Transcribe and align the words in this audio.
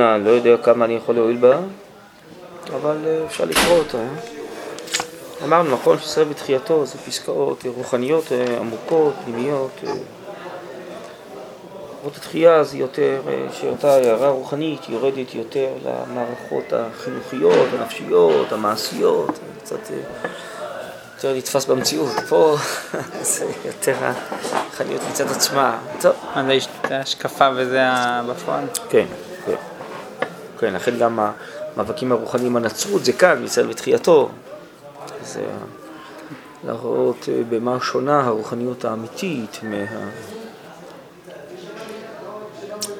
עליונה, 0.00 0.24
לא 0.24 0.30
יודע 0.30 0.56
כמה 0.56 0.84
אני 0.84 0.94
יכול 0.94 1.14
להועיל 1.14 1.36
בה, 1.36 1.58
אבל 2.74 2.96
אה, 3.06 3.24
אפשר 3.26 3.44
לקרוא 3.44 3.78
אותה. 3.78 3.98
אמרנו, 5.44 5.70
נכון 5.70 5.98
שישראל 5.98 6.28
בתחייתו 6.28 6.86
זה 6.86 6.98
פסקאות 6.98 7.64
רוחניות 7.76 8.24
עמוקות, 8.60 9.14
פנימיות. 9.24 9.70
רות 12.04 12.16
התחייה 12.16 12.64
זה 12.64 12.78
יותר, 12.78 13.20
שאותה 13.52 13.94
הערה 13.94 14.28
רוחנית 14.28 14.88
יורדת 14.88 15.34
יותר 15.34 15.68
למערכות 15.84 16.72
החינוכיות, 16.72 17.68
הנפשיות, 17.78 18.52
המעשיות, 18.52 19.38
קצת 19.62 19.90
יותר 21.14 21.36
נתפס 21.36 21.66
במציאות. 21.66 22.12
פה 22.28 22.56
זה 23.22 23.46
יותר 23.64 23.94
החנויות 24.52 25.02
מצד 25.10 25.26
עצמה. 25.30 25.78
טוב. 26.00 26.12
אז 26.34 26.46
זה 26.88 26.98
השקפה 26.98 27.48
וזה 27.56 27.80
בפועל? 28.28 28.64
כן, 28.90 29.06
כן. 30.60 30.66
כן, 30.66 30.74
לכן 30.74 30.98
גם 30.98 31.18
המאבקים 31.76 32.12
הרוחניים 32.12 32.56
הנצרות 32.56 33.04
זה 33.04 33.12
כאן, 33.12 33.44
מצד 33.44 33.66
בתחייתו. 33.66 34.28
זה 35.22 35.44
להראות 36.64 37.28
במה 37.48 37.80
שונה 37.80 38.20
הרוחניות 38.20 38.84
האמיתית 38.84 39.60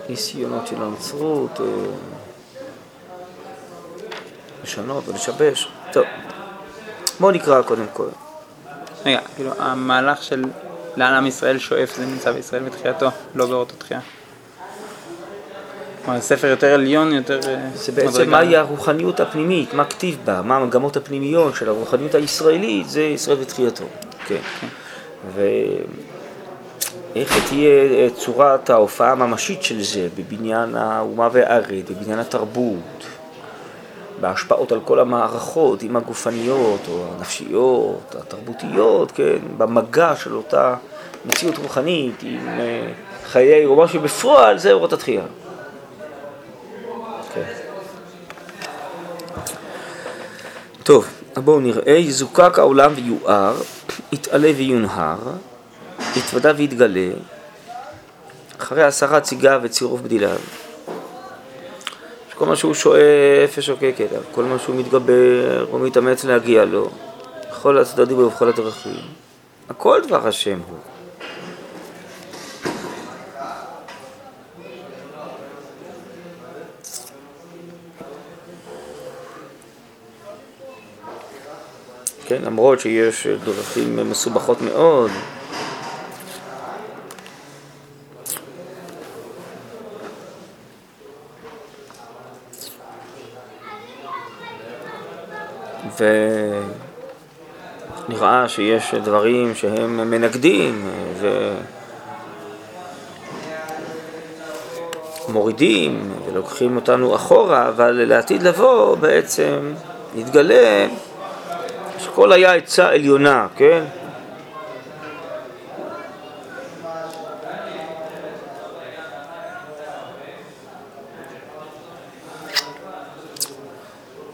מהניסיונות 0.08 0.66
של 0.66 0.82
הנצרות, 0.82 1.60
לשנות 4.64 5.08
ולשבש. 5.08 5.68
טוב. 5.92 6.04
בואו 7.20 7.32
נקרא 7.32 7.62
קודם 7.62 7.86
כל. 7.92 8.08
רגע, 9.06 9.20
כאילו, 9.36 9.50
המהלך 9.58 10.22
של 10.22 10.44
לאן 10.96 11.14
עם 11.14 11.26
ישראל 11.26 11.58
שואף 11.58 11.96
זה 11.96 12.06
נמצא 12.06 12.32
בישראל 12.32 12.62
בתחייתו, 12.62 13.10
לא 13.34 13.46
באורות 13.46 13.70
התחייה. 13.70 14.00
כלומר, 16.04 16.20
ספר 16.20 16.46
יותר 16.46 16.74
עליון, 16.74 17.12
יותר... 17.12 17.40
אה, 17.48 17.68
זה 17.74 17.92
בעצם 17.92 18.30
מהי 18.30 18.56
הרוחניות 18.56 19.20
הפנימית, 19.20 19.74
מה 19.74 19.84
כתיב 19.84 20.18
בה, 20.24 20.42
מה 20.42 20.56
המגמות 20.56 20.96
הפנימיות 20.96 21.54
של 21.54 21.68
הרוחניות 21.68 22.14
הישראלית, 22.14 22.88
זה 22.88 23.02
ישראל 23.02 23.36
בתחייתו. 23.36 23.84
כן. 24.26 24.36
כן. 24.60 24.66
ואיך 27.14 27.48
תהיה 27.48 28.10
צורת 28.10 28.70
ההופעה 28.70 29.12
הממשית 29.12 29.62
של 29.62 29.82
זה 29.82 30.08
בבניין 30.16 30.74
האומה 30.74 31.28
והארץ, 31.32 31.84
בבניין 31.90 32.18
התרבות, 32.18 33.06
בהשפעות 34.20 34.72
על 34.72 34.80
כל 34.84 34.98
המערכות, 34.98 35.82
עם 35.82 35.96
הגופניות 35.96 36.80
או 36.88 37.04
הנפשיות, 37.16 38.14
התרבותיות, 38.18 39.12
כן, 39.12 39.38
במגע 39.58 40.16
של 40.16 40.34
אותה 40.34 40.74
מציאות 41.26 41.58
רוחנית 41.58 42.22
עם 42.22 42.48
אה, 42.48 42.92
חיי, 43.26 43.66
או 43.66 43.76
משהו 43.76 44.00
בפועל, 44.00 44.58
זה 44.58 44.72
אורות 44.72 44.92
התחייה. 44.92 45.22
טוב, 50.90 51.06
בואו 51.36 51.60
נראה, 51.60 51.92
יזוקק 51.92 52.58
העולם 52.58 52.92
ויואר, 52.96 53.56
יתעלה 54.12 54.50
ויונהר, 54.56 55.18
יתוודע 56.16 56.52
ויתגלה, 56.56 57.10
אחרי 58.58 58.82
עשרה 58.82 59.20
ציגה 59.20 59.58
וצירוף 59.62 60.00
בדיליו. 60.00 60.36
כל 62.34 62.46
מה 62.46 62.56
שהוא 62.56 62.74
שואף 62.74 63.54
ושוקק 63.58 63.94
אליו, 64.00 64.22
כל 64.32 64.44
מה 64.44 64.58
שהוא 64.58 64.76
מתגבר 64.76 65.66
או 65.72 65.78
מתאמץ 65.78 66.24
להגיע 66.24 66.64
לו, 66.64 66.90
בכל 67.50 67.78
הצדדים 67.78 68.18
ובכל 68.18 68.48
הדרכים. 68.48 69.02
הכל 69.68 70.00
דבר 70.06 70.28
השם 70.28 70.58
הוא. 70.68 70.78
כן, 82.30 82.42
למרות 82.42 82.80
שיש 82.80 83.26
דרכים 83.26 84.10
מסובכות 84.10 84.62
מאוד, 84.62 85.10
ונראה 98.08 98.48
שיש 98.48 98.94
דברים 98.94 99.54
שהם 99.54 100.10
מנגדים 100.10 100.90
ומורידים 105.28 106.12
ולוקחים 106.26 106.76
אותנו 106.76 107.14
אחורה, 107.14 107.68
אבל 107.68 107.90
לעתיד 107.90 108.42
לבוא 108.42 108.96
בעצם 108.96 109.72
נתגלה 110.14 110.86
שכל 112.10 112.32
היה 112.32 112.54
עצה 112.54 112.88
עליונה, 112.88 113.46
כן? 113.56 113.84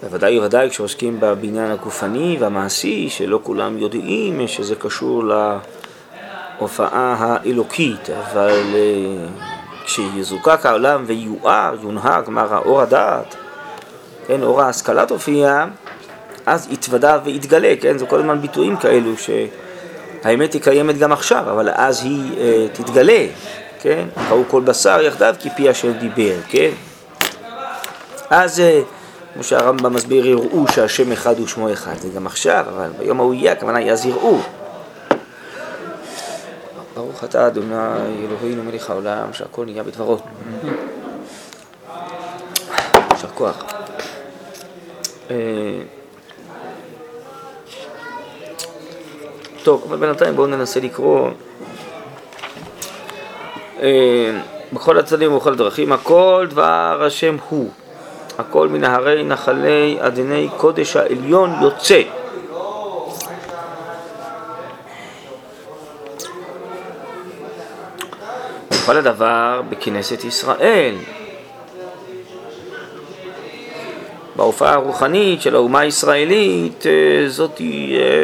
בוודאי 0.03 0.39
ובוודאי 0.39 0.71
כשעוסקים 0.71 1.21
בבניין 1.21 1.71
הגופני 1.71 2.37
והמעשי, 2.41 3.09
שלא 3.11 3.41
כולם 3.43 3.79
יודעים 3.79 4.49
שזה 4.49 4.75
קשור 4.75 5.25
להופעה 6.59 7.17
האלוקית, 7.19 8.11
אבל 8.11 8.63
אה, 8.75 9.27
כשיזוקק 9.85 10.67
העולם 10.67 11.05
ויואר, 11.07 11.75
יונהג, 11.83 12.25
כלומר 12.25 12.55
האור 12.55 12.81
הדעת, 12.81 13.37
כן, 14.27 14.43
אור 14.43 14.63
ההשכלה 14.63 15.07
תופיע, 15.07 15.67
אז 16.47 16.69
יתוודע 16.71 17.19
ויתגלה, 17.25 17.75
כן, 17.81 17.99
זה 17.99 18.07
כל 18.07 18.19
הזמן 18.19 18.41
ביטויים 18.41 18.77
כאלו 18.77 19.13
שהאמת 19.17 20.53
היא 20.53 20.63
קיימת 20.63 20.99
גם 20.99 21.13
עכשיו, 21.13 21.51
אבל 21.51 21.69
אז 21.75 22.05
היא 22.05 22.39
אה, 22.39 22.67
תתגלה, 22.73 23.27
כן, 23.81 24.09
ראו 24.31 24.43
כל 24.49 24.63
בשר 24.63 25.01
יחדיו 25.03 25.35
כי 25.39 25.51
פי 25.57 25.69
השם 25.69 25.93
דיבר, 25.93 26.37
כן, 26.49 26.71
אז 28.31 28.61
אה, 28.61 28.81
כמו 29.35 29.45
שהרמב"ם 29.45 29.95
מסביר, 29.95 30.27
יראו 30.27 30.69
שהשם 30.69 31.13
אחד 31.13 31.39
הוא 31.39 31.47
שמו 31.47 31.73
אחד. 31.73 31.99
זה 31.99 32.09
גם 32.09 32.27
עכשיו, 32.27 32.65
אבל 32.69 32.89
ביום 32.99 33.21
ההוא 33.21 33.35
יהיה, 33.35 33.53
הכוונה 33.53 33.79
היא 33.79 33.93
אז 33.93 34.07
יראו. 34.07 34.39
ברוך 36.95 37.25
אתה 37.25 37.47
אדוני 37.47 37.75
אלוהינו 38.25 38.63
מלך 38.63 38.91
העולם, 38.91 39.33
שהכל 39.33 39.65
נהיה 39.65 39.83
בדברו. 39.83 40.19
יישר 43.13 43.29
כוח. 43.35 43.65
טוב, 49.67 49.85
אבל 49.89 49.97
בינתיים 49.97 50.37
בואו 50.37 50.47
ננסה 50.47 50.81
לקרוא. 50.81 51.31
אה, 53.83 54.39
בכל 54.73 54.99
הצדדים 54.99 55.33
ובכל 55.33 55.53
הדרכים, 55.53 55.93
הכל 55.93 56.47
דבר 56.51 57.03
השם 57.07 57.37
הוא. 57.49 57.71
הכל 58.39 58.69
מנהרי 58.69 59.25
נחלי 59.25 59.97
אדני 60.01 60.49
קודש 60.57 60.97
העליון 60.97 61.51
יוצא. 61.63 62.03
וכל 68.71 68.97
הדבר 68.97 69.63
בכנסת 69.69 70.25
ישראל. 70.25 70.95
בהופעה 74.37 74.75
הרוחנית 74.75 75.43
של 75.43 75.55
האומה 75.55 75.81
הישראלית, 75.81 76.87
אה, 76.87 77.29
זאת 77.29 77.61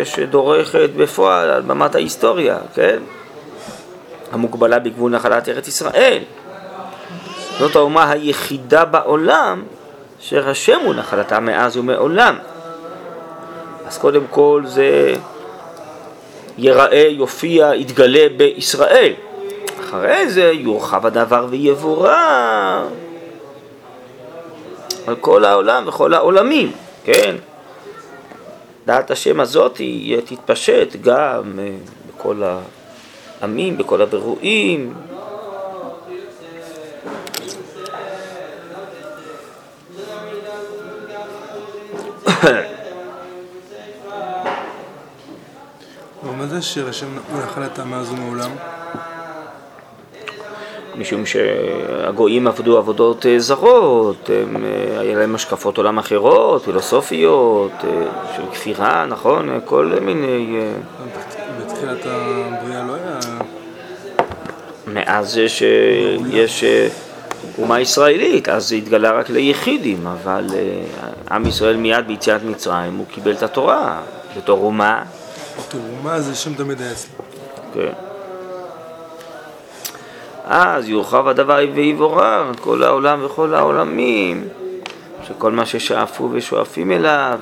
שדורכת 0.04 0.90
בפועל 0.96 1.50
על 1.50 1.62
במת 1.62 1.94
ההיסטוריה, 1.94 2.58
כן? 2.74 2.98
המוגבלה 4.32 4.78
בגבול 4.78 5.12
נחלת 5.12 5.48
ארץ 5.48 5.68
ישראל. 5.68 6.18
זאת 7.58 7.76
האומה 7.76 8.10
היחידה 8.10 8.84
בעולם 8.84 9.62
אשר 10.20 10.48
השם 10.48 10.80
הוא 10.84 10.94
נחלתה 10.94 11.40
מאז 11.40 11.76
ומעולם. 11.76 12.36
אז 13.86 13.98
קודם 13.98 14.22
כל 14.30 14.62
זה 14.66 15.14
ייראה, 16.58 17.06
יופיע, 17.10 17.74
יתגלה 17.74 18.26
בישראל. 18.36 19.12
אחרי 19.80 20.30
זה 20.30 20.52
יורחב 20.54 21.06
הדבר 21.06 21.46
ויבורר 21.50 22.88
על 25.06 25.16
כל 25.16 25.44
העולם 25.44 25.88
וכל 25.88 26.14
העולמים, 26.14 26.72
כן? 27.04 27.36
דעת 28.86 29.10
השם 29.10 29.40
הזאת 29.40 29.76
היא 29.76 30.20
תתפשט 30.20 30.96
גם 31.00 31.58
אה, 31.58 31.74
בכל 32.08 32.42
העמים, 33.40 33.78
בכל 33.78 34.02
הבירואים, 34.02 34.94
ומה 46.24 46.46
זה 46.46 46.62
שיר 46.62 46.88
השם 46.88 47.06
הוא 47.32 47.42
נחלתה 47.42 47.84
מאז 47.84 48.10
ומעולם? 48.12 48.50
משום 50.96 51.26
שהגויים 51.26 52.46
עבדו 52.46 52.78
עבודות 52.78 53.26
אה, 53.26 53.38
זרות, 53.38 54.30
הם, 54.42 54.64
אה, 54.64 55.00
היה 55.00 55.18
להם 55.18 55.34
השקפות 55.34 55.78
עולם 55.78 55.98
אחרות, 55.98 56.64
פילוסופיות, 56.64 57.72
אה, 57.84 57.90
של 58.36 58.42
כפירה, 58.52 59.06
נכון? 59.06 59.60
כל 59.64 59.92
מיני... 60.00 60.60
בתחילת 61.60 61.98
הבריאה 62.04 62.82
לא 62.82 62.94
היה... 62.94 63.18
מאז 64.86 65.36
יש, 65.36 65.62
יש 66.30 66.64
אומה 67.58 67.80
ישראלית, 67.80 68.48
אז 68.48 68.68
זה 68.68 68.74
התגלה 68.74 69.10
רק 69.10 69.30
ליחידים, 69.30 70.06
אבל 70.06 70.46
עם 71.30 71.46
ישראל 71.46 71.76
מיד 71.76 72.06
ביציאת 72.06 72.42
מצרים 72.42 72.96
הוא 72.96 73.06
קיבל 73.06 73.32
את 73.32 73.42
התורה 73.42 74.00
בתור 74.36 74.64
אומה. 74.64 75.02
בתור 75.68 75.80
אומה 75.98 76.20
זה 76.20 76.34
שם 76.34 76.54
תמיד 76.54 76.80
היה 76.80 76.92
אצלו. 76.92 77.24
כן. 77.74 78.11
אז 80.44 80.88
יורחב 80.88 81.28
הדבר 81.28 81.58
ויבורר 81.74 82.52
כל 82.60 82.82
העולם 82.82 83.24
וכל 83.24 83.54
העולמים, 83.54 84.48
שכל 85.22 85.52
מה 85.52 85.66
ששאפו 85.66 86.28
ושואפים 86.32 86.92
אליו, 86.92 87.38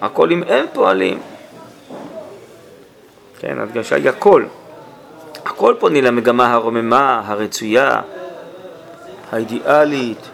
הכל 0.00 0.30
אם 0.30 0.42
הם 0.42 0.66
פועלים. 0.72 1.20
כן, 3.40 3.58
הדגשה 3.58 3.96
היא 3.96 4.08
הכל. 4.08 4.44
הכל 5.44 5.74
פונה 5.78 6.00
למגמה 6.00 6.52
הרוממה, 6.52 7.22
הרצויה, 7.26 8.00
האידיאלית, 9.32 10.28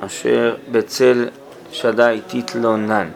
אשר 0.00 0.54
בצל 0.72 1.28
שדי 1.72 2.20
תתלונן. 2.26 3.08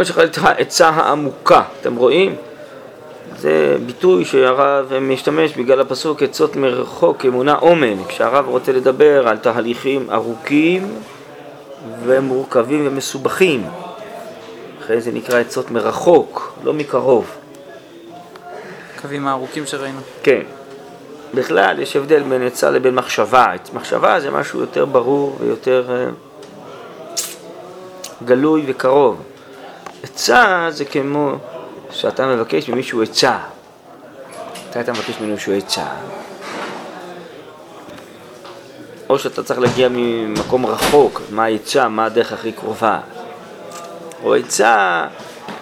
כל 0.00 0.04
מה 0.04 0.08
שחלק 0.08 0.38
העצה 0.38 0.88
העמוקה, 0.88 1.62
אתם 1.80 1.96
רואים? 1.96 2.34
זה 3.36 3.76
ביטוי 3.86 4.24
שהרב 4.24 4.92
משתמש 5.00 5.52
בגלל 5.52 5.80
הפסוק 5.80 6.22
עצות 6.22 6.56
מרחוק, 6.56 7.24
אמונה 7.24 7.58
אומן, 7.58 8.04
כשהרב 8.08 8.48
רוצה 8.48 8.72
לדבר 8.72 9.28
על 9.28 9.38
תהליכים 9.38 10.10
ארוכים 10.10 10.94
ומורכבים 12.04 12.86
ומסובכים. 12.86 13.66
אחרי 14.80 15.00
זה 15.00 15.12
נקרא 15.12 15.38
עצות 15.38 15.70
מרחוק, 15.70 16.52
לא 16.64 16.72
מקרוב. 16.72 17.30
קווים 19.02 19.26
הארוכים 19.26 19.66
שראינו. 19.66 20.00
כן. 20.22 20.42
בכלל 21.34 21.78
יש 21.78 21.96
הבדל 21.96 22.22
בין 22.22 22.42
עצה 22.42 22.70
לבין 22.70 22.94
מחשבה. 22.94 23.52
מחשבה 23.74 24.20
זה 24.20 24.30
משהו 24.30 24.60
יותר 24.60 24.84
ברור 24.84 25.36
ויותר 25.40 25.84
אה, 25.90 26.10
גלוי 28.24 28.64
וקרוב. 28.66 29.22
עצה 30.02 30.66
זה 30.68 30.84
כמו 30.84 31.34
שאתה 31.90 32.26
מבקש 32.26 32.68
ממישהו 32.68 33.02
עצה. 33.02 33.38
מתי 34.68 34.80
אתה 34.80 34.92
מבקש 34.92 35.20
ממישהו 35.20 35.52
עצה? 35.52 35.86
או 39.08 39.18
שאתה 39.18 39.42
צריך 39.42 39.60
להגיע 39.60 39.88
ממקום 39.90 40.66
רחוק, 40.66 41.20
מה 41.30 41.44
העצה, 41.44 41.88
מה 41.88 42.04
הדרך 42.04 42.32
הכי 42.32 42.52
קרובה. 42.52 43.00
או 44.22 44.34
עצה, 44.34 45.06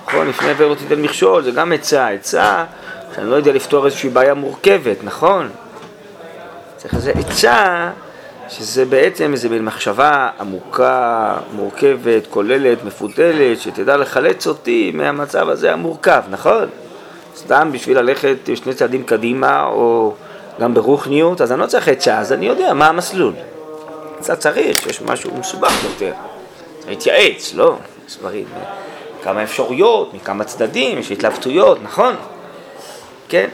נכון, 0.06 0.28
לפני 0.28 0.50
עבר 0.50 0.74
תיתן 0.74 1.02
מכשול, 1.02 1.42
זה 1.42 1.50
גם 1.50 1.72
עצה, 1.72 2.08
עצה 2.08 2.64
שאני 3.14 3.30
לא 3.30 3.36
יודע 3.36 3.52
לפתור 3.52 3.86
איזושהי 3.86 4.10
בעיה 4.10 4.34
מורכבת, 4.34 4.96
נכון? 5.04 5.48
צריך 6.76 6.94
איזה 6.94 7.12
עצה 7.12 7.90
שזה 8.48 8.84
בעצם 8.84 9.32
איזה 9.32 9.48
מין 9.48 9.64
מחשבה 9.64 10.28
עמוקה, 10.40 11.36
מורכבת, 11.52 12.26
כוללת, 12.30 12.84
מפותלת, 12.84 13.60
שתדע 13.60 13.96
לחלץ 13.96 14.46
אותי 14.46 14.92
מהמצב 14.94 15.48
הזה 15.48 15.72
המורכב, 15.72 16.22
נכון? 16.30 16.68
סתם 17.36 17.70
בשביל 17.72 17.98
ללכת 17.98 18.36
שני 18.54 18.74
צעדים 18.74 19.04
קדימה, 19.04 19.66
או 19.66 20.14
גם 20.60 20.74
ברוחניות, 20.74 21.40
אז 21.40 21.52
אני 21.52 21.60
לא 21.60 21.66
צריך 21.66 21.88
עצה, 21.88 22.18
אז 22.18 22.32
אני 22.32 22.46
יודע 22.46 22.74
מה 22.74 22.86
המסלול. 22.86 23.32
קצת 24.18 24.38
צריך, 24.38 24.82
שיש 24.82 25.02
משהו 25.02 25.30
מסובך 25.38 25.84
יותר. 25.84 26.12
להתייעץ, 26.88 27.54
לא? 27.54 27.76
יש 28.08 28.16
דברים, 28.18 28.44
כמה 29.22 29.42
אפשרויות, 29.42 30.14
מכמה 30.14 30.44
צדדים, 30.44 30.98
יש 30.98 31.12
התלבטויות, 31.12 31.82
נכון? 31.82 32.14
כן? 33.28 33.48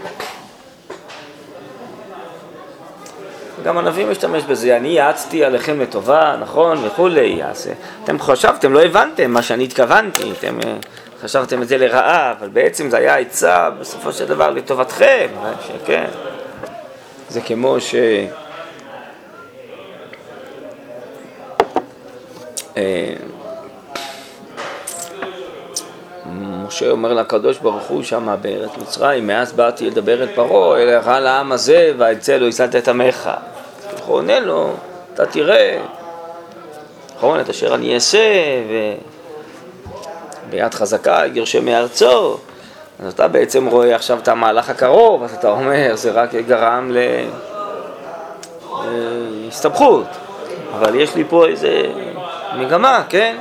גם 3.64 3.78
הנביא 3.78 4.06
משתמש 4.06 4.42
בזה, 4.42 4.76
אני 4.76 4.88
יעצתי 4.88 5.44
עליכם 5.44 5.80
לטובה, 5.80 6.36
נכון, 6.40 6.84
וכולי, 6.86 7.44
אז 7.44 7.70
אתם 8.04 8.18
חשבתם, 8.18 8.72
לא 8.72 8.82
הבנתם 8.82 9.30
מה 9.30 9.42
שאני 9.42 9.64
התכוונתי, 9.64 10.32
אתם 10.38 10.58
אה, 10.64 10.76
חשבתם 11.22 11.62
את 11.62 11.68
זה 11.68 11.78
לרעה, 11.78 12.32
אבל 12.38 12.48
בעצם 12.48 12.90
זה 12.90 12.96
היה 12.96 13.16
עצה 13.16 13.70
בסופו 13.70 14.12
של 14.12 14.24
דבר 14.24 14.50
לטובתכם, 14.50 15.26
אה, 15.44 15.52
שכן, 15.66 16.06
זה 17.28 17.40
כמו 17.40 17.80
ש... 17.80 17.94
אה, 22.76 23.14
משה 26.66 26.90
אומר 26.90 27.12
לקדוש 27.12 27.58
ברוך 27.58 27.84
הוא 27.84 28.02
שמה 28.02 28.36
בארץ 28.36 28.70
מצרים, 28.82 29.26
מאז 29.26 29.52
באתי 29.52 29.86
לדבר 29.86 30.22
אל 30.22 30.28
פרעה, 30.34 30.82
אלא 30.82 30.90
רע 30.90 31.20
לעם 31.20 31.52
הזה, 31.52 31.92
ואצל 31.98 32.36
לא 32.36 32.48
הצלת 32.48 32.76
את 32.76 32.88
עמך. 32.88 33.30
הוא 34.06 34.16
עונה 34.16 34.40
לו, 34.40 34.72
אתה 35.14 35.26
תראה, 35.26 35.80
נכון, 37.16 37.40
את 37.40 37.48
אשר 37.48 37.74
אני 37.74 37.94
אעשה, 37.94 38.18
וביד 40.48 40.74
חזקה 40.74 41.22
יגרשם 41.26 41.64
מארצו. 41.64 42.36
אז 43.00 43.12
אתה 43.12 43.28
בעצם 43.28 43.66
רואה 43.66 43.94
עכשיו 43.94 44.18
את 44.18 44.28
המהלך 44.28 44.70
הקרוב, 44.70 45.22
אז 45.22 45.34
אתה 45.34 45.50
אומר, 45.50 45.96
זה 45.96 46.10
רק 46.10 46.34
גרם 46.34 46.92
להסתבכות. 49.44 50.06
אבל 50.78 51.00
יש 51.00 51.14
לי 51.14 51.24
פה 51.28 51.46
איזה 51.46 51.82
מגמה, 52.56 53.02
כן? 53.08 53.36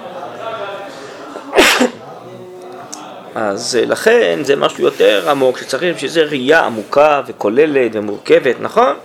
אז 3.36 3.80
לכן 3.82 4.40
זה 4.42 4.56
משהו 4.56 4.84
יותר 4.84 5.30
עמוק, 5.30 5.58
שצריך 5.58 5.96
בשביל 5.96 6.12
זה 6.12 6.24
ראייה 6.24 6.66
עמוקה 6.66 7.22
וכוללת 7.28 7.92
ומורכבת, 7.94 8.56
נכון? 8.60 8.96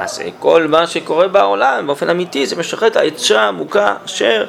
אז 0.00 0.22
כל 0.38 0.66
מה 0.66 0.86
שקורה 0.86 1.28
בעולם 1.28 1.86
באופן 1.86 2.10
אמיתי 2.10 2.46
זה 2.46 2.56
משחרר 2.56 2.88
את 2.88 2.96
העצה 2.96 3.40
העמוקה 3.40 3.96
אשר 4.04 4.46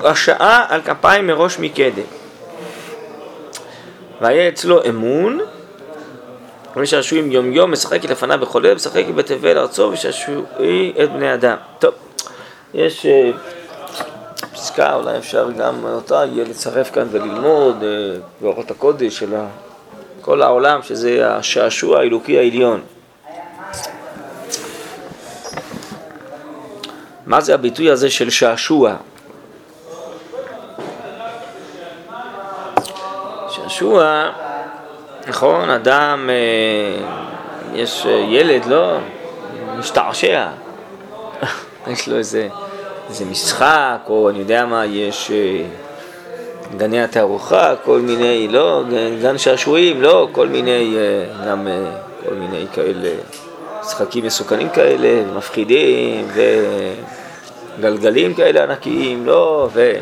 השעה 0.00 0.66
על 0.68 0.82
כפיים 0.82 1.26
מראש 1.26 1.58
מקדם. 1.58 2.02
והיה 4.20 4.48
אצלו 4.48 4.84
אמון, 4.88 5.40
ושעשועים 6.76 7.32
יום 7.32 7.52
יום 7.52 7.72
משחק 7.72 8.04
לפניו 8.04 8.38
וחולה, 8.40 8.74
משחק 8.74 9.04
בתבל 9.14 9.58
ארצו 9.58 9.90
ושעשועי 9.92 10.92
את 11.04 11.12
בני 11.12 11.34
אדם. 11.34 11.56
טוב, 11.78 11.94
יש 12.74 13.06
אה, 13.06 13.30
פסקה, 14.52 14.94
אולי 14.94 15.18
אפשר 15.18 15.50
גם 15.50 15.84
אותה 15.84 16.24
יהיה 16.32 16.44
לצרף 16.44 16.90
כאן 16.90 17.06
וללמוד 17.10 17.82
אה, 17.82 17.88
באורות 18.40 18.70
הקודש 18.70 19.18
של 19.18 19.34
כל 20.20 20.42
העולם, 20.42 20.82
שזה 20.82 21.30
השעשוע 21.30 21.98
האלוקי 21.98 22.38
העליון. 22.38 22.80
מה 27.26 27.40
זה 27.40 27.54
הביטוי 27.54 27.90
הזה 27.90 28.10
של 28.10 28.30
שעשוע? 28.30 28.96
שעשוע, 33.48 34.30
נכון, 35.28 35.70
אדם, 35.70 36.30
אה, 36.30 37.04
יש 37.74 38.06
אה, 38.06 38.12
ילד, 38.12 38.64
לא? 38.66 38.98
משתעשע. 39.78 40.48
יש 41.92 42.08
לו 42.08 42.16
איזה, 42.16 42.48
איזה 43.08 43.24
משחק, 43.24 43.98
או 44.08 44.30
אני 44.30 44.38
יודע 44.38 44.66
מה, 44.66 44.86
יש 44.86 45.30
אה, 45.30 45.64
גני 46.76 47.02
התערוכה, 47.02 47.74
כל 47.84 48.00
מיני, 48.00 48.48
לא, 48.48 48.82
גן 49.22 49.38
שעשועים, 49.38 50.02
לא, 50.02 50.28
כל 50.32 50.48
מיני, 50.48 50.96
גם 51.46 51.68
כל 52.24 52.34
מיני 52.34 52.66
כאלה. 52.74 53.10
משחקים 53.80 54.24
מסוכנים 54.26 54.68
כאלה, 54.68 55.36
מפחידים, 55.36 56.28
וגלגלים 57.78 58.34
כאלה 58.34 58.62
ענקיים, 58.62 59.26
לא, 59.26 59.68
ו... 59.72 59.92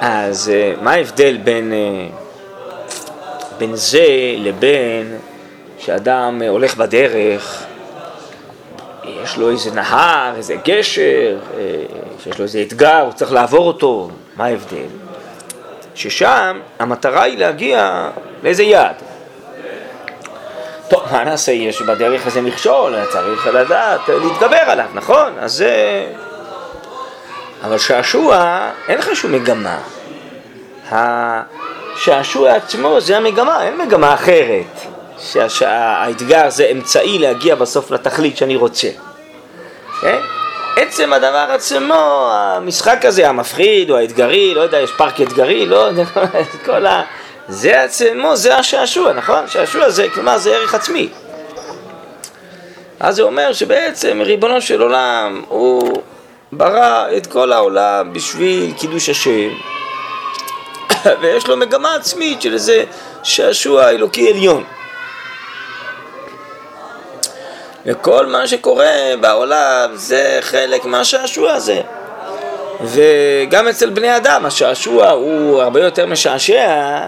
אז 0.00 0.48
אה, 0.54 0.72
מה 0.82 0.92
ההבדל 0.92 1.36
בין, 1.44 1.72
אה, 1.72 2.08
בין 3.58 3.76
זה 3.76 4.34
לבין 4.38 5.18
שאדם 5.78 6.42
אה, 6.42 6.48
הולך 6.48 6.76
בדרך, 6.76 7.62
יש 9.22 9.36
לו 9.36 9.50
איזה 9.50 9.70
נהר, 9.70 10.32
איזה 10.36 10.56
גשר, 10.64 11.38
שיש 12.22 12.38
לו 12.38 12.44
איזה 12.44 12.62
אתגר, 12.62 13.00
הוא 13.00 13.12
צריך 13.12 13.32
לעבור 13.32 13.66
אותו, 13.66 14.10
מה 14.36 14.44
ההבדל? 14.44 14.86
ששם 15.94 16.60
המטרה 16.78 17.22
היא 17.22 17.38
להגיע 17.38 18.08
לאיזה 18.42 18.62
יעד. 18.62 18.94
טוב, 20.88 21.02
מה 21.12 21.24
נעשה? 21.24 21.52
יש 21.52 21.82
בדרך 21.82 22.26
איזה 22.26 22.40
מכשול, 22.40 22.94
צריך 23.12 23.46
לדעת 23.46 24.00
להתגבר 24.08 24.56
עליו, 24.56 24.88
נכון? 24.94 25.32
אז 25.38 25.52
זה... 25.52 26.06
אבל 27.66 27.78
שעשוע, 27.78 28.58
אין 28.88 28.98
לך 28.98 29.10
שום 29.14 29.32
מגמה. 29.32 29.78
השעשוע 30.90 32.52
עצמו 32.52 33.00
זה 33.00 33.16
המגמה, 33.16 33.62
אין 33.62 33.78
מגמה 33.78 34.14
אחרת. 34.14 34.80
שהאתגר 35.48 36.50
זה 36.50 36.66
אמצעי 36.72 37.18
להגיע 37.18 37.54
בסוף 37.54 37.90
לתכלית 37.90 38.36
שאני 38.36 38.56
רוצה. 38.56 38.88
כן? 40.00 40.18
עצם 40.76 41.12
הדבר 41.12 41.46
עצמו, 41.50 42.30
המשחק 42.32 43.04
הזה, 43.04 43.28
המפחיד 43.28 43.90
או 43.90 43.96
האתגרי, 43.96 44.54
לא 44.54 44.60
יודע, 44.60 44.80
יש 44.80 44.92
פארק 44.92 45.20
אתגרי, 45.20 45.66
לא 45.66 45.76
יודע, 45.76 46.04
כל 46.66 46.86
ה... 46.86 47.02
זה 47.48 47.82
עצמו, 47.82 48.36
זה 48.36 48.56
השעשוע, 48.56 49.12
נכון? 49.12 49.48
שעשוע 49.48 49.90
זה, 49.90 50.06
כלומר, 50.14 50.38
זה 50.38 50.56
ערך 50.56 50.74
עצמי. 50.74 51.08
אז 53.00 53.16
זה 53.16 53.22
אומר 53.22 53.52
שבעצם 53.52 54.20
ריבונו 54.24 54.60
של 54.60 54.82
עולם, 54.82 55.42
הוא 55.48 56.02
ברא 56.56 57.06
את 57.16 57.26
כל 57.26 57.52
העולם 57.52 58.12
בשביל 58.12 58.72
קידוש 58.78 59.08
השם, 59.08 59.48
ויש 61.20 61.46
לו 61.46 61.56
מגמה 61.56 61.94
עצמית 61.94 62.42
של 62.42 62.52
איזה 62.52 62.84
שעשוע 63.22 63.90
אלוקי 63.90 64.30
עליון. 64.30 64.64
וכל 67.86 68.26
מה 68.26 68.48
שקורה 68.48 68.92
בעולם 69.20 69.90
זה 69.94 70.38
חלק 70.40 70.84
מהשעשוע 70.84 71.52
הזה. 71.52 71.80
וגם 72.84 73.68
אצל 73.68 73.90
בני 73.90 74.16
אדם 74.16 74.46
השעשוע 74.46 75.10
הוא 75.10 75.62
הרבה 75.62 75.80
יותר 75.80 76.06
משעשע 76.06 77.00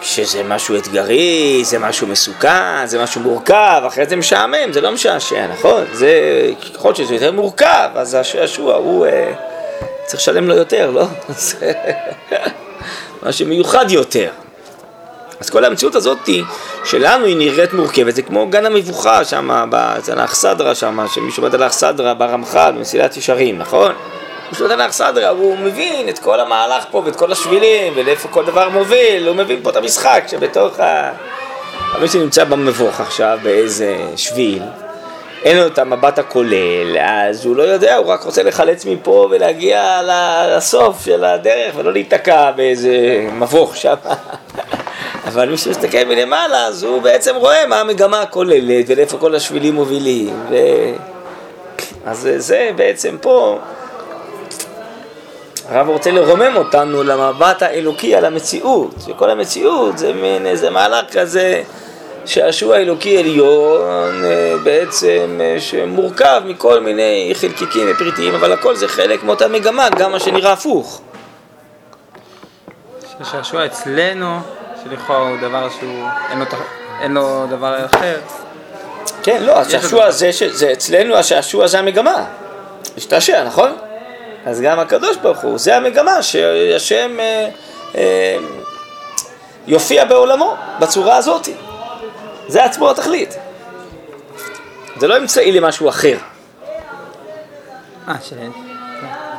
כשזה 0.00 0.42
משהו 0.42 0.76
אתגרי, 0.76 1.60
זה 1.64 1.78
משהו 1.78 2.06
מסוכן, 2.06 2.86
זה 2.86 3.02
משהו 3.02 3.20
מורכב, 3.20 3.82
אחרי 3.86 4.06
זה 4.06 4.16
משעמם, 4.16 4.72
זה 4.72 4.80
לא 4.80 4.92
משעשע, 4.92 5.46
נכון? 5.46 5.84
זה, 5.92 6.10
ככל 6.74 6.94
שזה 6.94 7.14
יותר 7.14 7.32
מורכב, 7.32 7.88
אז 7.94 8.14
השעשוע 8.14 8.74
הוא 8.74 9.06
אה, 9.06 9.32
צריך 10.04 10.20
לשלם 10.20 10.48
לו 10.48 10.54
יותר, 10.54 10.90
לא? 10.90 11.06
זה 11.28 11.72
משהו 13.22 13.46
מיוחד 13.46 13.90
יותר. 13.90 14.30
אז 15.40 15.50
כל 15.50 15.64
המציאות 15.64 15.94
הזאת 15.94 16.28
שלנו 16.84 17.24
היא 17.24 17.36
נראית 17.36 17.72
מורכבת, 17.72 18.14
זה 18.14 18.22
כמו 18.22 18.46
גן 18.46 18.66
המבוכה 18.66 19.24
שם, 19.24 19.70
אצל 19.98 20.18
האכסדרה 20.18 20.74
שם, 20.74 21.06
שמי 21.14 21.32
שעובד 21.32 21.54
על 21.54 21.62
האכסדרה 21.62 22.14
ברמח"ל, 22.14 22.72
במסילת 22.76 23.16
ישרים, 23.16 23.58
נכון? 23.58 23.92
שעובד 24.52 24.72
על 24.72 24.80
האכסדרה, 24.80 25.28
הוא 25.28 25.58
מבין 25.58 26.08
את 26.08 26.18
כל 26.18 26.40
המהלך 26.40 26.84
פה 26.90 27.02
ואת 27.04 27.16
כל 27.16 27.32
השבילים 27.32 27.92
ולאיפה 27.96 28.28
כל 28.28 28.44
דבר 28.44 28.68
מוביל, 28.68 29.28
הוא 29.28 29.36
מבין 29.36 29.62
פה 29.62 29.70
את 29.70 29.76
המשחק 29.76 30.24
שבתוך 30.26 30.80
ה... 30.80 31.12
מי 32.00 32.08
שנמצא 32.08 32.44
במבוך 32.44 33.00
עכשיו 33.00 33.38
באיזה 33.42 33.96
שביל, 34.16 34.62
אין 35.44 35.56
לו 35.56 35.66
את 35.66 35.78
המבט 35.78 36.18
הכולל, 36.18 36.98
אז 37.00 37.46
הוא 37.46 37.56
לא 37.56 37.62
יודע, 37.62 37.96
הוא 37.96 38.06
רק 38.06 38.22
רוצה 38.22 38.42
לחלץ 38.42 38.84
מפה 38.84 39.28
ולהגיע 39.30 40.00
לסוף 40.56 41.04
של 41.04 41.24
הדרך 41.24 41.74
ולא 41.76 41.92
להיתקע 41.92 42.50
באיזה 42.50 43.26
מבוך 43.32 43.76
שם. 43.76 43.94
אבל 45.28 45.48
מי 45.48 45.56
שמסתכל 45.56 46.04
מלמעלה, 46.08 46.66
אז 46.66 46.82
הוא 46.82 47.02
בעצם 47.02 47.36
רואה 47.36 47.66
מה 47.66 47.80
המגמה 47.80 48.20
הכוללת 48.20 48.84
ולאיפה 48.88 49.18
כל 49.18 49.34
השבילים 49.34 49.74
מובילים. 49.74 50.42
ו... 50.50 50.56
אז 52.06 52.28
זה 52.36 52.70
בעצם 52.76 53.16
פה, 53.20 53.58
הרב 55.68 55.88
רוצה 55.88 56.10
לרומם 56.10 56.56
אותנו 56.56 57.02
למבט 57.02 57.62
האלוקי 57.62 58.14
על 58.14 58.24
המציאות, 58.24 58.94
וכל 59.08 59.30
המציאות 59.30 59.98
זה 59.98 60.12
מין 60.12 60.46
איזה 60.46 60.70
מהלך 60.70 61.04
כזה 61.12 61.62
שעשוע 62.24 62.76
אלוקי 62.76 63.18
עליון 63.18 64.24
אה, 64.24 64.54
בעצם 64.62 65.40
אה, 65.40 65.60
שמורכב 65.60 66.42
מכל 66.44 66.80
מיני 66.80 67.32
חלקיקים 67.34 67.86
ופריטים, 67.90 68.34
אבל 68.34 68.52
הכל 68.52 68.76
זה 68.76 68.88
חלק 68.88 69.22
מאותה 69.22 69.48
מגמה, 69.48 69.88
גם 69.98 70.12
מה 70.12 70.20
שנראה 70.20 70.52
הפוך. 70.52 71.00
שהשעשוע 73.18 73.66
אצלנו 73.66 74.40
שלכאורה 74.84 75.28
הוא 75.28 75.38
דבר 75.40 75.68
שהוא, 75.80 76.06
אין 76.30 76.38
לו, 76.38 76.44
אין 77.00 77.14
לו 77.14 77.46
דבר 77.50 77.86
אחר. 77.86 78.16
כן, 79.22 79.42
לא, 79.42 79.58
השעשוע 79.58 80.10
זה, 80.10 80.30
זה 80.50 80.72
אצלנו 80.72 81.14
השעשוע 81.14 81.66
זה 81.66 81.78
המגמה. 81.78 82.24
השתעשע, 82.96 83.44
נכון? 83.44 83.87
אז 84.48 84.60
גם 84.60 84.78
הקדוש 84.78 85.16
ברוך 85.16 85.38
הוא, 85.38 85.58
זה 85.58 85.76
המגמה 85.76 86.22
שהשם 86.22 87.20
אה, 87.20 87.48
אה, 87.94 88.36
יופיע 89.66 90.04
בעולמו 90.04 90.54
בצורה 90.78 91.16
הזאת. 91.16 91.48
זה 92.48 92.64
עצמו 92.64 92.90
התכלית. 92.90 93.36
זה 94.96 95.08
לא 95.08 95.16
אמצעי 95.16 95.52
למשהו 95.52 95.88
אחר. 95.88 96.16
אה, 98.08 98.14
ש... 98.22 98.32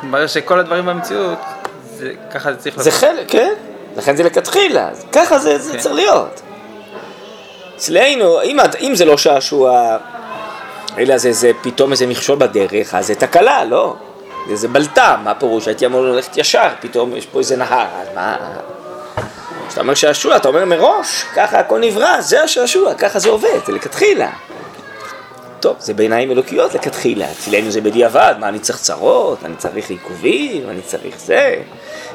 מתברר 0.02 0.26
שכל 0.26 0.60
הדברים 0.60 0.86
במציאות, 0.86 1.38
זה, 1.96 2.12
ככה 2.34 2.52
זה 2.52 2.58
צריך 2.58 2.76
להיות. 2.76 2.84
זה 2.84 2.90
חלק, 2.90 3.30
כן. 3.30 3.52
לכן 3.96 4.16
זה 4.16 4.22
לכתחילה, 4.22 4.90
ככה 5.12 5.38
זה, 5.38 5.58
זה 5.58 5.72
כן. 5.72 5.78
צריך 5.78 5.94
להיות. 5.94 6.40
אצלנו, 7.76 8.42
אם, 8.42 8.56
אם 8.80 8.92
זה 8.94 9.04
לא 9.04 9.18
שעשוע, 9.18 9.96
אלא 10.98 11.18
זה, 11.18 11.32
זה 11.32 11.50
פתאום 11.62 11.92
איזה 11.92 12.06
מכשול 12.06 12.38
בדרך, 12.38 12.94
אז 12.94 13.06
זה 13.06 13.14
תקלה, 13.14 13.64
לא? 13.64 13.96
זה 14.56 14.68
בלטה, 14.68 15.16
מה 15.24 15.34
פירוש? 15.34 15.68
הייתי 15.68 15.86
אמור 15.86 16.02
ללכת 16.02 16.36
ישר, 16.36 16.68
פתאום 16.80 17.16
יש 17.16 17.26
פה 17.26 17.38
איזה 17.38 17.56
נהר, 17.56 17.86
אז 18.02 18.08
מה... 18.14 18.36
כשאתה 19.68 19.80
אומר 19.80 19.94
שעשוע, 19.94 20.36
אתה 20.36 20.48
אומר 20.48 20.64
מראש, 20.64 21.24
ככה 21.34 21.58
הכל 21.58 21.78
נברא, 21.78 22.20
זה 22.20 22.42
השעשוע, 22.42 22.94
ככה 22.94 23.18
זה 23.18 23.28
עובד, 23.28 23.58
זה 23.66 23.72
לכתחילה. 23.72 24.30
טוב, 25.60 25.76
זה 25.78 25.94
בעיניים 25.94 26.30
אלוקיות 26.30 26.74
לכתחילה, 26.74 27.30
אצלנו 27.30 27.70
זה 27.70 27.80
בדיעבד, 27.80 28.34
מה 28.38 28.48
אני 28.48 28.58
צריך 28.58 28.78
צרות, 28.78 29.38
אני 29.44 29.56
צריך 29.56 29.90
עיכובים, 29.90 30.70
אני 30.70 30.82
צריך 30.82 31.14
זה. 31.18 31.56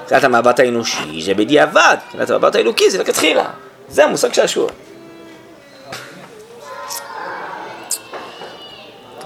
מבחינת 0.03 0.23
המבט 0.23 0.59
האנושי 0.59 1.21
זה 1.21 1.33
בדיעבד, 1.33 1.97
מבחינת 2.07 2.29
המבט 2.29 2.55
האלוקי 2.55 2.89
זה 2.89 2.97
לכתחילה. 2.97 3.45
זה 3.89 4.05
המושג 4.05 4.33
שעשוע. 4.33 4.69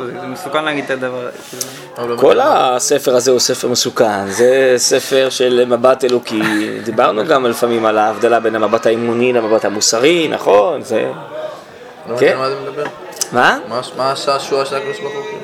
זה 0.05 0.27
מסוכן 0.27 0.65
להגיד 0.65 0.83
את 0.85 0.91
הדבר 0.91 1.27
הזה. 1.97 2.17
כל 2.17 2.39
הספר 2.39 3.15
הזה 3.15 3.31
הוא 3.31 3.39
ספר 3.39 3.67
מסוכן, 3.67 4.27
זה 4.27 4.73
ספר 4.77 5.27
של 5.29 5.65
מבט 5.67 6.03
אלוקי, 6.03 6.41
דיברנו 6.83 7.25
גם 7.25 7.45
לפעמים 7.45 7.85
על 7.85 7.97
ההבדלה 7.97 8.39
בין 8.39 8.55
המבט 8.55 8.85
האמוני 8.85 9.33
למבט 9.33 9.65
המוסרי, 9.65 10.27
נכון? 10.27 10.81
זה... 10.81 11.11
לא 12.09 12.17
כן. 12.17 12.37
מה 12.37 12.49
זה 12.49 12.55
מדבר? 12.63 12.83
מה? 13.31 13.59
מה 13.97 14.11
השעשוע 14.11 14.65
של 14.65 14.75
הקדוש 14.75 14.99
ברוך 14.99 15.13
הוא? 15.13 15.39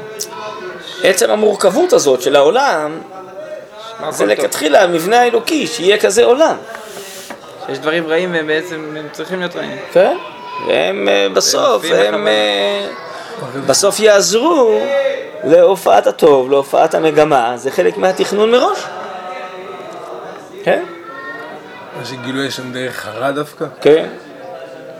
עצם 1.04 1.32
המורכבות 1.32 1.94
הזאת 1.94 2.22
של 2.22 2.36
העולם 2.36 3.00
זה 4.10 4.26
לכתחילה 4.26 4.84
המבנה 4.84 5.22
האלוקי, 5.22 5.68
שיהיה 5.68 5.98
כזה 5.98 6.26
עולם. 6.26 6.56
שיש 7.68 7.80
דברים 7.80 8.08
רעים 8.08 8.34
והם 8.34 8.48
בעצם 8.48 8.96
הם 8.98 9.08
צריכים 9.12 9.40
להיות 9.40 9.56
רעים. 9.56 9.78
כן, 9.92 10.18
והם 10.68 11.08
אה, 11.08 11.28
בסוף, 11.34 11.84
הם 11.92 12.28
בסוף 13.68 14.00
יעזרו 14.00 14.80
להופעת 15.44 16.08
הטוב, 16.08 16.52
להופעת 16.52 16.94
המגמה, 16.94 17.54
זה 17.56 17.72
חלק 17.72 17.98
מהתכנון 17.98 18.52
מראש. 18.52 18.84
כן. 20.64 20.84
מה 22.00 22.06
שגילו 22.06 22.44
יש 22.44 22.56
שם 22.56 22.72
דרך 22.72 23.08
הרע 23.08 23.32
דווקא? 23.32 23.66
כן. 23.82 24.10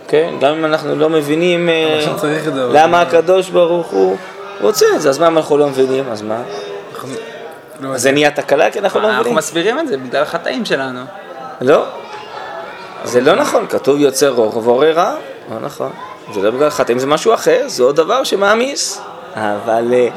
כן, 0.08 0.34
גם 0.42 0.54
אם 0.54 0.66
אנחנו 0.66 0.96
לא 0.96 1.10
מבינים 1.10 1.70
אה, 1.70 2.06
למה 2.54 3.02
הקדוש 3.02 3.50
ברוך 3.50 3.88
הוא 3.88 4.18
רוצה 4.62 4.86
את 4.96 5.02
זה, 5.02 5.10
אז 5.10 5.20
מה 5.20 5.28
אם 5.28 5.38
אנחנו 5.38 5.58
לא 5.58 5.68
מבינים? 5.68 6.04
אז 6.12 6.22
מה? 6.22 6.42
אז 7.94 8.02
זה 8.02 8.12
נהיה 8.12 8.32
תקלה 8.32 8.72
כי 8.72 8.80
אנחנו 8.80 9.00
לא 9.00 9.06
מבינים. 9.06 9.22
אנחנו 9.22 9.38
מסבירים 9.38 9.80
את 9.80 9.88
זה 9.88 9.98
בגלל 9.98 10.22
החטאים 10.22 10.66
שלנו. 10.66 11.00
לא, 11.62 11.86
זה 13.04 13.22
לא 13.22 13.36
נכון, 13.36 13.68
כתוב 13.68 14.00
יוצר 14.00 14.30
רוח 14.30 14.56
ובורא 14.56 14.88
רע, 14.88 15.16
לא 15.52 15.60
נכון. 15.60 15.92
זה 16.34 16.42
לא 16.42 16.52
בגלל 16.52 16.70
חטאים, 16.70 17.00
זה 17.00 17.08
משהו 17.08 17.34
אחר, 17.34 17.64
זה 17.68 17.84
עוד 17.84 17.96
דבר 17.96 18.24
שמעמיס. 18.24 19.02
אבל 19.36 19.86
uh, 19.92 20.14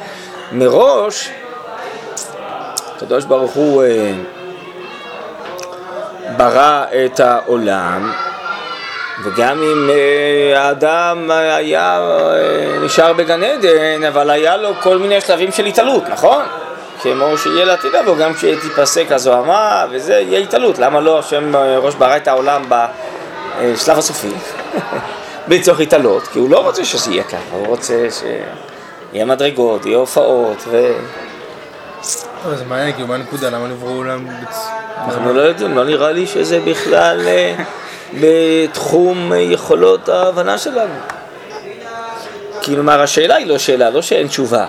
מראש, 0.53 1.31
הקדוש 2.97 3.25
ברוך 3.25 3.53
הוא 3.53 3.83
uh, 3.83 3.87
ברא 6.37 6.85
את 7.05 7.21
העולם, 7.21 8.12
וגם 9.25 9.62
אם 9.62 9.91
uh, 9.91 10.59
האדם 10.59 11.31
היה 11.31 12.00
נשאר 12.83 13.12
בגן 13.12 13.43
עדן, 13.43 14.05
אבל 14.09 14.31
היה 14.31 14.57
לו 14.57 14.75
כל 14.83 14.99
מיני 14.99 15.21
שלבים 15.21 15.53
של 15.53 15.65
התעלות, 15.65 16.09
נכון? 16.09 16.45
כמו 17.03 17.38
שיהיה 17.38 17.65
לעתיד 17.65 17.93
לבוא, 17.93 18.17
גם 18.17 18.35
כשתיפסק 18.35 19.12
הזוהמה 19.12 19.87
וזה, 19.91 20.15
יהיה 20.15 20.38
התעלות. 20.38 20.79
למה 20.79 21.00
לא 21.00 21.19
השם 21.19 21.57
ראש 21.57 21.95
ברא 21.95 22.17
את 22.17 22.29
העולם 22.29 22.62
בשלב 22.69 23.99
הסופי? 23.99 24.29
בצורך 25.49 25.78
להתעלות, 25.78 26.26
כי 26.26 26.38
הוא 26.38 26.50
לא 26.50 26.59
רוצה 26.59 26.85
שזה 26.85 27.11
יהיה 27.11 27.25
ככה, 27.25 27.38
הוא 27.52 27.67
רוצה 27.67 28.07
שיהיה 28.11 29.25
מדרגות, 29.25 29.87
יהיה 29.87 29.99
הופעות, 29.99 30.64
ו... 30.69 30.93
אבל 32.45 32.57
זה 32.57 32.64
מעניין, 32.64 32.93
כאילו, 32.93 33.09
מה 33.09 33.14
הנקודה? 33.14 33.50
למה 33.50 33.69
נבראו 33.69 33.97
עולם. 33.97 34.26
אנחנו 35.05 35.33
לא 35.33 35.40
יודעים, 35.40 35.76
לא 35.76 35.85
נראה 35.85 36.12
לי 36.12 36.26
שזה 36.26 36.61
בכלל 36.61 37.21
אה, 37.26 37.55
בתחום 38.21 39.33
אה, 39.33 39.38
יכולות 39.38 40.09
ההבנה 40.09 40.59
שלנו. 40.59 40.95
כלומר, 42.64 43.02
השאלה 43.02 43.37
היא 43.37 43.47
לא 43.47 43.59
שאלה, 43.59 43.90
לא 43.90 44.02
שאין 44.02 44.26
תשובה. 44.26 44.67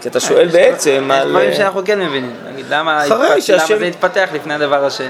כי 0.00 0.08
אתה 0.08 0.20
שואל 0.20 0.48
בעצם 0.48 1.10
יש 1.10 1.20
על... 1.20 1.28
דברים 1.30 1.50
אה, 1.50 1.56
שאנחנו 1.56 1.82
כן 1.84 2.00
מבינים. 2.00 2.32
נגיד, 2.52 2.66
למה 2.68 3.02
זה 3.38 3.86
התפתח 3.86 4.28
לפני 4.32 4.54
הדבר 4.54 4.84
השני? 4.84 5.06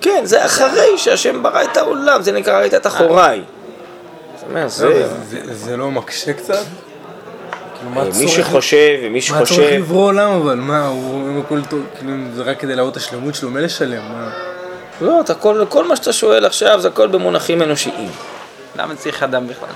כן, 0.00 0.20
זה 0.24 0.44
אחרי 0.44 0.98
שהשם 0.98 1.42
ברא 1.42 1.62
את 1.62 1.76
העולם, 1.76 2.22
זה 2.22 2.32
נקרא 2.32 2.58
ראית 2.58 2.74
את 2.74 2.86
אחוריי. 2.86 3.42
זאת 4.48 4.56
אומרת, 4.56 4.62
לא, 4.62 4.68
זה... 4.68 5.08
זה- 5.44 5.54
זה 5.54 5.76
לא 5.76 5.90
מקשה 5.90 6.32
קצת? 6.32 6.54
כאילו, 7.78 7.90
מה 7.90 8.04
מי 8.04 8.28
שחושב 8.28 8.98
ומי 9.02 9.10
מה 9.30 9.36
הצורך 9.36 9.48
שחושב... 9.48 9.62
לברוא 9.62 10.04
עולם 10.06 10.30
אבל? 10.30 10.54
מה, 10.54 10.86
הוא 10.86 11.28
אם 11.28 11.40
הכל 11.46 11.60
טוב, 11.64 11.80
כאילו, 11.98 12.12
זה 12.34 12.42
רק 12.42 12.60
כדי 12.60 12.74
להראות 12.76 12.92
את 12.92 12.96
השלמות 12.96 13.34
שלו, 13.34 13.50
מילא 13.50 13.68
שלם, 13.68 14.02
מה? 14.12 14.30
לא, 15.00 15.20
אתה 15.20 15.34
כל, 15.34 15.64
כל 15.68 15.84
מה 15.88 15.96
שאתה 15.96 16.12
שואל 16.12 16.44
עכשיו 16.44 16.80
זה 16.80 16.88
הכל 16.88 17.06
במונחים 17.08 17.62
אנושיים. 17.62 18.10
למה 18.76 18.94
צריך 18.96 19.22
אדם 19.22 19.46
בכלל? 19.48 19.68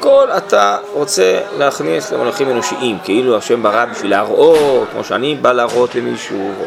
כל 0.00 0.28
אתה 0.36 0.78
רוצה 0.92 1.40
להכניס 1.58 2.12
למונחים 2.12 2.50
אנושיים, 2.50 2.98
כאילו 3.04 3.36
השם 3.36 3.62
ברא 3.62 3.84
בשביל 3.84 4.10
להראות, 4.10 4.88
כמו 4.92 5.04
שאני 5.04 5.34
בא 5.34 5.52
להראות 5.52 5.94
למישהו, 5.94 6.52
או 6.60 6.64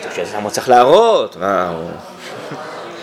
אתה 0.00 0.10
חושב 0.10 0.24
למה 0.36 0.50
צריך 0.50 0.68
להראות, 0.68 1.36
מה, 1.36 1.70
או... 1.74 1.88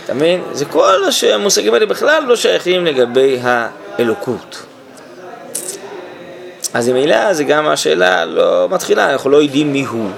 אתה 0.08 0.16
מבין? 0.16 0.42
זה 0.52 0.66
כל 0.66 1.04
המושגים 1.34 1.74
האלה 1.74 1.86
בכלל 1.86 2.24
לא 2.28 2.36
שייכים 2.36 2.86
לגבי 2.86 3.40
האלוקות. 3.44 4.64
אז 6.74 6.90
ממילא 6.90 7.34
זה 7.34 7.44
גם 7.44 7.68
השאלה 7.68 8.26
לא 8.26 8.68
מתחילה, 8.72 9.12
אנחנו 9.12 9.30
לא 9.30 9.42
יודעים 9.42 9.74
מי 9.74 9.86
הוא. 9.86 10.10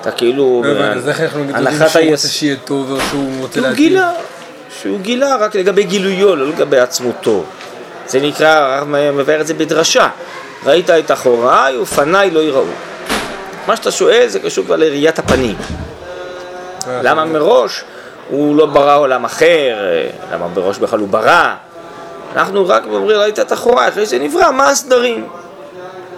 אתה 0.00 0.10
כאילו, 0.10 0.62
לא 0.64 0.70
הבנתי, 0.70 0.98
אז 0.98 1.08
איך 1.08 1.20
אנחנו 1.20 1.40
יודעים 1.40 1.88
שהוא 1.88 2.10
רוצה 2.10 2.28
שיהיה 2.28 2.56
טוב 2.64 2.90
או 2.90 3.00
שהוא 3.00 3.40
רוצה 3.40 3.60
הוא 3.60 3.68
להטיב? 3.68 3.76
גילה, 3.76 4.12
שהוא 4.82 5.00
גילה 5.00 5.36
רק 5.36 5.54
לגבי 5.54 5.82
גילויו, 5.82 6.36
לא 6.36 6.48
לגבי 6.48 6.78
עצמותו. 6.78 7.44
זה 8.06 8.20
נקרא, 8.20 8.48
הרב 8.48 8.88
מבאר 9.12 9.40
את 9.40 9.46
זה 9.46 9.54
בדרשה. 9.54 10.08
ראית 10.64 10.90
את 10.90 11.10
אחוריי 11.10 11.78
ופניי 11.78 12.30
לא 12.30 12.40
יראו. 12.40 12.64
מה 13.66 13.76
שאתה 13.76 13.90
שואל 13.90 14.28
זה 14.28 14.40
קשור 14.40 14.64
כבר 14.64 14.76
לראיית 14.76 15.18
הפנים. 15.18 15.56
אה, 16.86 17.00
למה 17.02 17.24
מראש 17.24 17.84
הוא 18.30 18.56
לא 18.56 18.66
ברא 18.66 18.96
עולם 18.98 19.24
אחר, 19.24 19.78
למה 20.32 20.48
מראש 20.48 20.78
בכלל 20.78 20.98
הוא 20.98 21.08
ברא. 21.08 21.54
אנחנו 22.36 22.68
רק 22.68 22.82
אומרים, 22.90 23.18
ראית 23.18 23.38
את 23.38 23.52
אחוריי, 23.52 23.88
אחרי 23.88 24.06
זה 24.06 24.18
נברא, 24.18 24.50
מה 24.50 24.68
הסדרים? 24.68 25.28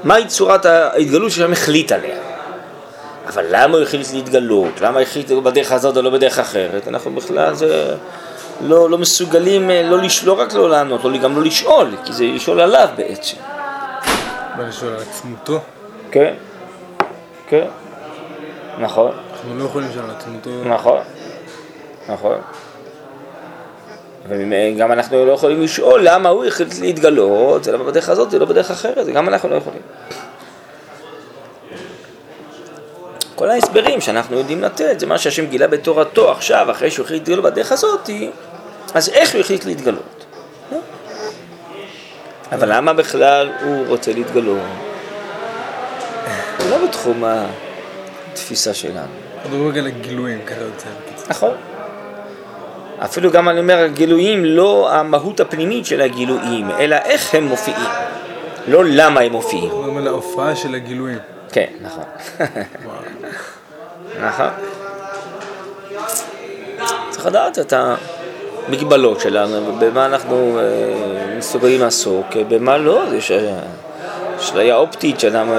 מהי 0.04 0.26
צורת 0.26 0.66
ההתגלות 0.66 1.30
שהשם 1.30 1.52
החליט 1.52 1.92
עליה? 1.92 2.16
אבל 3.28 3.44
למה 3.50 3.76
הוא 3.76 3.82
החליט 3.82 4.12
להתגלות? 4.12 4.80
למה 4.80 5.00
החליט 5.00 5.30
בדרך 5.30 5.72
הזאת 5.72 5.96
או 5.96 6.02
לא 6.02 6.10
בדרך 6.10 6.38
אחרת? 6.38 6.88
אנחנו 6.88 7.10
בכלל 7.10 7.54
זה 7.54 7.94
לא, 8.60 8.90
לא 8.90 8.98
מסוגלים 8.98 9.70
אה, 9.70 9.82
לא, 9.82 9.98
לש, 9.98 10.24
לא 10.24 10.32
רק 10.32 10.54
לא 10.54 10.70
לענות, 10.70 11.04
לא, 11.04 11.18
גם 11.18 11.36
לא 11.36 11.42
לשאול, 11.42 11.90
כי 12.04 12.12
זה 12.12 12.24
לשאול 12.24 12.60
עליו 12.60 12.88
בעצם. 12.96 13.36
מה 14.56 14.62
לשאול 14.68 14.92
על 14.92 15.02
עצמותו? 15.10 15.60
כן, 16.10 16.34
כן, 17.48 17.66
נכון, 18.78 19.12
אנחנו 19.32 19.58
לא 19.58 19.64
יכולים 19.64 19.88
לשאול 19.88 20.04
על 20.04 20.10
עצמותו. 20.10 20.50
נכון, 20.64 20.98
נכון. 22.08 22.38
וגם 24.28 24.92
אנחנו 24.92 25.26
לא 25.26 25.32
יכולים 25.32 25.62
לשאול 25.62 26.00
למה 26.04 26.28
הוא 26.28 26.44
החליט 26.44 26.78
להתגלות, 26.80 27.64
זה 27.64 27.72
למה 27.72 27.84
בדרך 27.84 28.08
הזאת, 28.08 28.30
זה 28.30 28.38
לא 28.38 28.46
בדרך 28.46 28.70
אחרת, 28.70 29.04
זה 29.04 29.12
גם 29.12 29.28
אנחנו 29.28 29.48
לא 29.48 29.54
יכולים. 29.54 29.82
כל 33.34 33.50
ההסברים 33.50 34.00
שאנחנו 34.00 34.38
יודעים 34.38 34.62
לתת, 34.62 35.00
זה 35.00 35.06
מה 35.06 35.18
שהשם 35.18 35.46
גילה 35.46 35.66
בתורתו 35.66 36.30
עכשיו, 36.30 36.70
אחרי 36.70 36.90
שהוא 36.90 37.04
החליט 37.04 37.28
להתגלות 37.28 37.52
בדרך 37.52 37.72
הזאת, 37.72 38.10
אז 38.94 39.08
איך 39.08 39.32
הוא 39.32 39.40
החליט 39.40 39.64
להתגלות? 39.64 40.24
אבל 42.52 42.76
למה 42.76 42.92
בכלל 42.92 43.52
הוא 43.64 43.86
רוצה 43.86 44.12
להתגלות? 44.12 44.62
זה 46.58 46.70
לא 46.70 46.86
בתחום 46.86 47.24
התפיסה 48.32 48.74
שלנו. 48.74 49.06
מדברים 49.44 49.68
רגע 49.68 49.82
ככה 50.46 50.60
יוצא 50.60 50.86
בקיצור. 51.06 51.26
נכון. 51.28 51.71
אפילו 53.04 53.30
גם 53.30 53.48
אני 53.48 53.60
אומר, 53.60 53.78
הגילויים 53.78 54.44
לא 54.44 54.92
המהות 54.92 55.40
הפנימית 55.40 55.86
של 55.86 56.00
הגילויים, 56.00 56.70
אלא 56.70 56.96
איך 56.96 57.34
הם 57.34 57.44
מופיעים. 57.44 57.88
לא 58.68 58.84
למה 58.84 59.20
הם 59.20 59.32
מופיעים. 59.32 59.64
אנחנו 59.64 59.78
מדברים 59.78 59.96
על 59.96 60.08
ההופעה 60.08 60.56
של 60.56 60.74
הגילויים. 60.74 61.18
כן, 61.52 61.66
נכון. 61.82 62.04
נכון. 64.26 64.48
צריך 67.10 67.26
לדעת 67.26 67.58
את 67.58 67.72
המגבלות 68.68 69.20
שלנו, 69.20 69.76
במה 69.78 70.06
אנחנו 70.06 70.58
אה, 70.58 71.34
מסוגלים 71.38 71.80
לעסוק, 71.80 72.26
במה 72.48 72.78
לא, 72.78 73.02
יש 73.14 73.30
אה, 73.30 73.58
אשליה 74.38 74.76
אופטית 74.76 75.20
שאדם 75.20 75.48
אה, 75.52 75.58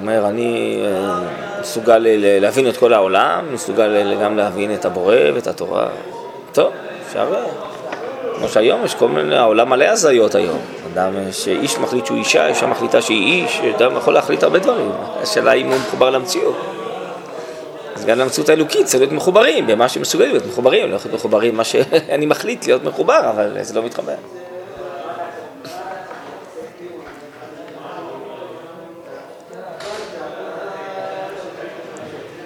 אומר, 0.00 0.28
אני 0.28 0.82
אה, 0.84 1.20
מסוגל 1.60 2.06
להבין 2.40 2.68
את 2.68 2.76
כל 2.76 2.92
העולם, 2.92 3.44
מסוגל 3.52 4.14
גם 4.22 4.36
להבין 4.36 4.74
את 4.74 4.84
הבורא 4.84 5.16
ואת 5.34 5.46
התורה. 5.46 5.88
טוב, 6.52 6.72
אפשר... 7.06 7.34
אה, 7.34 7.44
כמו 8.38 8.48
שהיום 8.48 8.84
יש 8.84 8.94
כל 8.94 9.08
מיני, 9.08 9.36
העולם 9.36 9.68
מלא 9.68 9.84
הזיות 9.84 10.34
היום. 10.34 10.58
אדם 10.94 11.16
אה, 11.16 11.32
שאיש 11.32 11.78
מחליט 11.78 12.06
שהוא 12.06 12.18
אישה, 12.18 12.46
אישה 12.46 12.66
מחליטה 12.66 13.02
שהיא 13.02 13.42
איש, 13.42 13.60
אדם 13.76 13.96
יכול 13.96 14.14
להחליט 14.14 14.42
הרבה 14.42 14.58
דברים. 14.58 14.90
השאלה 15.22 15.52
אם 15.52 15.66
הוא 15.66 15.76
מחובר 15.76 16.10
למציאות. 16.10 16.56
אז 17.96 18.04
גם 18.04 18.18
למציאות 18.18 18.48
האלוקית 18.48 18.86
צריך 18.86 19.00
להיות 19.00 19.12
מחוברים 19.12 19.66
במה 19.66 19.88
שמסוגלים 19.88 20.30
להיות 20.30 20.46
מחוברים, 20.46 20.84
לא 20.84 20.88
להיות 20.90 21.14
מחוברים 21.14 21.56
מה 21.56 21.64
שאני 21.64 22.26
מחליט 22.26 22.66
להיות 22.66 22.84
מחובר, 22.84 23.30
אבל 23.30 23.56
זה 23.60 23.74
לא 23.74 23.82
מתחבר. 23.82 24.14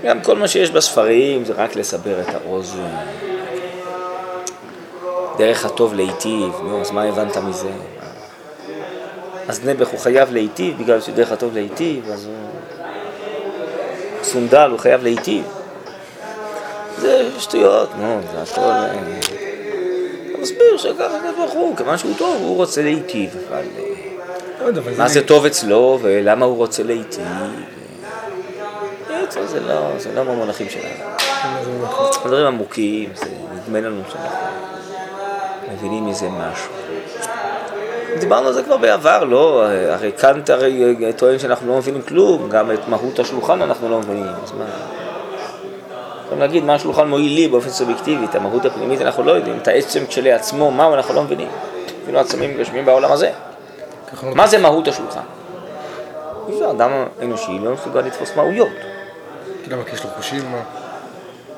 גם 0.04 0.20
כל 0.20 0.36
מה 0.36 0.48
שיש 0.48 0.70
בספרים 0.70 1.44
זה 1.44 1.52
רק 1.52 1.76
לסבר 1.76 2.20
את 2.20 2.34
האוזן. 2.34 2.96
דרך 5.38 5.64
הטוב 5.64 5.94
להיטיב, 5.94 6.52
נו, 6.62 6.80
אז 6.80 6.90
מה 6.90 7.02
הבנת 7.02 7.36
מזה? 7.36 7.70
אז 9.48 9.64
נעבך 9.64 9.88
הוא 9.88 9.98
חייב 9.98 10.32
להיטיב 10.32 10.78
בגלל 10.78 11.00
שדרך 11.00 11.32
הטוב 11.32 11.54
להיטיב, 11.54 12.10
אז 12.10 12.26
הוא... 12.26 12.34
סונדל 14.22 14.68
הוא 14.70 14.78
חייב 14.78 15.02
להיטיב. 15.02 15.44
זה 16.98 17.28
שטויות, 17.38 17.88
נו, 17.98 18.20
זה 18.32 18.42
הכל... 18.42 18.60
אה, 18.60 18.94
אתה 20.30 20.38
מסביר 20.38 20.76
שככה 20.78 21.16
הקדוש 21.16 21.54
הוא, 21.54 21.76
כיוון 21.76 21.98
שהוא 21.98 22.14
טוב, 22.18 22.36
הוא 22.42 22.56
רוצה 22.56 22.82
להיטיב, 22.82 23.36
אבל 23.48 23.62
אה, 23.78 24.68
אבל 24.68 24.92
מה 24.98 25.08
זה 25.08 25.26
טוב 25.26 25.46
אצלו 25.46 25.98
ולמה 26.02 26.46
הוא 26.46 26.56
רוצה 26.56 26.82
להיטיב? 26.82 27.24
אה, 29.36 29.46
זה 29.46 29.60
לא, 29.60 29.98
זה 29.98 30.14
לא 30.14 30.24
מהמונחים 30.24 30.66
שלנו. 30.70 30.94
דברים 32.24 32.46
עמוקים, 32.46 33.10
זה 33.14 33.26
נדמה 33.54 33.80
לנו 33.80 34.02
שאנחנו 34.08 34.36
מבינים 35.72 36.06
מזה 36.06 36.28
משהו. 36.28 36.70
דיברנו 38.18 38.46
על 38.46 38.52
זה 38.52 38.62
כבר 38.62 38.76
בעבר, 38.76 39.24
לא? 39.24 39.64
הרי 39.90 40.12
קאנט 40.12 40.50
הרי 40.50 40.94
טוען 41.16 41.38
שאנחנו 41.38 41.68
לא 41.68 41.76
מבינים 41.76 42.02
כלום, 42.02 42.48
גם 42.48 42.72
את 42.72 42.88
מהות 42.88 43.18
השולחן 43.18 43.62
אנחנו 43.62 43.88
לא 43.88 43.98
מבינים, 43.98 44.26
אז 44.44 44.52
מה? 44.52 44.64
יכולים 46.24 46.40
להגיד 46.40 46.64
מה 46.64 46.74
השולחן 46.74 47.08
מועיל 47.08 47.32
לי 47.34 47.48
באופן 47.48 47.68
סובייקטיבי, 47.70 48.24
את 48.24 48.34
המהות 48.34 48.64
הפנימית 48.64 49.00
אנחנו 49.00 49.22
לא 49.22 49.32
יודעים, 49.32 49.58
את 49.62 49.68
העצם 49.68 50.06
כשלעצמו, 50.08 50.70
מהו 50.70 50.94
אנחנו 50.94 51.14
לא 51.14 51.22
מבינים. 51.22 51.48
אפילו 52.04 52.18
עצמים 52.18 52.58
גשמים 52.58 52.84
בעולם 52.84 53.12
הזה. 53.12 53.30
לא- 54.22 54.34
מה 54.34 54.46
זה 54.46 54.58
מהות 54.58 54.88
השולחן? 54.88 55.20
אי 56.48 56.54
אפשר, 56.54 56.70
אדם 56.70 56.90
אנושי 57.22 57.58
לא 57.62 57.70
מסוגל 57.72 58.00
לתפוס 58.00 58.36
מהויות. 58.36 58.68
למה, 59.68 59.84
כי 59.84 59.94
יש 59.94 60.04
לו 60.04 60.10
חושים? 60.16 60.52
מה? 60.52 60.60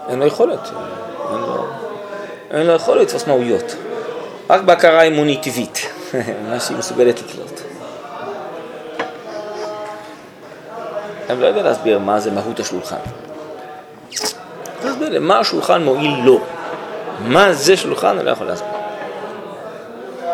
אין 0.08 0.18
לו 0.18 0.26
יכולת, 0.26 0.70
אין 1.30 1.40
לו, 1.40 1.66
אין 2.50 2.66
לו 2.66 2.72
יכולת 2.72 3.02
לתפוס 3.02 3.26
מהויות. 3.26 3.74
רק 4.50 4.60
בהכרה 4.60 5.02
אמונית 5.02 5.42
טבעית, 5.42 5.78
מה 6.48 6.60
שהיא 6.60 6.78
מסוגלת 6.78 7.22
לקלוט. 7.22 7.60
אני 11.30 11.40
לא 11.40 11.46
יודע 11.46 11.62
להסביר 11.62 11.98
מה 11.98 12.20
זה 12.20 12.30
מהות 12.30 12.60
השולחן. 12.60 12.96
תסביר 14.80 15.08
לי, 15.08 15.18
מה 15.18 15.38
השולחן 15.38 15.84
מועיל 15.84 16.20
לו? 16.24 16.40
מה 17.20 17.52
זה 17.52 17.76
שולחן? 17.76 18.16
אני 18.16 18.26
לא 18.26 18.30
יכול 18.30 18.46
להסביר. 18.46 18.70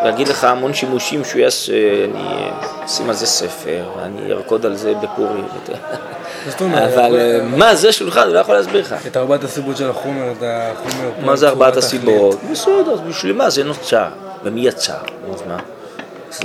ויגיד 0.03 0.27
לך 0.27 0.43
המון 0.43 0.73
שימושים 0.73 1.25
שהוא 1.25 1.41
יעשה, 1.41 1.73
אני 2.05 2.49
אשים 2.85 3.09
על 3.09 3.15
זה 3.15 3.27
ספר, 3.27 3.89
ואני 3.97 4.31
ארקוד 4.31 4.65
על 4.65 4.75
זה 4.75 4.93
בפורים. 4.93 5.47
אבל 6.61 7.15
אה, 7.19 7.39
מה 7.57 7.75
זה 7.75 7.91
שולחן, 7.91 8.21
הוא 8.21 8.33
לא 8.33 8.39
יכול 8.39 8.55
להסביר 8.55 8.81
לך. 8.81 8.95
את 9.07 9.17
ארבעת 9.17 9.43
הסיבות 9.43 9.77
של 9.77 9.89
החומר, 9.89 10.31
את 10.31 10.43
החומר... 10.43 11.09
מה 11.25 11.35
זה 11.35 11.49
ארבעת 11.49 11.77
הסיבות? 11.77 12.39
בסדר, 12.51 12.93
אז 12.93 12.99
בשביל 12.99 13.33
מה 13.33 13.49
זה 13.49 13.63
נוצר? 13.63 14.07
ומי 14.43 14.61
יצר? 14.61 14.93
אז 15.33 15.43
מה? 15.47 15.57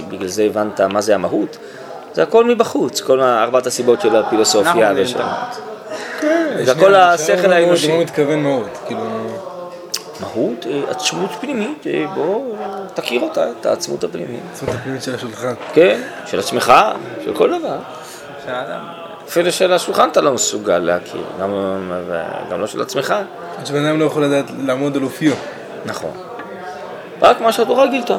בגלל 0.08 0.28
זה 0.28 0.42
הבנת 0.42 0.80
מה 0.80 1.00
זה 1.00 1.14
המהות? 1.14 1.56
זה 2.14 2.22
הכל 2.22 2.44
מבחוץ, 2.44 3.00
כל 3.00 3.20
ארבעת 3.20 3.66
הסיבות 3.66 4.00
של 4.00 4.08
אנחנו 4.08 4.26
הפילוסופיה 4.26 4.72
מבינים 4.72 5.04
ושל... 5.04 5.16
את 5.16 5.20
המהות. 5.20 5.68
התכלית. 6.18 6.66
זה 6.66 6.72
הכל 6.72 6.94
השכל 6.94 7.52
האנושי. 7.52 7.92
מה 7.92 7.98
מתכוון 7.98 8.42
מהות, 8.42 8.78
כאילו... 8.86 9.00
מהות, 10.20 10.66
אה, 10.66 10.90
עצמות 10.90 11.30
פנימית, 11.40 11.86
אה, 11.86 12.06
בוא 12.14 12.56
תכיר 12.94 13.20
אותה, 13.20 13.50
את 13.60 13.66
העצמות 13.66 14.04
הפנימית. 14.04 14.40
עצמת 14.52 14.68
הפנימית 14.68 15.02
של 15.02 15.14
השולחן. 15.14 15.54
כן, 15.74 16.00
של 16.26 16.38
עצמך, 16.38 16.72
של 17.24 17.34
כל 17.34 17.58
דבר. 17.58 17.78
של 18.44 18.50
האדם. 18.50 19.07
אפילו 19.28 19.52
של 19.52 19.72
השולחן 19.72 20.08
אתה 20.08 20.20
לא 20.20 20.32
מסוגל 20.32 20.78
להכיר, 20.78 21.22
גם, 21.40 21.50
גם 22.50 22.60
לא 22.60 22.66
של 22.66 22.82
עצמך. 22.82 23.14
עד 23.58 23.66
שבן 23.66 23.84
אדם 23.84 24.00
לא 24.00 24.04
יכול 24.04 24.24
לדעת 24.24 24.44
לעמוד 24.66 24.96
על 24.96 25.02
אופיו. 25.02 25.32
נכון. 25.84 26.10
רק 27.22 27.40
מה 27.40 27.52
שהתורה 27.52 27.86
גילתה, 27.86 28.18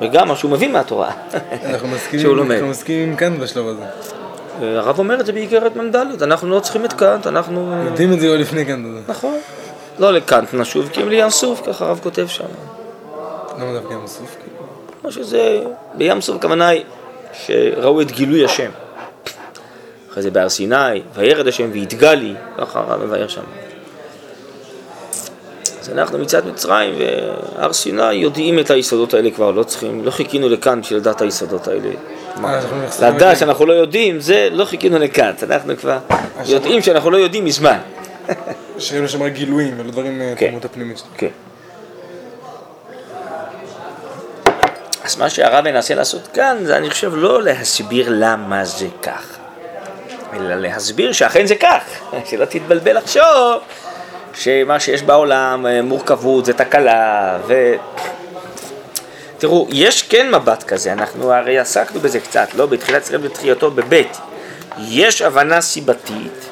וגם 0.00 0.28
מה 0.28 0.36
שהוא 0.36 0.50
מבין 0.50 0.72
מהתורה. 0.72 1.10
אנחנו 1.64 1.88
מסכימים, 1.88 2.26
שהוא 2.26 2.36
לומד. 2.36 2.50
אנחנו 2.50 2.68
מסכימים 2.68 3.10
עם 3.10 3.16
קאנט 3.16 3.38
בשלב 3.38 3.66
הזה. 3.66 3.84
הרב 4.60 4.98
אומר 4.98 5.20
את 5.20 5.26
זה 5.26 5.32
באיגרת 5.32 5.76
מ"ד, 5.76 6.22
אנחנו 6.22 6.50
לא 6.50 6.60
צריכים 6.60 6.84
את 6.84 6.92
קאנט, 6.92 7.26
אנחנו... 7.26 7.84
יודעים 7.84 8.12
את 8.12 8.20
זה 8.20 8.28
עוד 8.28 8.40
לפני 8.40 8.64
קאנט. 8.64 8.86
נכון. 9.08 9.38
לא 9.98 10.12
לקאנט 10.12 10.54
נשוב, 10.54 10.88
כי 10.92 11.02
אם 11.02 11.08
לים 11.08 11.30
סוף, 11.30 11.62
ככה 11.66 11.84
הרב 11.84 12.00
כותב 12.02 12.26
שם. 12.26 12.44
למה 13.58 13.72
דווקא 13.72 13.92
ים 13.92 14.06
סוף? 14.06 14.36
כמו 15.00 15.12
שזה, 15.12 15.60
בים 15.94 16.20
סוף 16.20 16.36
הכוונה 16.36 16.68
היא 16.68 16.84
שראו 17.32 18.00
את 18.00 18.10
גילוי 18.10 18.44
השם. 18.44 18.70
אחרי 20.12 20.22
זה 20.22 20.30
בהר 20.30 20.48
סיני, 20.48 21.02
וירד 21.14 21.48
השם 21.48 21.70
ויתגע 21.72 22.14
לי, 22.14 22.34
ככה 22.58 22.80
הרב 22.80 23.04
מבאר 23.04 23.28
שם. 23.28 23.42
אז 25.80 25.90
אנחנו 25.90 26.18
מצד 26.18 26.46
מצרים 26.46 26.94
והר 26.98 27.72
סיני 27.72 28.12
יודעים 28.12 28.58
את 28.58 28.70
היסודות 28.70 29.14
האלה 29.14 29.30
כבר, 29.30 29.50
לא 29.50 29.62
צריכים, 29.62 30.04
לא 30.04 30.10
חיכינו 30.10 30.48
לכאן 30.48 30.80
בשביל 30.80 30.98
לדעת 30.98 31.20
היסודות 31.20 31.68
האלה. 31.68 31.90
אה, 32.44 32.60
לדעת 33.08 33.38
שאנחנו 33.38 33.66
לא 33.66 33.72
יודעים, 33.72 34.20
זה 34.20 34.48
לא 34.52 34.64
חיכינו 34.64 34.98
לכאן, 34.98 35.32
אנחנו 35.42 35.76
כבר 35.76 35.98
יודעים 36.46 36.82
שאנחנו 36.82 37.10
לא 37.10 37.16
יודעים 37.16 37.44
מזמן. 37.44 37.78
שראינו 38.78 39.08
שם 39.08 39.22
רק 39.22 39.32
גילויים 39.32 39.74
ולא 39.80 39.90
דברים 39.90 40.18
כן. 40.18 40.28
מהתרבות 40.28 40.64
הפנימית. 40.64 41.02
כן. 41.16 41.28
אז 45.04 45.18
מה 45.18 45.30
שהרב 45.30 45.64
מנסה 45.64 45.94
לעשות 45.94 46.28
כאן, 46.34 46.56
זה 46.64 46.76
אני 46.76 46.90
חושב 46.90 47.12
לא 47.14 47.42
להסביר 47.42 48.06
למה 48.10 48.64
זה 48.64 48.86
כך, 49.02 49.38
אלא 50.32 50.54
להסביר 50.54 51.12
שאכן 51.12 51.46
זה 51.46 51.54
כך, 51.54 51.82
שלא 52.30 52.44
תתבלבל 52.44 52.96
לחשוב 52.98 53.60
שמה 54.34 54.80
שיש 54.80 55.02
בעולם, 55.02 55.66
אה, 55.66 55.82
מורכבות, 55.82 56.44
זה 56.44 56.52
תקלה, 56.52 57.38
ו... 57.46 57.74
תראו, 59.38 59.66
יש 59.70 60.02
כן 60.02 60.34
מבט 60.34 60.62
כזה, 60.62 60.92
אנחנו 60.92 61.32
הרי 61.32 61.58
עסקנו 61.58 62.00
בזה 62.00 62.20
קצת, 62.20 62.48
לא? 62.54 62.66
בתחילת 62.66 63.02
ישראל 63.02 63.20
בתחילתו 63.20 63.70
בבית. 63.70 64.16
יש 64.78 65.22
הבנה 65.22 65.60
סיבתית, 65.60 66.48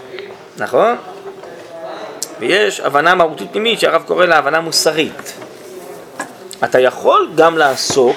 נכון? 0.56 0.96
ויש 2.40 2.80
הבנה 2.80 3.14
מהותית 3.14 3.48
פנימית 3.52 3.80
שהרב 3.80 4.02
קורא 4.06 4.26
לה 4.26 4.38
הבנה 4.38 4.60
מוסרית. 4.60 5.32
אתה 6.64 6.80
יכול 6.80 7.30
גם 7.34 7.58
לעסוק 7.58 8.16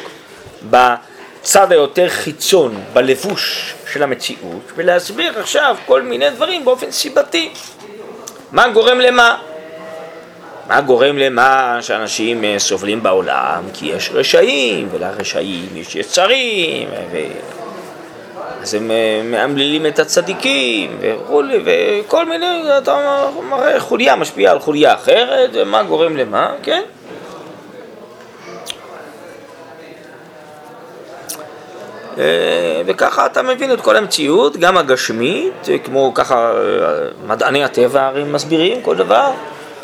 בצד 1.44 1.72
היותר 1.72 2.10
חיצון, 2.10 2.84
בלבוש 2.94 3.74
של 3.92 4.04
המציאות, 4.04 4.72
ולהסביר 4.76 5.40
עכשיו 5.40 5.76
כל 5.86 6.02
מיני 6.02 6.30
דברים 6.30 6.66
באופן 6.66 6.92
סיבתי. 6.92 7.50
מה 8.52 8.70
גורם 8.70 9.00
למה? 9.00 9.38
מה 10.68 10.82
גורם 10.82 11.18
למה 11.18 11.78
שאנשים 11.82 12.44
אה, 12.44 12.56
סובלים 12.60 13.04
בעולם? 13.04 13.64
כי 13.74 13.86
יש 13.86 14.10
רשעים, 14.14 14.88
ולרשעים 14.92 15.68
יש 15.76 15.96
יצרים, 15.96 16.90
ו... 17.12 17.18
אז 18.62 18.74
הם 18.74 18.92
אה, 18.92 19.22
מאמללים 19.24 19.86
את 19.86 20.00
הצדיקים, 20.00 20.98
וכולי, 21.00 21.58
וכל 21.66 22.26
מיני, 22.30 22.78
אתה 22.78 23.26
מראה, 23.50 23.80
חוליה 23.80 24.16
משפיעה 24.16 24.52
על 24.54 24.60
חוליה 24.60 24.94
אחרת, 24.94 25.50
ומה 25.54 25.84
גורם 25.84 26.18
למה, 26.18 26.54
כן? 26.64 26.82
וככה 32.86 33.26
אתה 33.26 33.42
מבין 33.42 33.72
את 33.72 33.82
כל 33.82 33.96
המציאות, 33.96 34.58
גם 34.58 34.78
הגשמית, 34.78 35.68
כמו 35.84 36.12
ככה 36.16 36.52
אה, 36.52 36.58
מדעני 37.28 37.64
הטבע 37.64 38.06
הרי 38.06 38.24
מסבירים 38.24 38.82
כל 38.82 38.96
דבר. 38.96 39.32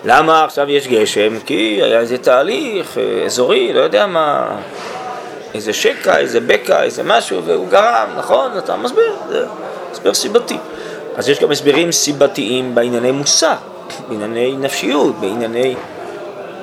למה 0.05 0.43
עכשיו 0.43 0.69
יש 0.69 0.87
גשם? 0.87 1.39
כי 1.45 1.79
היה 1.83 1.99
איזה 1.99 2.17
תהליך 2.17 2.97
אה, 2.97 3.25
אזורי, 3.25 3.73
לא 3.73 3.79
יודע 3.79 4.07
מה, 4.07 4.47
איזה 5.53 5.73
שקע, 5.73 6.17
איזה 6.17 6.39
בקע, 6.39 6.83
איזה 6.83 7.03
משהו, 7.03 7.43
והוא 7.43 7.67
גרם, 7.67 8.07
נכון? 8.17 8.51
אתה 8.57 8.75
מסביר, 8.75 9.13
זה 9.29 9.45
הסבר 9.91 10.13
סיבתי. 10.13 10.57
אז 11.15 11.29
יש 11.29 11.39
גם 11.39 11.51
הסברים 11.51 11.91
סיבתיים 11.91 12.75
בענייני 12.75 13.11
מוסר, 13.11 13.55
בענייני 14.09 14.55
נפשיות, 14.59 15.15
בענייני 15.19 15.75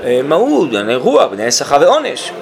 אה, 0.05 0.21
מהות, 0.25 0.71
בענייני 0.71 0.95
רוח, 0.95 1.27
בענייני 1.31 1.53
שכר 1.53 1.79
ועונש. 1.81 2.33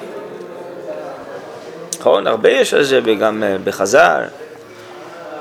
נכון? 2.05 2.27
הרבה 2.27 2.49
יש 2.49 2.73
על 2.73 2.83
זה, 2.83 2.99
וגם 3.03 3.43
אה, 3.43 3.57
בחז"ל. 3.63 4.23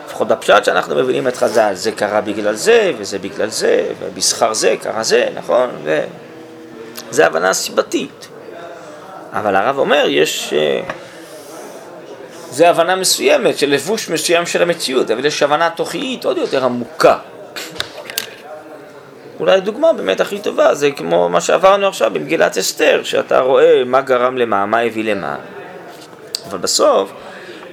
לפחות 0.06 0.28
בפשט 0.28 0.64
שאנחנו 0.64 0.94
מבינים 0.94 1.28
את 1.28 1.36
חז"ל, 1.36 1.70
זה 1.74 1.92
קרה 1.92 2.20
בגלל 2.20 2.54
זה, 2.54 2.92
וזה 2.98 3.18
בגלל 3.18 3.48
זה, 3.48 3.86
ובשכר 4.00 4.54
זה 4.54 4.74
קרה 4.82 5.02
זה, 5.02 5.28
נכון? 5.34 5.70
וזה 5.84 7.26
הבנה 7.26 7.52
סיבתית. 7.52 8.28
אבל 9.32 9.56
הרב 9.56 9.78
אומר, 9.78 10.04
יש... 10.08 10.52
אה, 10.52 10.80
זה 12.50 12.70
הבנה 12.70 12.96
מסוימת 12.96 13.58
של 13.58 13.70
לבוש 13.70 14.08
מסוים 14.08 14.46
של 14.46 14.62
המציאות, 14.62 15.10
אבל 15.10 15.24
יש 15.24 15.42
הבנה 15.42 15.70
תוכיית 15.70 16.24
עוד 16.24 16.36
יותר 16.36 16.64
עמוקה. 16.64 17.18
אולי 19.40 19.60
דוגמה 19.60 19.92
באמת 19.92 20.20
הכי 20.20 20.38
טובה, 20.38 20.74
זה 20.74 20.90
כמו 20.90 21.28
מה 21.28 21.40
שעברנו 21.40 21.86
עכשיו 21.88 22.10
במגילת 22.10 22.58
אסתר, 22.58 23.00
שאתה 23.02 23.40
רואה 23.40 23.84
מה 23.86 24.00
גרם 24.00 24.38
למה, 24.38 24.66
מה 24.66 24.80
הביא 24.80 25.04
למה. 25.04 25.36
אבל 26.48 26.58
בסוף 26.58 27.12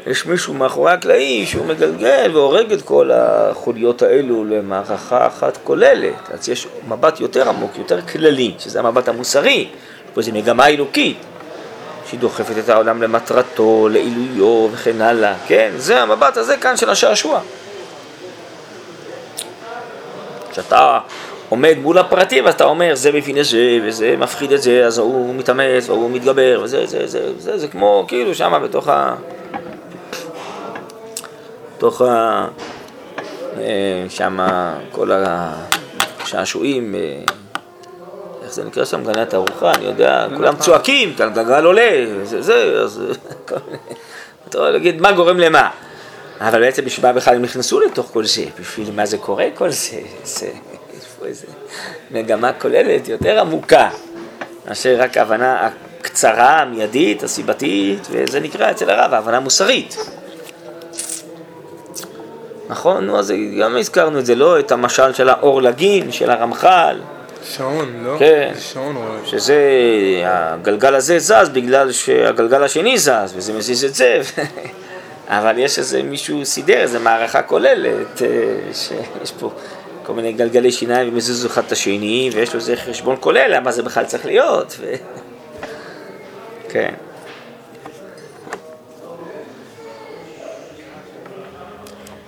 יש 0.08 0.26
מישהו 0.26 0.54
מאחורי 0.54 0.92
הקלעים 0.92 1.46
שהוא 1.46 1.66
מגלגל 1.66 2.32
והורג 2.34 2.72
את 2.72 2.82
כל 2.82 3.12
החוליות 3.14 4.02
האלו 4.02 4.46
למערכה 4.46 5.28
אחת 5.28 5.58
כוללת. 5.64 6.30
אז 6.34 6.50
יש 6.50 6.68
מבט 6.88 7.20
יותר 7.20 7.50
עמוק, 7.50 7.72
יותר 7.78 8.02
כללי, 8.02 8.54
שזה 8.60 8.80
המבט 8.80 9.08
המוסרי. 9.08 9.68
פה 10.14 10.22
איזו 10.22 10.32
מגמה 10.32 10.68
אלוקית, 10.68 11.18
שהיא 12.10 12.20
דוחפת 12.20 12.58
את 12.58 12.70
העולם 12.70 13.02
למטרתו, 13.02 13.90
לעילויו 13.92 14.70
וכן 14.72 15.02
הלאה. 15.02 15.34
כן, 15.48 15.72
זה 15.78 16.02
המבט 16.02 16.38
הזה 16.38 16.58
כאן 16.58 16.78
של 16.78 16.90
השעשוע. 16.90 17.40
כשאתה 20.52 21.00
עומד 21.52 21.78
מול 21.82 21.98
הפרטים, 21.98 22.48
אז 22.48 22.54
אתה 22.54 22.64
אומר, 22.64 22.96
זה 22.96 23.12
מבין 23.12 23.38
את 23.38 23.46
זה, 23.46 23.80
וזה 23.84 24.16
מפחיד 24.18 24.52
את 24.52 24.62
זה, 24.62 24.86
אז 24.86 24.98
הוא 24.98 25.36
מתאמץ, 25.36 25.90
והוא 25.90 26.12
מתגבר, 26.12 26.62
וזה, 26.64 26.86
זה, 26.86 27.08
זה, 27.08 27.08
זה, 27.08 27.40
זה, 27.40 27.58
זה 27.58 27.68
כמו 27.68 28.06
כאילו 28.08 28.36
שמה 28.36 28.60
בתוך 28.60 28.88
ה... 28.88 29.16
בתוך 31.78 32.02
ה... 32.02 32.48
אה, 33.58 34.06
שמה 34.10 34.78
כל 34.92 35.12
השעשועים, 36.24 36.96
אה, 36.96 37.00
איך 38.44 38.54
זה 38.54 38.64
נקרא 38.64 38.86
שם, 38.86 39.04
גנת 39.04 39.34
ארוחה, 39.34 39.72
אני 39.72 39.86
יודע, 39.86 40.28
כולם 40.38 40.56
צועקים, 40.56 41.14
גלגל 41.18 41.66
עולה, 41.66 42.06
זה, 42.24 42.42
זה, 42.42 42.82
אז... 42.84 43.02
אתה 44.50 44.58
יכול 44.58 44.70
להגיד 44.70 45.02
מה 45.02 45.12
גורם 45.12 45.38
למה. 45.38 45.70
אבל 46.42 46.60
בעצם 46.60 46.86
בשביל 46.86 47.06
מה 47.06 47.14
בכלל 47.14 47.36
הם 47.36 47.42
נכנסו 47.42 47.80
לתוך 47.80 48.10
כל 48.14 48.26
זה, 48.26 48.44
בשביל 48.60 48.92
מה 48.92 49.06
זה 49.06 49.18
קורה 49.18 49.46
כל 49.56 49.70
זה, 49.70 50.00
זה 50.24 50.50
פה 51.22 51.28
איזו 51.28 51.48
מגמה 52.12 52.54
כוללת 52.54 53.08
יותר 53.08 53.40
עמוקה, 53.40 53.90
מאשר 54.68 54.96
רק 55.00 55.18
ההבנה 55.18 55.70
הקצרה, 56.00 56.62
המיידית, 56.62 57.24
הסיבתית, 57.24 58.08
וזה 58.12 58.40
נקרא 58.40 58.72
אצל 58.72 58.90
הרב 58.90 59.14
ההבנה 59.14 59.38
המוסרית. 59.38 59.98
נכון? 62.70 63.06
נו, 63.06 63.20
אז 63.20 63.34
גם 63.60 63.78
הזכרנו 63.78 64.20
את 64.20 64.26
זה, 64.26 64.36
לא? 64.36 64.60
את 64.60 64.72
המשל 64.72 65.14
של 65.14 65.30
האור 65.30 65.62
לגין, 65.62 66.12
של 66.12 66.30
הרמח"ל, 66.30 67.00
שעון, 67.44 68.04
לא? 68.04 68.16
כן. 68.20 68.52
זה 68.54 68.62
שעון 68.62 68.96
רואה. 68.96 69.20
שזה, 69.26 69.62
הגלגל 70.26 70.96
הזה 70.96 71.20
זז 71.20 71.50
בגלל 71.54 71.92
שהגלגל 71.92 72.64
השני 72.64 72.98
זז, 72.98 73.34
וזה 73.36 73.54
מזיז 73.54 73.84
את 73.84 73.96
זה. 73.96 74.22
אבל 75.28 75.58
יש 75.58 75.80
איזה 75.80 76.04
מישהו 76.04 76.46
סידר, 76.46 76.78
איזה 76.82 77.00
מערכה 77.00 77.42
כוללת, 77.42 78.22
אה, 78.22 78.28
שיש 78.74 79.32
פה 79.40 79.52
כל 80.06 80.14
מיני 80.14 80.34
גלגלי 80.34 80.72
שיניים 80.72 81.14
ומזוזו 81.14 81.48
אחד 81.48 81.64
את 81.68 81.72
השני, 81.72 82.30
ויש 82.34 82.54
לו 82.54 82.60
איזה 82.60 82.76
חשבון 82.76 83.16
כולל, 83.20 83.56
למה 83.56 83.72
זה 83.72 83.84
בכלל 83.84 84.06
צריך 84.06 84.26
להיות. 84.26 84.76
ו... 84.80 84.94
כן. 86.70 86.94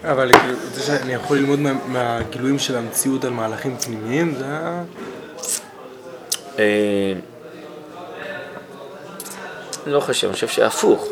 אבל 0.03 0.31
כאילו, 0.31 0.55
זה 0.73 0.81
שאני 0.81 1.13
יכול 1.13 1.37
ללמוד 1.37 1.59
מה, 1.59 1.73
מהגילויים 1.87 2.59
של 2.59 2.77
המציאות 2.77 3.25
על 3.25 3.31
מהלכים 3.31 3.77
פנימיים, 3.77 4.35
זה 4.35 4.45
היה... 4.45 4.83
אה, 6.59 7.13
לא 9.85 9.99
חושב, 9.99 10.27
אני 10.27 10.33
חושב 10.33 10.47
שהפוך. 10.47 11.07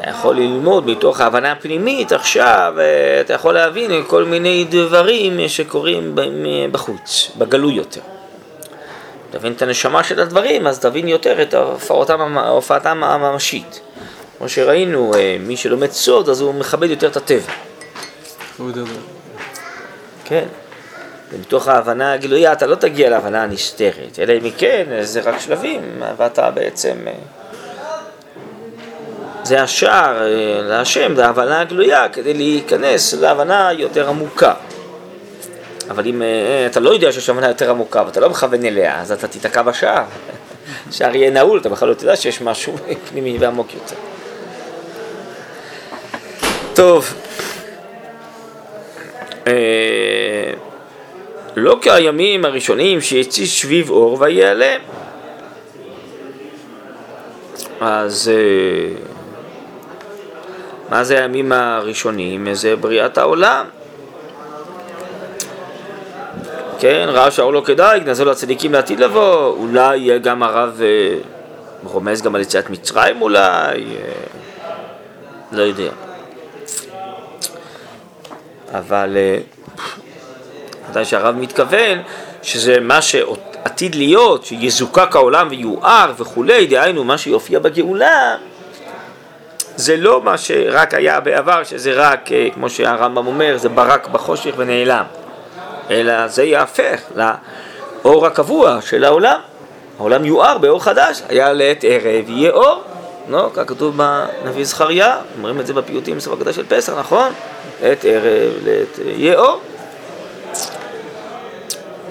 אתה 0.00 0.10
יכול 0.10 0.36
ללמוד 0.36 0.86
מתוך 0.86 1.20
ההבנה 1.20 1.52
הפנימית 1.52 2.12
עכשיו, 2.12 2.74
אה, 2.78 3.20
אתה 3.20 3.32
יכול 3.32 3.54
להבין 3.54 4.04
כל 4.06 4.24
מיני 4.24 4.66
דברים 4.70 5.48
שקורים 5.48 6.14
בחוץ, 6.72 7.30
בגלוי 7.38 7.74
יותר. 7.74 8.00
תבין 9.30 9.52
את 9.52 9.62
הנשמה 9.62 10.04
של 10.04 10.20
הדברים, 10.20 10.66
אז 10.66 10.78
תבין 10.78 11.08
יותר 11.08 11.42
את 11.42 11.54
הופעתם, 11.54 12.38
הופעתם 12.38 13.04
הממשית. 13.04 13.80
כמו 14.38 14.48
שראינו, 14.48 15.14
אה, 15.14 15.36
מי 15.40 15.56
שלומד 15.56 15.90
סוד, 15.90 16.28
אז 16.28 16.40
הוא 16.40 16.54
מכבד 16.54 16.90
יותר 16.90 17.06
את 17.06 17.16
הטבע. 17.16 17.52
כן. 20.24 20.46
ומתוך 21.32 21.68
ההבנה 21.68 22.12
הגלויה 22.12 22.52
אתה 22.52 22.66
לא 22.66 22.74
תגיע 22.74 23.10
להבנה 23.10 23.42
הנסתרת, 23.42 24.18
אלא 24.18 24.32
אם 24.32 24.50
כן 24.58 24.84
זה 25.00 25.20
רק 25.20 25.38
שלבים, 25.38 26.02
ואתה 26.16 26.50
בעצם... 26.50 26.96
אה, 29.48 29.56
זה 29.56 29.62
השער 29.62 30.22
אה, 30.22 30.60
להשם, 30.62 31.14
זה 31.16 31.26
ההבנה 31.26 31.60
הגלויה 31.60 32.08
כדי 32.08 32.34
להיכנס 32.34 33.14
להבנה 33.14 33.70
יותר 33.72 34.08
עמוקה. 34.08 34.54
אבל 35.90 36.06
אם 36.06 36.22
אה, 36.22 36.66
אתה 36.66 36.80
לא 36.80 36.90
יודע 36.90 37.12
שיש 37.12 37.28
הבנה 37.28 37.48
יותר 37.48 37.70
עמוקה 37.70 38.02
ואתה 38.06 38.20
לא 38.20 38.30
מכוון 38.30 38.64
אליה, 38.64 39.00
אז 39.00 39.12
אתה 39.12 39.28
תיתקע 39.28 39.62
בשער. 39.62 40.04
השער 40.88 41.16
יהיה 41.16 41.30
נעול, 41.30 41.60
אתה 41.60 41.68
בכלל 41.68 41.88
לא 41.88 41.94
תדע 41.94 42.16
שיש 42.16 42.40
משהו 42.40 42.76
פנימי 43.10 43.38
ועמוק 43.40 43.74
יותר. 43.74 43.96
טוב. 46.74 47.14
אה, 49.46 50.52
לא 51.56 51.78
כימים 51.82 52.44
הראשונים 52.44 53.00
שהציץ 53.00 53.50
שביב 53.50 53.90
אור 53.90 54.16
ויעלם. 54.20 54.80
אז 57.80 58.30
אה, 58.34 59.07
מה 60.88 61.04
זה 61.04 61.18
הימים 61.18 61.52
הראשונים? 61.52 62.54
זה 62.54 62.76
בריאת 62.76 63.18
העולם. 63.18 63.66
כן, 66.78 67.06
ראה 67.08 67.30
שהאור 67.30 67.52
לא 67.52 67.62
כדאי, 67.64 68.00
גנזו 68.00 68.24
לצדיקים 68.24 68.72
לעתיד 68.72 69.00
לבוא, 69.00 69.46
אולי 69.46 70.18
גם 70.18 70.42
הרב 70.42 70.80
אה, 70.82 71.18
רומז 71.84 72.22
גם 72.22 72.34
על 72.34 72.40
יציאת 72.40 72.70
מצרים 72.70 73.22
אולי, 73.22 73.40
אה, 73.40 74.12
לא 75.52 75.62
יודע. 75.62 75.90
אבל 78.74 79.16
אה, 79.16 79.38
ודאי 80.90 81.04
שהרב 81.04 81.34
מתכוון 81.34 81.98
שזה 82.42 82.80
מה 82.80 83.02
שעתיד 83.02 83.94
להיות, 83.94 84.44
שיזוקק 84.44 85.16
העולם 85.16 85.48
ויואר 85.50 86.12
וכולי, 86.16 86.66
דהיינו 86.66 87.04
מה 87.04 87.18
שיופיע 87.18 87.58
בגאולה, 87.58 88.36
זה 89.78 89.96
לא 89.96 90.22
מה 90.22 90.38
שרק 90.38 90.94
היה 90.94 91.20
בעבר, 91.20 91.64
שזה 91.64 91.92
רק, 91.94 92.32
אה, 92.32 92.48
כמו 92.54 92.70
שהרמב"ם 92.70 93.26
אומר, 93.26 93.56
זה 93.56 93.68
ברק 93.68 94.08
בחושך 94.08 94.50
ונעלם, 94.56 95.04
אלא 95.90 96.28
זה 96.28 96.44
יהפך 96.44 97.00
לאור 97.16 98.26
הקבוע 98.26 98.78
של 98.80 99.04
העולם. 99.04 99.40
העולם 99.98 100.24
יואר 100.24 100.58
באור 100.58 100.84
חדש, 100.84 101.22
היה 101.28 101.52
לעת 101.52 101.84
ערב 101.88 102.28
יהיה 102.28 102.50
אור, 102.50 102.82
לא? 103.28 103.50
כך 103.54 103.62
כתוב 103.66 103.96
בנביא 103.96 104.64
זכריה, 104.64 105.16
אומרים 105.36 105.60
את 105.60 105.66
זה 105.66 105.72
בפיוטים 105.74 106.16
בסוף 106.16 106.40
הקדש 106.40 106.56
של 106.56 106.66
פסח, 106.68 106.92
נכון? 106.98 107.32
לעת 107.82 108.04
ערב, 108.04 108.52
לעת 108.64 108.98
אה, 108.98 109.10
יהיה 109.16 109.38
אור. 109.38 109.60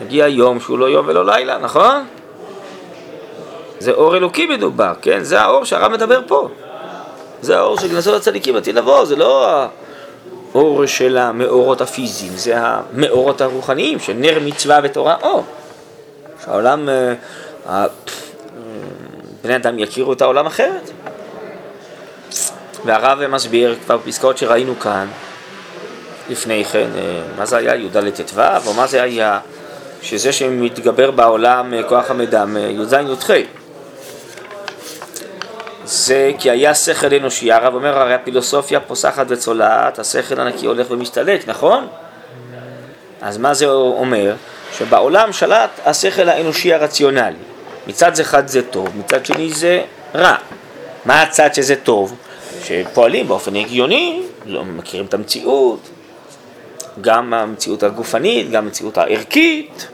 מגיע 0.06 0.28
יום 0.28 0.60
שהוא 0.60 0.80
לא 0.80 0.86
יום 0.86 1.08
ולא 1.08 1.26
לילה, 1.26 1.58
נכון? 1.58 2.06
זה 3.80 3.92
אור 3.92 4.18
אלוקי 4.18 4.46
מדובר, 4.46 4.94
כן? 5.02 5.24
זה 5.24 5.42
האור 5.42 5.66
שהרב 5.66 5.92
מדבר 5.92 6.22
פה. 6.28 6.50
זה 7.42 7.58
האור 7.58 7.80
של 7.80 7.88
גנסות 7.88 8.16
הצדיקים 8.16 8.56
עתיד 8.56 8.76
לבוא, 8.76 9.06
זה 9.06 9.16
לא 9.16 9.66
האור 10.54 10.86
של 10.86 11.18
המאורות 11.18 11.82
הפיזיים, 11.82 12.32
זה 12.36 12.54
המאורות 12.58 13.42
הרוחניים 13.42 14.00
של 14.00 14.14
נר 14.14 14.40
מצווה 14.46 14.80
ותורה 14.84 15.16
אור. 15.22 15.44
שהעולם, 16.46 16.90
אה, 17.70 17.86
בני 19.44 19.56
אדם 19.56 19.80
יכירו 19.80 20.14
את 20.14 20.22
העולם 20.22 20.46
אחרת. 20.46 20.92
והרב 22.86 23.28
מסביר 23.28 23.76
כבר 23.86 23.98
בפסקאות 23.98 24.38
שראינו 24.38 24.80
כאן 24.80 25.08
לפני 26.30 26.66
כן, 26.66 26.88
אה, 26.98 27.22
מה 27.38 27.46
זה 27.46 27.58
היה 27.58 27.76
י"ד 27.76 28.10
ט"ו, 28.10 28.42
או 28.66 28.74
מה 28.74 28.88
זה 28.88 29.04
היה 29.04 29.40
שזה 30.02 30.32
שמתגבר 30.32 31.12
בעולם 31.12 31.74
אה, 31.74 31.84
כוח 31.84 32.12
המדם, 32.12 32.58
אה, 32.58 32.62
י"ז 32.62 32.94
י"ח. 32.94 33.32
זה 35.88 36.32
כי 36.40 36.52
היה 36.52 36.76
שכל 36.76 37.14
אנושי, 37.14 37.52
הרב 37.52 37.76
אומר 37.76 37.98
הרי 37.98 38.14
הפילוסופיה 38.14 38.80
פוסחת 38.80 39.26
וצולעת, 39.30 40.00
השכל 40.00 40.40
הנקי 40.40 40.66
הולך 40.66 40.92
ומשתלט, 40.92 41.48
נכון? 41.48 41.88
אז 43.22 43.38
מה 43.38 43.54
זה 43.54 43.66
אומר? 43.68 44.36
שבעולם 44.78 45.34
שלט 45.34 45.70
השכל 45.86 46.30
האנושי 46.30 46.74
הרציונלי. 46.74 47.36
מצד 47.88 48.20
אחד 48.20 48.48
זה 48.48 48.62
טוב, 48.62 48.90
מצד 48.98 49.26
שני 49.26 49.54
זה 49.54 49.82
רע. 50.16 50.36
מה 51.06 51.22
הצד 51.22 51.54
שזה 51.54 51.76
טוב? 51.76 52.16
שפועלים 52.64 53.28
באופן 53.28 53.56
הגיוני, 53.56 54.22
לא 54.46 54.66
מכירים 54.66 55.06
את 55.06 55.14
המציאות, 55.14 55.80
גם 57.02 57.34
המציאות 57.34 57.84
הגופנית, 57.84 58.52
גם 58.52 58.66
המציאות 58.66 58.98
הערכית, 58.98 59.88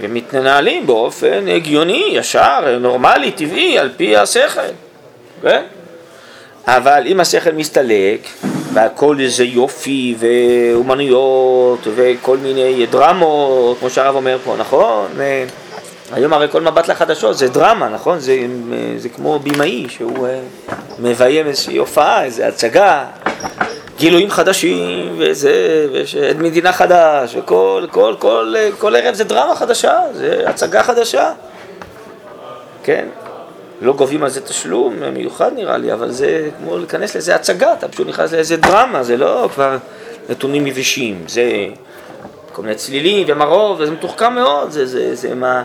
ומתנהלים 0.00 0.86
באופן 0.86 1.48
הגיוני, 1.48 2.04
ישר, 2.12 2.78
נורמלי, 2.80 3.30
טבעי, 3.30 3.78
על 3.78 3.90
פי 3.96 4.16
השכל, 4.16 4.60
כן? 5.42 5.62
אבל 6.66 7.02
אם 7.06 7.20
השכל 7.20 7.52
מסתלק, 7.52 8.20
והכל 8.72 9.16
איזה 9.20 9.44
יופי 9.44 10.14
ואומנויות 10.18 11.86
וכל 11.94 12.36
מיני 12.36 12.86
דרמות, 12.86 13.78
כמו 13.78 13.90
שהרב 13.90 14.14
אומר 14.14 14.38
פה, 14.44 14.54
נכון? 14.58 15.06
אה, 15.20 15.44
היום 16.12 16.32
הרי 16.32 16.48
כל 16.48 16.60
מבט 16.60 16.88
לחדשות 16.88 17.38
זה 17.38 17.48
דרמה, 17.48 17.88
נכון? 17.88 18.18
זה, 18.18 18.36
זה 18.96 19.08
כמו 19.08 19.38
במאי 19.38 19.86
שהוא 19.88 20.26
אה, 20.26 20.38
מביים 20.98 21.46
איזושהי 21.46 21.76
הופעה, 21.76 22.24
איזו 22.24 22.42
הצגה, 22.42 23.04
גילויים 24.02 24.30
חדשים, 24.30 25.14
וזה, 25.18 25.86
ויש 25.92 26.16
עד 26.16 26.42
מדינה 26.42 26.72
חדש, 26.72 27.36
וכל 27.36 27.86
כל, 27.90 28.14
כל, 28.18 28.54
כל 28.78 28.96
ערב 28.96 29.14
זה 29.14 29.24
דרמה 29.24 29.54
חדשה, 29.56 30.00
זה 30.14 30.44
הצגה 30.46 30.82
חדשה, 30.82 31.32
כן? 32.82 33.06
לא 33.80 33.92
גובים 33.92 34.22
על 34.22 34.28
זה 34.30 34.40
תשלום 34.40 34.94
מיוחד 35.12 35.50
נראה 35.54 35.76
לי, 35.76 35.92
אבל 35.92 36.10
זה 36.10 36.48
כמו 36.58 36.78
להיכנס 36.78 37.14
לאיזה 37.14 37.34
הצגה, 37.34 37.72
אתה 37.72 37.88
פשוט 37.88 38.08
נכנס 38.08 38.32
לאיזה 38.32 38.56
דרמה, 38.56 39.02
זה 39.02 39.16
לא 39.16 39.48
כבר 39.54 39.76
נתונים 40.28 40.66
יבשים, 40.66 41.24
זה 41.28 41.66
כל 42.52 42.62
מיני 42.62 42.74
צלילים 42.74 43.26
ומראות, 43.30 43.80
וזה 43.80 43.90
מתוחכם 43.90 44.34
מאוד, 44.34 44.70
זה, 44.70 44.86
זה, 44.86 45.14
זה 45.14 45.34
מה... 45.34 45.62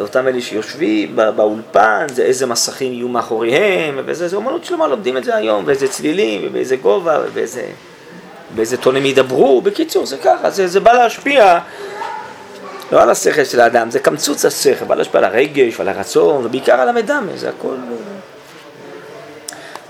אותם 0.00 0.28
אלה 0.28 0.40
שיושבים 0.40 1.16
בא, 1.16 1.30
באולפן, 1.30 2.06
זה 2.12 2.22
איזה 2.22 2.46
מסכים 2.46 2.92
יהיו 2.92 3.08
מאחוריהם, 3.08 3.98
וזה, 4.04 4.28
זה 4.28 4.36
אומנות 4.36 4.64
שלמה, 4.64 4.86
לומדים 4.86 5.16
את 5.16 5.24
זה 5.24 5.36
היום, 5.36 5.66
באיזה 5.66 5.88
צלילים, 5.88 6.40
ובאיזה 6.44 6.76
גובה, 6.76 7.18
ובאיזה 7.24 7.62
באיזה 8.54 8.76
טון 8.76 8.96
הם 8.96 9.06
ידברו, 9.06 9.60
בקיצור, 9.60 10.06
זה 10.06 10.16
ככה, 10.16 10.50
זה, 10.50 10.68
זה 10.68 10.80
בא 10.80 10.92
להשפיע 10.92 11.58
לא 12.92 13.02
על 13.02 13.10
השכל 13.10 13.44
של 13.44 13.60
האדם, 13.60 13.90
זה 13.90 13.98
קמצוץ 13.98 14.44
השכל, 14.44 14.84
בא 14.84 14.94
להשפיע 14.94 15.18
על 15.18 15.24
הרגש 15.24 15.78
ועל 15.78 15.88
הרצון, 15.88 16.46
ובעיקר 16.46 16.80
על 16.80 16.88
המדמה, 16.88 17.36
זה 17.36 17.48
הכל... 17.48 17.74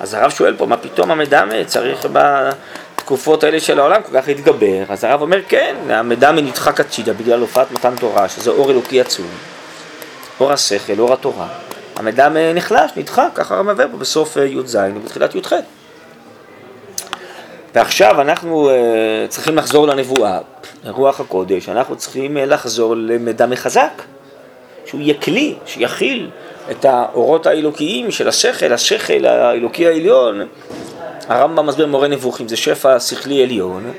אז 0.00 0.14
הרב 0.14 0.30
שואל 0.30 0.56
פה, 0.56 0.66
מה 0.66 0.76
פתאום 0.76 1.10
המדמה 1.10 1.64
צריך 1.66 2.06
בתקופות 2.12 3.44
האלה 3.44 3.60
של 3.60 3.78
העולם 3.78 4.02
כל 4.02 4.20
כך 4.20 4.28
להתגבר? 4.28 4.82
אז 4.88 5.04
הרב 5.04 5.22
אומר, 5.22 5.40
כן, 5.48 5.76
המדמה 5.88 6.40
נדחק 6.40 6.80
הצידה 6.80 7.12
בגלל 7.12 7.40
הופעת 7.40 7.70
מתן 7.70 7.94
תורה, 8.00 8.28
שזה 8.28 8.50
אור 8.50 8.70
אלוקי 8.70 9.00
עצום. 9.00 9.26
אור 10.42 10.52
השכל, 10.52 10.98
אור 10.98 11.12
התורה. 11.12 11.48
המדם 11.96 12.36
נחלש, 12.54 12.90
נדחק, 12.96 13.28
ככה 13.34 13.54
הרב 13.54 13.72
מביא 13.72 13.84
פה 13.90 13.96
בסוף 13.96 14.38
אה, 14.38 14.44
י"ז 14.44 14.78
ובתחילת 14.94 15.34
י"ח. 15.34 15.52
ועכשיו 17.74 18.20
אנחנו 18.20 18.70
uh, 18.70 19.28
צריכים 19.28 19.56
לחזור 19.56 19.86
לנבואה, 19.86 20.38
לרוח 20.84 21.20
הקודש, 21.20 21.68
אנחנו 21.68 21.96
צריכים 21.96 22.36
לחזור 22.36 22.96
למדם 22.96 23.54
חזק, 23.54 24.02
שהוא 24.86 25.00
יהיה 25.00 25.14
כלי, 25.14 25.54
שיכיל 25.66 26.30
את 26.70 26.84
האורות 26.84 27.46
האלוקיים 27.46 28.10
של 28.10 28.28
השכל, 28.28 28.72
השכל 28.72 29.24
האלוקי 29.24 29.86
העליון. 29.86 30.40
הרמב"ם 31.28 31.66
מסביר 31.66 31.86
מורה 31.86 32.08
נבוכים, 32.08 32.48
זה 32.48 32.56
שפע 32.56 33.00
שכלי 33.00 33.42
עליון, 33.42 33.92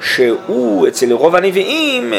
שהוא 0.00 0.88
אצל 0.88 1.12
רוב 1.12 1.36
הנביאים 1.36 2.12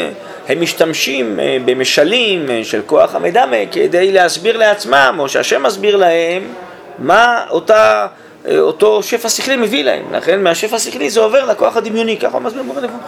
הם 0.48 0.60
משתמשים 0.60 1.38
במשלים 1.64 2.46
של 2.62 2.82
כוח 2.86 3.14
המדמה 3.14 3.56
כדי 3.72 4.12
להסביר 4.12 4.56
לעצמם, 4.56 5.16
או 5.18 5.28
שהשם 5.28 5.62
מסביר 5.62 5.96
להם, 5.96 6.42
מה 6.98 7.44
אותה 7.50 8.06
אה, 8.46 8.58
אותו 8.58 9.02
שפע 9.02 9.28
שכלי 9.28 9.56
מביא 9.56 9.84
להם. 9.84 10.14
לכן 10.14 10.42
מהשפע 10.42 10.76
השכלי 10.76 11.10
זה 11.10 11.20
עובר 11.20 11.44
לכוח 11.44 11.76
הדמיוני, 11.76 12.16
ככה 12.16 12.38
מסביר 12.38 12.62
מורה 12.62 12.80
נבוכים. 12.80 13.00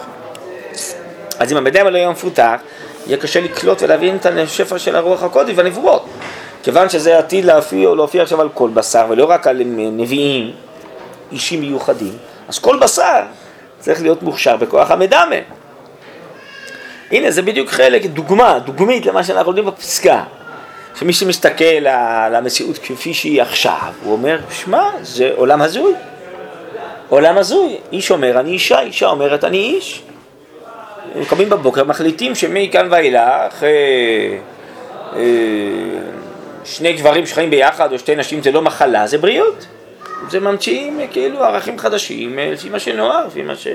אז 1.39 1.51
אם 1.51 1.57
המדע 1.57 1.89
לא 1.89 1.97
יהיה 1.97 2.09
מפותח, 2.09 2.59
יהיה 3.07 3.17
קשה 3.17 3.41
לקלוט 3.41 3.81
ולהבין 3.81 4.15
את 4.15 4.25
השפע 4.25 4.79
של 4.79 4.95
הרוח 4.95 5.23
הקודש 5.23 5.53
והנבואות. 5.55 6.05
כיוון 6.63 6.89
שזה 6.89 7.17
עתיד 7.17 7.45
להופיע 7.45 7.89
להופיע 7.95 8.23
עכשיו 8.23 8.41
על 8.41 8.49
כל 8.53 8.69
בשר, 8.69 9.05
ולא 9.09 9.25
רק 9.25 9.47
על 9.47 9.61
נביאים, 9.75 10.51
אישים 11.31 11.61
מיוחדים, 11.61 12.17
אז 12.47 12.59
כל 12.59 12.79
בשר 12.79 13.21
צריך 13.79 14.01
להיות 14.01 14.23
מוכשר 14.23 14.57
בכוח 14.57 14.91
המדמה. 14.91 15.35
הנה, 17.11 17.31
זה 17.31 17.41
בדיוק 17.41 17.69
חלק, 17.69 18.05
דוגמה, 18.05 18.59
דוגמית 18.59 19.05
למה 19.05 19.23
שאנחנו 19.23 19.51
לומדים 19.51 19.65
בפסקה. 19.65 20.23
שמי 20.95 21.13
שמסתכל 21.13 21.87
על 21.87 22.35
המציאות 22.35 22.77
כפי 22.77 23.13
שהיא 23.13 23.41
עכשיו, 23.41 23.93
הוא 24.03 24.13
אומר, 24.13 24.39
שמע, 24.51 24.89
זה 25.01 25.31
עולם 25.35 25.61
הזוי. 25.61 25.93
עולם 27.09 27.37
הזוי. 27.37 27.77
איש 27.91 28.11
אומר, 28.11 28.39
אני 28.39 28.51
אישה, 28.51 28.81
אישה 28.81 29.07
אומרת, 29.07 29.43
אני 29.43 29.57
איש. 29.57 30.01
הם 31.15 31.25
קמים 31.25 31.49
בבוקר, 31.49 31.83
מחליטים 31.83 32.35
שמכאן 32.35 32.87
ואילך, 32.91 33.63
אה, 33.63 33.69
אה, 35.15 35.21
שני 36.65 36.93
גברים 36.93 37.25
שחיים 37.25 37.49
ביחד 37.49 37.93
או 37.93 37.99
שתי 37.99 38.15
נשים 38.15 38.43
זה 38.43 38.51
לא 38.51 38.61
מחלה, 38.61 39.07
זה 39.07 39.17
בריאות. 39.17 39.65
זה 40.29 40.39
ממציאים 40.39 40.99
אה, 40.99 41.07
כאילו 41.07 41.43
ערכים 41.43 41.79
חדשים, 41.79 42.39
לפי 42.39 42.69
מה 42.69 42.79
שנוער, 42.79 43.27
לפי 43.27 43.41
מה 43.41 43.55
ש... 43.55 43.67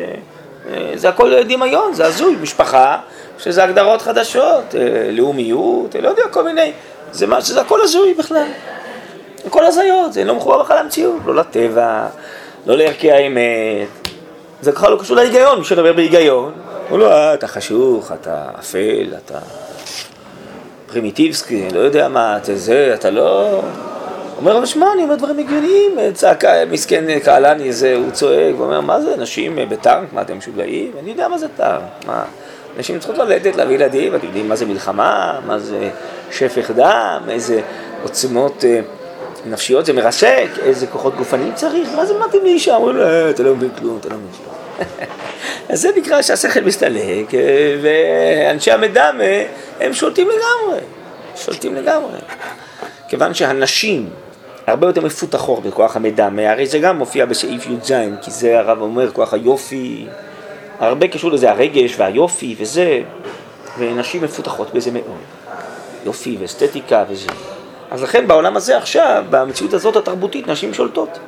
אה, 0.70 0.92
זה 0.94 1.08
הכל 1.08 1.42
דמיון, 1.42 1.94
זה 1.94 2.06
הזוי, 2.06 2.36
משפחה, 2.42 2.98
שזה 3.38 3.64
הגדרות 3.64 4.02
חדשות, 4.02 4.74
לאומיות, 5.12 5.94
לא 6.02 6.08
יודע, 6.08 6.22
כל 6.30 6.44
מיני, 6.44 6.72
זה, 7.12 7.26
מה, 7.26 7.40
זה 7.40 7.60
הכל 7.60 7.80
הזוי 7.82 8.14
בכלל. 8.14 8.46
הכל 9.46 9.64
הזיות, 9.64 10.12
זה 10.12 10.24
לא 10.24 10.34
מחובר 10.34 10.62
בכלל 10.62 10.82
למציאות, 10.82 11.20
לא 11.26 11.34
לטבע, 11.34 12.06
לא 12.66 12.76
לערכי 12.76 13.12
האמת. 13.12 13.88
זה 14.60 14.72
בכלל 14.72 14.92
לא 14.92 14.98
קשור 15.00 15.16
להיגיון, 15.16 15.58
מי 15.58 15.64
שדבר 15.64 15.92
בהיגיון, 15.92 16.52
הוא 16.88 16.98
לא, 16.98 17.12
אה, 17.12 17.34
אתה 17.34 17.46
חשוך, 17.46 18.12
אתה 18.12 18.44
אפל, 18.58 19.14
אתה 19.24 19.38
פרימיטיבסקי, 20.86 21.68
לא 21.74 21.80
יודע 21.80 22.08
מה, 22.08 22.36
אתה 22.36 22.56
זה, 22.56 22.90
אתה 22.94 23.10
לא... 23.10 23.60
אומר, 24.36 24.58
אבל 24.58 24.66
שמע, 24.66 24.92
אני 24.92 25.02
אומר 25.02 25.14
דברים 25.14 25.38
הגיוניים, 25.38 26.12
צעקה, 26.14 26.64
מסכן 26.70 27.18
קהלני 27.18 27.72
זה, 27.72 27.96
הוא 27.96 28.10
צועק, 28.10 28.54
ואומר, 28.58 28.80
מה 28.80 29.00
זה, 29.00 29.16
נשים 29.16 29.58
בטנק, 29.68 30.12
מה 30.12 30.22
אתם 30.22 30.38
משוגעים? 30.38 30.92
אני 31.00 31.10
יודע 31.10 31.28
מה 31.28 31.38
זה 31.38 31.46
טנק, 31.48 31.80
מה, 32.06 32.24
נשים 32.78 32.98
צריכות 32.98 33.18
ללדת, 33.18 33.56
להביא 33.56 33.74
ילדים, 33.74 34.14
אתם 34.14 34.26
יודעים 34.26 34.48
מה 34.48 34.56
זה 34.56 34.66
מלחמה, 34.66 35.40
מה 35.46 35.58
זה 35.58 35.90
שפך 36.30 36.70
דם, 36.70 37.22
איזה 37.28 37.60
עוצמות 38.02 38.64
אה, 38.64 38.80
נפשיות 39.46 39.86
זה 39.86 39.92
מרסק, 39.92 40.48
איזה 40.62 40.86
כוחות 40.86 41.16
גופניים 41.16 41.52
צריך, 41.54 41.88
מה 41.96 42.06
זה 42.06 42.14
מתאים 42.26 42.42
לאישה? 42.42 42.76
אמרו 42.76 42.92
לו, 42.92 43.02
אה, 43.02 43.30
אתה 43.30 43.42
לא 43.42 43.54
מבין 43.54 43.70
כלום, 43.78 43.98
אתה 44.00 44.08
לא 44.08 44.14
מבין 44.16 44.32
כלום. 44.32 44.54
אז 45.70 45.80
זה 45.80 45.88
נקרא 45.96 46.22
שהשכל 46.22 46.60
מסתלק, 46.60 47.34
אה, 47.34 47.76
ואנשי 47.82 48.70
המדמה 48.70 49.24
הם 49.80 49.92
שולטים 49.92 50.28
לגמרי, 50.28 50.80
שולטים 51.36 51.74
לגמרי. 51.74 52.18
כיוון 53.08 53.34
שהנשים 53.34 54.10
הרבה 54.66 54.86
יותר 54.86 55.00
מפותחות 55.00 55.62
בכוח 55.62 55.96
המדמה, 55.96 56.50
הרי 56.50 56.66
זה 56.66 56.78
גם 56.78 56.98
מופיע 56.98 57.26
בסעיף 57.26 57.66
י"ז, 57.66 57.92
כי 58.22 58.30
זה 58.30 58.58
הרב 58.58 58.80
אומר, 58.80 59.12
כוח 59.12 59.34
היופי, 59.34 60.06
הרבה 60.78 61.08
קשור 61.08 61.32
לזה, 61.32 61.50
הרגש 61.50 61.94
והיופי 61.98 62.56
וזה, 62.58 63.00
ונשים 63.78 64.24
מפותחות 64.24 64.74
בזה 64.74 64.90
מאוד. 64.90 65.18
יופי 66.04 66.36
ואסתטיקה 66.40 67.04
וזה. 67.08 67.28
אז 67.90 68.02
לכן 68.02 68.28
בעולם 68.28 68.56
הזה 68.56 68.76
עכשיו, 68.76 69.24
במציאות 69.30 69.74
הזאת 69.74 69.96
התרבותית, 69.96 70.48
נשים 70.48 70.74
שולטות. 70.74 71.18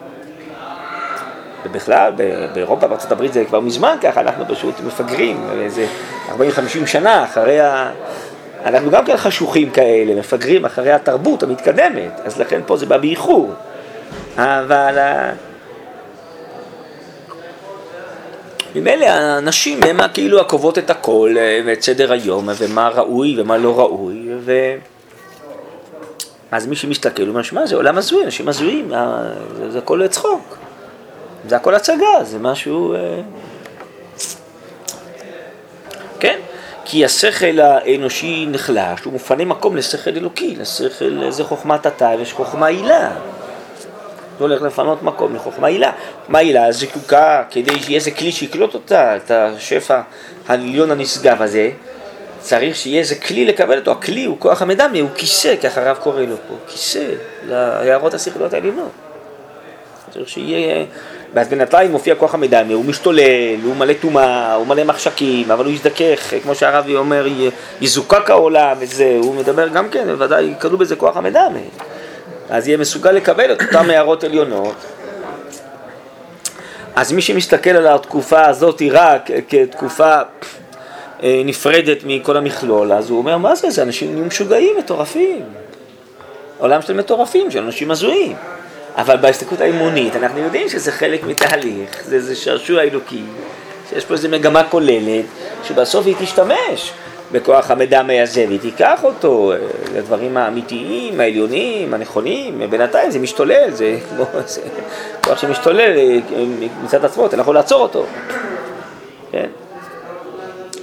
ובכלל, 1.64 2.12
באירופה, 2.54 2.86
בארצות 2.86 3.12
הברית 3.12 3.32
זה 3.32 3.44
כבר 3.44 3.60
מזמן 3.60 3.96
ככה, 4.00 4.20
אנחנו 4.20 4.44
פשוט 4.48 4.74
מפגרים, 4.86 5.46
איזה 5.62 5.86
40-50 6.28 6.32
שנה 6.86 7.24
אחרי 7.24 7.60
ה... 7.60 7.90
אנחנו 8.64 8.90
גם 8.90 9.04
כן 9.04 9.16
חשוכים 9.16 9.70
כאלה, 9.70 10.14
מפגרים 10.14 10.64
אחרי 10.64 10.92
התרבות 10.92 11.42
המתקדמת, 11.42 12.20
אז 12.24 12.40
לכן 12.40 12.60
פה 12.66 12.76
זה 12.76 12.86
בא 12.86 12.96
באיחור. 12.96 13.52
אבל 14.36 14.98
ממילא 18.74 19.06
הנשים 19.06 19.80
הן 19.82 20.00
כאילו 20.14 20.40
הקובעות 20.40 20.78
את 20.78 20.90
הכל 20.90 21.34
אה, 21.38 21.60
ואת 21.66 21.82
סדר 21.82 22.12
היום 22.12 22.48
ומה 22.58 22.88
ראוי 22.88 23.40
ומה 23.40 23.58
לא 23.58 23.78
ראוי 23.78 24.28
ו... 24.40 24.74
אז 26.50 26.66
מי 26.66 26.76
שמסתכל 26.76 27.28
אומר, 27.28 27.42
שמע, 27.42 27.66
זה 27.66 27.76
עולם 27.76 27.98
הזוי, 27.98 28.24
אנשים 28.24 28.48
הזויים, 28.48 28.92
זה, 29.56 29.70
זה 29.70 29.78
הכל 29.78 30.06
צחוק, 30.06 30.56
זה 31.48 31.56
הכל 31.56 31.74
הצגה, 31.74 32.24
זה 32.24 32.38
משהו... 32.38 32.94
אה, 32.94 33.20
כן, 36.20 36.38
כי 36.90 37.04
השכל 37.04 37.60
האנושי 37.60 38.46
נחלש, 38.50 39.00
הוא 39.04 39.12
מפנה 39.12 39.44
מקום 39.44 39.76
לשכל 39.76 40.10
אלוקי, 40.10 40.56
לשכל, 40.56 41.30
זה 41.30 41.44
חוכמת 41.44 41.86
התא, 41.86 42.14
יש 42.20 42.32
חוכמה 42.32 42.66
עילה. 42.66 43.10
זה 44.38 44.44
הולך 44.44 44.62
לפנות 44.62 45.02
מקום 45.02 45.34
לחוכמה 45.34 45.66
עילה. 45.66 45.92
חוכמה 46.20 46.38
עילה 46.38 46.72
זקוקה 46.72 47.42
כדי 47.50 47.80
שיהיה 47.80 47.96
איזה 47.96 48.10
כלי 48.10 48.32
שיקלוט 48.32 48.74
אותה, 48.74 49.16
את 49.16 49.30
השפע 49.30 50.00
העליון 50.48 50.90
הנשגב 50.90 51.42
הזה, 51.42 51.70
צריך 52.40 52.76
שיהיה 52.76 52.98
איזה 52.98 53.14
כלי 53.14 53.44
לקבל 53.44 53.78
אותו. 53.78 53.90
הכלי 53.90 54.24
הוא 54.24 54.36
כוח 54.38 54.62
המדמה, 54.62 54.98
הוא 54.98 55.10
כיסא, 55.14 55.54
ככה 55.62 55.80
הרב 55.80 55.96
קורא 55.96 56.22
לו 56.22 56.36
פה, 56.48 56.54
כיסא 56.68 57.04
להערות 57.48 58.14
השכליות 58.14 58.52
העליונות. 58.52 58.90
צריך 60.10 60.28
שיהיה... 60.28 60.84
ואז 61.34 61.48
בינתיים 61.48 61.90
מופיע 61.90 62.14
כוח 62.14 62.34
המדמה, 62.34 62.74
הוא 62.74 62.84
משתולל, 62.84 63.60
הוא 63.64 63.76
מלא 63.76 63.92
טומאה, 63.92 64.54
הוא 64.54 64.66
מלא 64.66 64.84
מחשקים, 64.84 65.50
אבל 65.50 65.64
הוא 65.64 65.72
יזדכך, 65.72 66.32
כמו 66.42 66.54
שהרבי 66.54 66.96
אומר, 66.96 67.26
יזוקק 67.80 68.30
העולם 68.30 68.76
וזה, 68.78 69.18
הוא 69.22 69.34
מדבר 69.34 69.68
גם 69.68 69.88
כן, 69.88 70.06
בוודאי 70.06 70.54
כלול 70.60 70.76
בזה 70.76 70.96
כוח 70.96 71.16
המדמה. 71.16 71.58
אז 72.50 72.68
יהיה 72.68 72.78
מסוגל 72.78 73.10
לקבל 73.10 73.52
את 73.52 73.62
אותן 73.62 73.90
הערות 73.90 74.24
עליונות. 74.24 74.74
אז 76.96 77.12
מי 77.12 77.22
שמסתכל 77.22 77.70
על 77.70 77.86
התקופה 77.86 78.46
הזאת 78.46 78.82
רק 78.90 79.30
כתקופה 79.48 80.20
אה, 81.22 81.42
נפרדת 81.44 81.98
מכל 82.06 82.36
המכלול, 82.36 82.92
אז 82.92 83.10
הוא 83.10 83.18
אומר, 83.18 83.38
מה 83.38 83.54
זה, 83.54 83.70
זה 83.70 83.82
אנשים 83.82 84.26
משוגעים, 84.26 84.76
מטורפים. 84.78 85.44
עולם 86.58 86.82
של 86.82 86.92
מטורפים, 86.92 87.50
של 87.50 87.62
אנשים 87.62 87.90
הזויים. 87.90 88.36
אבל 88.96 89.16
בהסתכלות 89.16 89.60
האמונית 89.60 90.16
אנחנו 90.16 90.38
יודעים 90.38 90.68
שזה 90.68 90.92
חלק 90.92 91.24
מתהליך, 91.24 92.02
זה 92.04 92.16
איזה 92.16 92.36
שעשוע 92.36 92.82
אלוקי, 92.82 93.22
שיש 93.90 94.04
פה 94.04 94.14
איזו 94.14 94.28
מגמה 94.28 94.64
כוללת, 94.64 95.24
שבסוף 95.64 96.06
היא 96.06 96.14
תשתמש 96.18 96.92
בכוח 97.32 97.70
המדמה 97.70 98.22
הזה 98.22 98.44
והיא 98.48 98.60
תיקח 98.60 99.04
אותו 99.04 99.52
אה, 99.52 99.56
לדברים 99.94 100.36
האמיתיים, 100.36 101.20
העליונים, 101.20 101.94
הנכונים, 101.94 102.62
בינתיים 102.70 103.10
זה 103.10 103.18
משתולל, 103.18 103.70
זה 103.70 103.98
כמו 104.08 104.24
זה 104.46 104.60
כוח 105.24 105.38
שמשתולל 105.38 105.96
אה, 105.98 106.18
מצד 106.84 107.04
עצמו, 107.04 107.26
אתה 107.26 107.36
לא 107.36 107.42
יכול 107.42 107.54
לעצור 107.54 107.82
אותו, 107.82 108.06
כן? 109.32 109.48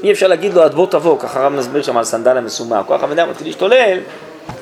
אי 0.04 0.12
אפשר 0.12 0.28
להגיד 0.28 0.54
לו 0.54 0.64
עד 0.64 0.74
בוא 0.74 0.88
תבוא, 0.88 1.20
ככה 1.20 1.40
הרב 1.40 1.54
מסביר 1.54 1.82
שם 1.82 1.98
על 1.98 2.04
סנדל 2.04 2.38
המסומר, 2.38 2.82
כוח 2.88 3.04
המדמה 3.04 3.26
מתחיל 3.32 3.48
להשתולל 3.48 3.98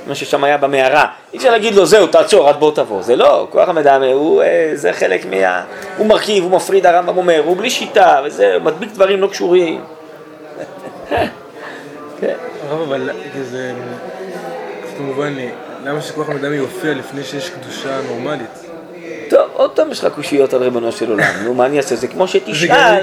מה 0.08 0.16
ששם 0.16 0.44
היה 0.44 0.58
במערה. 0.58 1.06
אי 1.34 1.38
אפשר 1.38 1.52
להגיד 1.52 1.76
לו, 1.76 1.86
זהו, 1.86 2.08
תעצור, 2.08 2.50
עד 2.50 2.60
בוא 2.60 2.72
תבוא. 2.76 3.02
זה 3.02 3.16
לא, 3.16 3.48
כוח 3.52 3.70
המדמה, 3.70 4.06
הוא, 4.06 4.44
אה, 4.44 4.72
זה 4.74 4.94
חלק 4.94 5.26
מה... 5.26 5.64
הוא 5.98 6.08
מרכיב, 6.08 6.44
הוא 6.44 6.52
מפריד, 6.52 6.86
הרמב"ם 6.86 7.18
אומר, 7.18 7.42
הוא 7.46 7.58
בלי 7.58 7.70
שיטה, 7.70 8.22
וזה, 8.26 8.58
מדביק 8.64 8.92
דברים 8.94 9.22
לא 9.22 9.28
קשורים. 9.28 9.82
כן. 12.20 12.34
אבל 12.72 13.10
זה... 13.42 13.74
כמובן, 14.98 15.34
למה 15.84 16.02
שכוח 16.02 16.30
המדמה 16.30 16.56
יופיע 16.56 16.94
לפני 16.94 17.24
שיש 17.24 17.50
קדושה 17.50 18.02
נורמלית? 18.08 18.63
טוב, 19.30 19.42
עוד 19.54 19.72
פעם 19.72 19.92
יש 19.92 20.00
לך 20.00 20.14
קושיות 20.16 20.54
על 20.54 20.64
ריבונו 20.64 20.92
של 20.92 21.10
עולם, 21.10 21.34
נו 21.44 21.54
מה 21.54 21.66
אני 21.66 21.78
אעשה? 21.78 21.96
זה 21.96 22.08
כמו 22.08 22.28
שתשאל, 22.28 23.00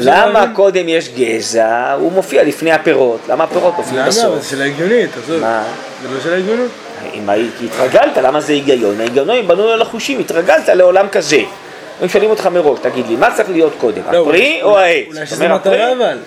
למה 0.00 0.46
קודם 0.54 0.88
יש 0.88 1.10
גזע, 1.18 1.92
הוא 2.00 2.12
מופיע 2.12 2.42
לפני 2.42 2.72
הפירות, 2.72 3.20
למה 3.28 3.44
הפירות 3.44 3.74
מופיעים 3.76 4.06
בסוף? 4.06 4.24
למה? 4.24 4.38
זה 4.38 4.48
שאלה 4.48 4.64
הגיונית, 4.64 5.10
עזוב. 5.24 5.40
מה? 5.40 5.62
זה 6.02 6.08
לא 6.14 6.20
שאלה 6.20 6.36
הגיונית. 6.36 6.70
אם 7.14 7.28
התרגלת, 7.64 8.16
למה 8.16 8.40
זה 8.40 8.52
היגיון? 8.52 9.00
ההיגיון 9.00 9.48
בנוי 9.48 9.72
על 9.72 9.82
החושים, 9.82 10.18
התרגלת 10.20 10.68
לעולם 10.68 11.08
כזה. 11.08 11.40
הם 12.00 12.08
שואלים 12.08 12.30
אותך 12.30 12.46
מראש, 12.46 12.78
תגיד 12.82 13.06
לי, 13.06 13.16
מה 13.16 13.34
צריך 13.36 13.50
להיות 13.50 13.72
קודם, 13.78 14.02
לא, 14.12 14.22
הפרי 14.22 14.60
או 14.62 14.78
העץ? 14.78 15.06
אולי 15.08 15.26
שזה 15.26 15.48
מטרה 15.48 15.92
אבל. 15.92 16.18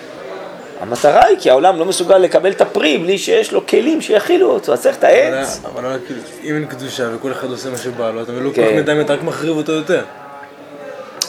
המטרה 0.82 1.24
היא 1.24 1.36
כי 1.40 1.50
העולם 1.50 1.78
לא 1.78 1.84
מסוגל 1.84 2.18
לקבל 2.18 2.50
את 2.50 2.60
הפרי 2.60 2.98
בלי 2.98 3.18
שיש 3.18 3.52
לו 3.52 3.66
כלים 3.66 4.00
שיכילו 4.00 4.50
אותו, 4.50 4.72
אז 4.72 4.82
צריך 4.82 4.96
את 4.96 5.04
העץ. 5.04 5.60
אבל 5.64 5.98
כאילו, 6.06 6.20
אם 6.44 6.54
אין 6.54 6.66
קדושה 6.66 7.08
וכל 7.14 7.32
אחד 7.32 7.50
עושה 7.50 7.70
מה 7.70 7.76
שבא 7.76 8.10
לו, 8.10 8.22
אתה 8.22 8.32
לא 8.32 8.50
כל 8.54 8.62
כך 8.62 8.68
מדמה, 8.76 9.00
אתה 9.00 9.14
רק 9.14 9.22
מחריב 9.22 9.56
אותו 9.56 9.72
יותר. 9.72 10.02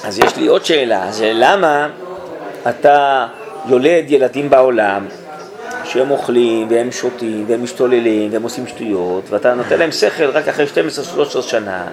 אז 0.03 0.19
יש 0.19 0.35
לי 0.37 0.47
עוד 0.47 0.65
שאלה, 0.65 1.11
זה 1.11 1.31
למה 1.33 1.89
אתה 2.69 3.27
יולד 3.69 4.05
ילדים 4.07 4.49
בעולם 4.49 5.05
שהם 5.83 6.11
אוכלים 6.11 6.67
והם 6.69 6.91
שותים 6.91 7.45
והם 7.47 7.63
משתוללים 7.63 8.33
והם 8.33 8.43
עושים 8.43 8.67
שטויות 8.67 9.29
ואתה 9.29 9.53
נותן 9.53 9.79
להם 9.79 9.91
שכל 9.91 10.29
רק 10.29 10.47
אחרי 10.47 10.65
12-13 11.35 11.41
שנה 11.41 11.85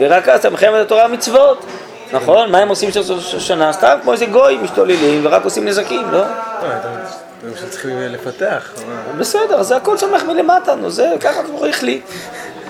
ורק 0.00 0.28
אז 0.28 0.40
אתה 0.40 0.50
מחייב 0.50 0.74
את 0.74 0.86
התורה 0.86 1.08
מצוות. 1.08 1.64
נכון? 2.12 2.50
מה 2.50 2.58
הם 2.58 2.68
עושים 2.68 2.88
בסוף 2.88 3.34
השנה? 3.34 3.72
סתם 3.72 3.98
כמו 4.02 4.12
איזה 4.12 4.26
גוי 4.26 4.56
משתוללים 4.62 5.26
ורק 5.26 5.44
עושים 5.44 5.64
נזקים, 5.64 6.10
לא? 6.10 6.22
אתם 6.66 7.56
שצריכים 7.56 7.98
לפתח. 8.00 8.72
בסדר, 9.18 9.62
זה 9.62 9.76
הכל 9.76 9.96
צומח 9.96 10.22
מלמטה, 10.22 10.74
נו 10.74 10.90
זה, 10.90 11.12
ככה 11.20 11.40
הוא 11.52 11.66
החליט. 11.66 12.04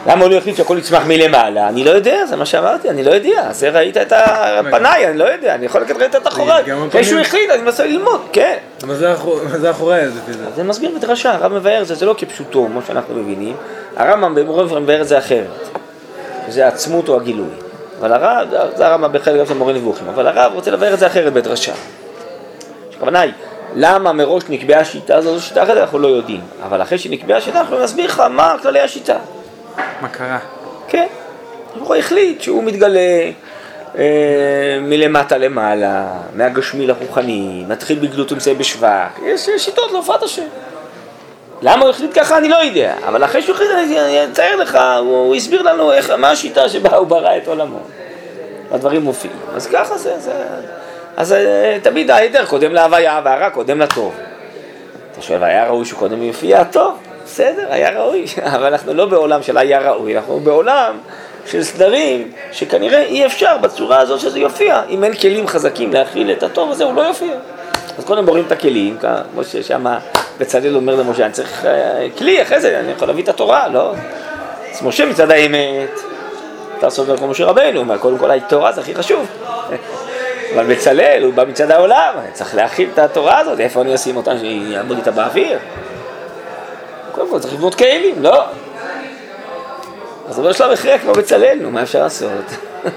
למה 0.06 0.22
הוא 0.22 0.30
לא 0.30 0.36
החליט 0.36 0.56
שהכל 0.56 0.76
יצמח 0.78 1.02
מלמעלה? 1.06 1.68
אני 1.68 1.84
לא 1.84 1.90
יודע, 1.90 2.26
זה 2.26 2.36
מה 2.36 2.46
שאמרתי, 2.46 2.90
אני 2.90 3.04
לא 3.04 3.10
יודע. 3.10 3.48
זה 3.52 3.70
ראית 3.70 3.96
את 3.96 4.12
הפניי, 4.16 5.06
אני 5.08 5.18
לא 5.18 5.24
יודע, 5.24 5.54
אני 5.54 5.66
יכול 5.66 5.80
לקחת 5.80 5.96
ראית 5.96 6.16
את 6.16 6.28
אחוריי. 6.28 6.64
שהוא 7.02 7.20
החליט, 7.20 7.50
אני 7.50 7.62
מנסה 7.62 7.84
ללמוד, 7.84 8.20
כן. 8.32 8.56
מה 8.86 8.94
זה 8.94 9.70
אחורי 9.70 10.08
זה? 10.08 10.20
זה? 10.32 10.44
זה 10.56 10.62
מסביר 10.62 10.90
בדרשה, 10.98 11.34
הרב 11.34 11.52
מבאר 11.52 11.82
את 11.82 11.86
זה, 11.86 11.94
זה 11.94 12.06
לא 12.06 12.14
כפשוטו, 12.18 12.66
כמו 12.66 12.80
שאנחנו 12.86 13.14
מבינים. 13.14 13.56
הרמב"ם 13.96 14.34
במורה 14.34 14.80
מבאר 14.80 15.00
את 15.00 15.08
זה 15.08 15.18
אחרת. 15.18 15.68
זה 16.48 16.64
העצמות 16.64 17.08
או 17.08 17.16
הגילוי. 17.16 17.48
אבל 18.00 18.12
הרב, 18.12 18.48
זה 18.76 18.86
הרמב"ם 18.86 19.12
בחלק 19.12 19.40
גם 19.40 19.46
של 19.46 19.54
מורה 19.54 19.72
נבוכים, 19.72 20.08
אבל 20.08 20.26
הרב 20.26 20.52
רוצה 20.54 20.70
לבאר 20.70 20.94
את 20.94 20.98
זה 20.98 21.06
אחרת 21.06 21.32
בדרשה. 21.32 21.72
הכוונה 22.96 23.20
היא, 23.20 23.32
למה 23.76 24.12
מראש 24.12 24.42
נקבעה 24.48 24.80
השיטה 24.80 25.16
הזו, 25.16 25.38
זו 25.38 25.42
שיטה 25.46 25.62
אחרת 25.62 25.78
אנחנו 25.78 25.98
לא 25.98 26.08
יודעים. 26.08 26.40
אבל 26.62 26.82
אחרי 26.82 26.98
שנקבעה 26.98 27.38
השיטה, 27.38 27.60
אנחנו 27.60 27.82
נסביר 27.82 28.06
לך 28.06 28.20
מה 28.20 28.56
כללי 28.62 28.80
השיטה. 28.80 29.16
מה 30.00 30.08
קרה? 30.08 30.38
כן. 30.88 31.06
הוא 31.78 31.94
החליט 31.94 32.40
שהוא 32.40 32.64
מתגלה 32.64 33.30
אה, 33.98 34.78
מלמטה 34.80 35.38
למעלה, 35.38 36.06
מהגשמי 36.34 36.86
לרוחני, 36.86 37.64
מתחיל 37.68 37.98
בגלות 37.98 38.32
ומסיים 38.32 38.58
בשבח. 38.58 39.08
יש 39.24 39.48
שיטות 39.58 39.92
להופעת 39.92 40.22
השם. 40.22 40.46
למה 41.62 41.82
הוא 41.82 41.90
החליט 41.90 42.10
ככה 42.14 42.38
אני 42.38 42.48
לא 42.48 42.56
יודע, 42.56 42.94
אבל 43.08 43.24
אחרי 43.24 43.42
שהוא 43.42 43.54
החליט 43.54 43.70
אני 43.70 44.24
אצייר 44.24 44.56
לך, 44.56 44.78
הוא, 44.98 45.16
הוא 45.16 45.34
הסביר 45.34 45.62
לנו 45.62 45.92
איך, 45.92 46.10
מה 46.10 46.30
השיטה 46.30 46.68
שבה 46.68 46.96
הוא 46.96 47.06
ברא 47.06 47.36
את 47.36 47.48
עולמו. 47.48 47.78
הדברים 48.70 49.02
מופיעים. 49.02 49.36
אז 49.54 49.66
ככה 49.66 49.98
זה, 49.98 50.18
זה... 50.18 50.32
אז 51.16 51.32
אה, 51.32 51.78
תמיד 51.82 52.10
ההיעדר 52.10 52.46
קודם 52.46 52.72
להוויה 52.72 53.20
והרע 53.24 53.50
קודם 53.50 53.80
לטוב. 53.80 54.14
אתה 55.12 55.22
שואל, 55.22 55.44
היה 55.44 55.66
ראוי 55.66 55.84
שקודם 55.84 56.22
יופיע? 56.22 56.64
טוב, 56.64 56.98
בסדר, 57.24 57.66
היה 57.70 58.00
ראוי, 58.00 58.24
אבל 58.54 58.66
אנחנו 58.66 58.94
לא 58.94 59.06
בעולם 59.06 59.42
של 59.42 59.58
היה 59.58 59.90
ראוי, 59.90 60.16
אנחנו 60.16 60.40
בעולם 60.40 60.98
של 61.46 61.62
סדרים 61.62 62.32
שכנראה 62.52 63.02
אי 63.02 63.26
אפשר 63.26 63.58
בצורה 63.58 63.98
הזאת 63.98 64.20
שזה 64.20 64.38
יופיע. 64.38 64.82
אם 64.88 65.04
אין 65.04 65.14
כלים 65.14 65.46
חזקים 65.46 65.92
להכיל 65.92 66.30
את 66.32 66.42
הטוב 66.42 66.70
הזה, 66.70 66.84
הוא 66.84 66.94
לא 66.94 67.00
יופיע. 67.00 67.34
אז 67.98 68.04
קודם 68.04 68.26
בוראים 68.26 68.44
את 68.46 68.52
הכלים, 68.52 68.98
כמו 69.32 69.44
ששם 69.44 69.86
בצלאל 70.38 70.76
אומר 70.76 70.94
למשה, 70.94 71.24
אני 71.24 71.32
צריך 71.32 71.64
אה, 71.66 72.06
כלי, 72.18 72.42
אחרי 72.42 72.60
זה 72.60 72.80
אני 72.80 72.92
יכול 72.92 73.08
להביא 73.08 73.22
את 73.22 73.28
התורה, 73.28 73.68
לא? 73.68 73.92
אז 74.72 74.82
משה 74.82 75.06
מצד 75.06 75.30
האמת, 75.30 76.00
אתה 76.78 76.90
סובר 76.90 77.16
כמו 77.16 77.28
משה 77.28 77.44
רבנו, 77.44 77.84
קודם 78.00 78.18
כל 78.18 78.30
התורה 78.30 78.72
זה 78.72 78.80
הכי 78.80 78.94
חשוב. 78.94 79.26
אבל 80.54 80.74
בצלאל, 80.74 81.22
הוא 81.24 81.34
בא 81.34 81.44
מצד 81.44 81.70
העולם, 81.70 82.14
אני 82.18 82.32
צריך 82.32 82.54
להכיל 82.54 82.88
את 82.92 82.98
התורה 82.98 83.38
הזאת, 83.38 83.60
איפה 83.60 83.82
אני 83.82 83.94
אשים 83.94 84.16
אותה, 84.16 84.38
שיעמוד 84.38 84.96
איתה 84.96 85.10
באוויר? 85.10 85.58
קודם 87.12 87.30
כל 87.30 87.38
צריך 87.38 87.54
לבנות 87.54 87.74
כלים, 87.74 88.22
לא? 88.22 88.44
אז 90.28 90.38
הוא 90.38 90.48
בשלב 90.50 90.70
הכריע 90.70 90.98
כמו 90.98 91.12
בצלאל, 91.12 91.58
נו, 91.62 91.70
מה 91.70 91.82
אפשר 91.82 92.02
לעשות? 92.02 92.44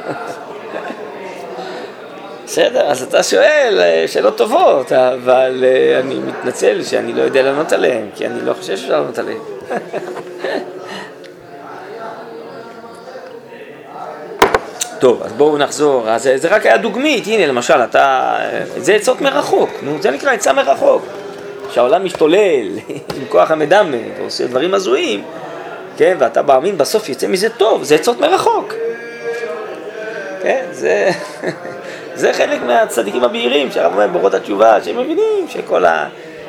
בסדר, 2.45 2.81
אז 2.81 3.03
אתה 3.03 3.23
שואל 3.23 3.79
אה, 3.81 4.05
שאלות 4.07 4.37
טובות, 4.37 4.91
אבל 4.91 5.63
אה, 5.67 5.99
אני 5.99 6.15
מתנצל 6.15 6.83
שאני 6.83 7.13
לא 7.13 7.21
יודע 7.21 7.43
לענות 7.43 7.73
עליהן, 7.73 8.07
כי 8.15 8.25
אני 8.25 8.41
לא 8.41 8.53
חושב 8.53 8.77
שאפשר 8.77 8.99
לענות 8.99 9.19
עליהן. 9.19 9.39
טוב, 14.99 15.21
אז 15.23 15.33
בואו 15.33 15.57
נחזור. 15.57 16.09
אז 16.09 16.29
זה 16.35 16.47
רק 16.47 16.65
היה 16.65 16.77
דוגמית, 16.77 17.27
הנה 17.27 17.47
למשל, 17.47 17.83
אתה... 17.83 18.35
זה 18.77 18.93
עצות 18.93 19.21
מרחוק, 19.21 19.69
נו, 19.81 20.01
זה 20.01 20.11
נקרא 20.11 20.31
עצה 20.31 20.53
מרחוק. 20.53 21.05
שהעולם 21.71 22.05
משתולל 22.05 22.67
עם 23.17 23.25
כוח 23.29 23.51
המדמה 23.51 23.97
ועושה 24.19 24.47
דברים 24.47 24.73
הזויים, 24.73 25.23
כן, 25.97 26.17
ואתה 26.19 26.41
מאמין 26.41 26.77
בסוף 26.77 27.09
יצא 27.09 27.27
מזה 27.27 27.49
טוב, 27.49 27.83
זה 27.83 27.95
עצות 27.95 28.19
מרחוק. 28.19 28.73
כן, 30.41 30.65
זה, 30.71 31.09
זה 32.15 32.33
חלק 32.33 32.61
מהצדיקים 32.61 33.23
הבהירים, 33.23 33.71
שהרב 33.71 33.93
אומר 33.93 34.07
בורות 34.07 34.33
התשובה, 34.33 34.83
שהם 34.83 34.97
מבינים 34.97 35.47
שכל 35.47 35.83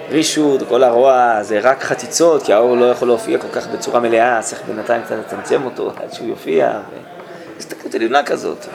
הרישות, 0.09 0.63
כל 0.69 0.85
הרוע 0.85 1.39
זה 1.43 1.59
רק 1.63 1.83
חציצות, 1.83 2.43
כי 2.43 2.53
האור 2.53 2.77
לא 2.77 2.85
יכול 2.85 3.09
להופיע 3.09 3.39
כל 3.39 3.49
כך 3.53 3.67
בצורה 3.67 4.01
מלאה, 4.01 4.39
צריך 4.43 4.63
בינתיים 4.67 5.03
קצת 5.03 5.17
לצמצם 5.27 5.65
אותו 5.65 5.93
עד 5.97 6.13
שהוא 6.13 6.29
יופיע. 6.29 6.71
ו... 6.91 7.18
הסתכלות 7.59 7.95
עליונה 7.95 8.23
כזאת. 8.23 8.67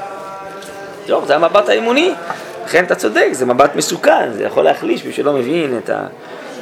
טוב, 1.07 1.25
זה 1.25 1.35
המבט 1.35 1.69
האמוני, 1.69 2.13
לכן 2.65 2.83
אתה 2.83 2.95
צודק, 2.95 3.27
זה 3.31 3.45
מבט 3.45 3.75
מסוכן, 3.75 4.31
זה 4.33 4.43
יכול 4.43 4.63
להחליש 4.63 5.05
מי 5.05 5.13
שלא 5.13 5.33
מבין 5.33 5.79
את 5.83 5.89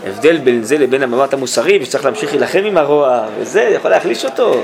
ההבדל 0.06 0.38
בין 0.38 0.64
זה 0.64 0.78
לבין 0.78 1.04
המבט 1.04 1.34
המוסרי, 1.34 1.80
ושצריך 1.82 2.06
להמשיך 2.06 2.32
להילחם 2.32 2.62
עם 2.66 2.78
הרוע, 2.78 3.26
וזה 3.40 3.62
יכול 3.62 3.92
להחליש 3.92 4.26
אותו. 4.26 4.62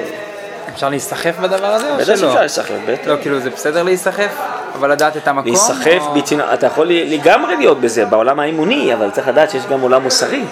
אפשר 0.74 0.90
להיסחף 0.90 1.40
בדבר 1.40 1.68
הזה 1.68 1.92
או 1.92 1.96
בטח 1.96 2.06
שלא? 2.06 2.16
שאפשר 2.18 2.40
להיסחף, 2.40 2.74
בטח. 2.88 3.08
לא, 3.08 3.16
כאילו 3.22 3.40
זה 3.40 3.50
בסדר 3.50 3.84
להיסחף, 3.84 4.32
אבל 4.74 4.92
לדעת 4.92 5.18
את 5.18 5.28
המקום? 5.28 5.52
להיסחף, 5.52 6.02
או- 6.02 6.14
בצנע... 6.14 6.54
אתה 6.54 6.66
יכול 6.66 6.88
לגמרי 6.88 7.56
להיות 7.58 7.82
בזה, 7.82 8.06
בעולם 8.06 8.40
האמוני, 8.40 8.94
אבל 8.94 9.12
צריך 9.12 9.28
לדעת 9.28 9.50
שיש 9.52 9.64
גם 9.66 9.82
עולם 9.82 10.04
מוסרי. 10.04 10.44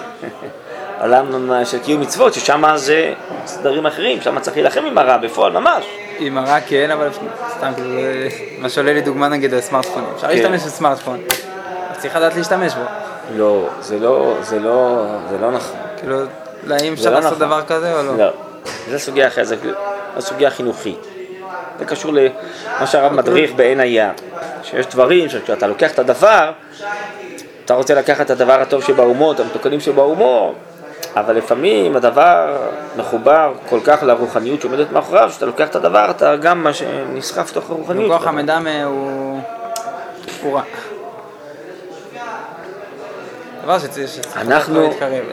עולם 1.05 1.51
של 1.65 1.79
קיום 1.79 2.01
מצוות, 2.01 2.33
ששם 2.33 2.63
זה 2.75 3.13
סדרים 3.45 3.85
אחרים, 3.85 4.21
שם 4.21 4.39
צריך 4.39 4.57
להילחם 4.57 4.85
עם 4.85 4.97
הרע 4.97 5.17
בפועל 5.17 5.51
ממש. 5.51 5.85
עם 6.19 6.37
הרע 6.37 6.59
כן, 6.67 6.91
אבל 6.91 7.09
סתם 7.57 7.71
כאילו, 7.75 7.89
זה- 7.89 8.27
מה 8.59 8.69
שעולה 8.69 8.93
לי 8.93 9.01
דוגמה 9.01 9.27
נגיד 9.27 9.53
הסמארטפונים. 9.53 10.09
אפשר 10.15 10.27
כן. 10.27 10.33
להשתמש 10.33 10.61
בסמארטפון, 10.63 11.19
אז 11.91 11.97
צריך 11.97 12.15
לדעת 12.15 12.35
להשתמש 12.35 12.73
בו. 12.73 12.81
לא, 13.35 13.67
זה 13.79 13.99
לא, 13.99 14.35
זה 14.41 14.59
לא, 14.59 15.05
זה 15.29 15.37
לא 15.37 15.51
נכון. 15.51 15.77
כאילו, 15.97 16.17
לא, 16.63 16.75
האם 16.75 16.95
זה 16.95 17.01
אפשר 17.01 17.09
לא 17.09 17.15
לעשות 17.15 17.33
נכון. 17.33 17.47
דבר 17.47 17.61
כזה 17.61 17.93
או 17.99 18.03
לא? 18.03 18.17
לא, 18.17 18.29
זו 18.91 18.99
סוגיה 18.99 19.27
אחרת, 19.27 19.47
זו 19.47 19.55
סוגיה 20.19 20.49
חינוכית. 20.49 20.99
זה 21.79 21.85
קשור 21.85 22.11
למה 22.13 22.87
שהרב 22.87 23.13
מדריך 23.13 23.51
בעין 23.55 23.79
היה, 23.79 24.11
שיש 24.63 24.85
דברים 24.85 25.29
שכשאתה 25.29 25.67
לוקח 25.67 25.91
את 25.91 25.99
הדבר, 25.99 26.51
אתה 27.65 27.73
רוצה 27.73 27.93
לקחת 27.95 28.25
את 28.25 28.29
הדבר 28.29 28.61
הטוב 28.61 28.83
שבהומות, 28.83 29.39
המתוקנים 29.39 29.79
שבהומור, 29.79 30.55
אבל 31.15 31.35
לפעמים 31.35 31.95
הדבר 31.95 32.57
מחובר 32.97 33.53
כל 33.69 33.79
כך 33.83 34.03
לרוחניות 34.03 34.61
שעומדת 34.61 34.91
מאחוריו, 34.91 35.31
שאתה 35.31 35.45
לוקח 35.45 35.67
את 35.67 35.75
הדבר, 35.75 36.09
אתה 36.09 36.35
גם 36.35 36.63
מה 36.63 36.73
שנסחף 36.73 37.51
לתוך 37.51 37.69
הרוחניות. 37.69 38.11
כוח 38.11 38.27
המדמה 38.27 38.83
הוא... 38.83 39.39
הוא 40.41 40.55
רע. 40.55 40.61
דבר 43.63 43.79
שצריך 43.79 44.27
להתקרב. 44.71 45.25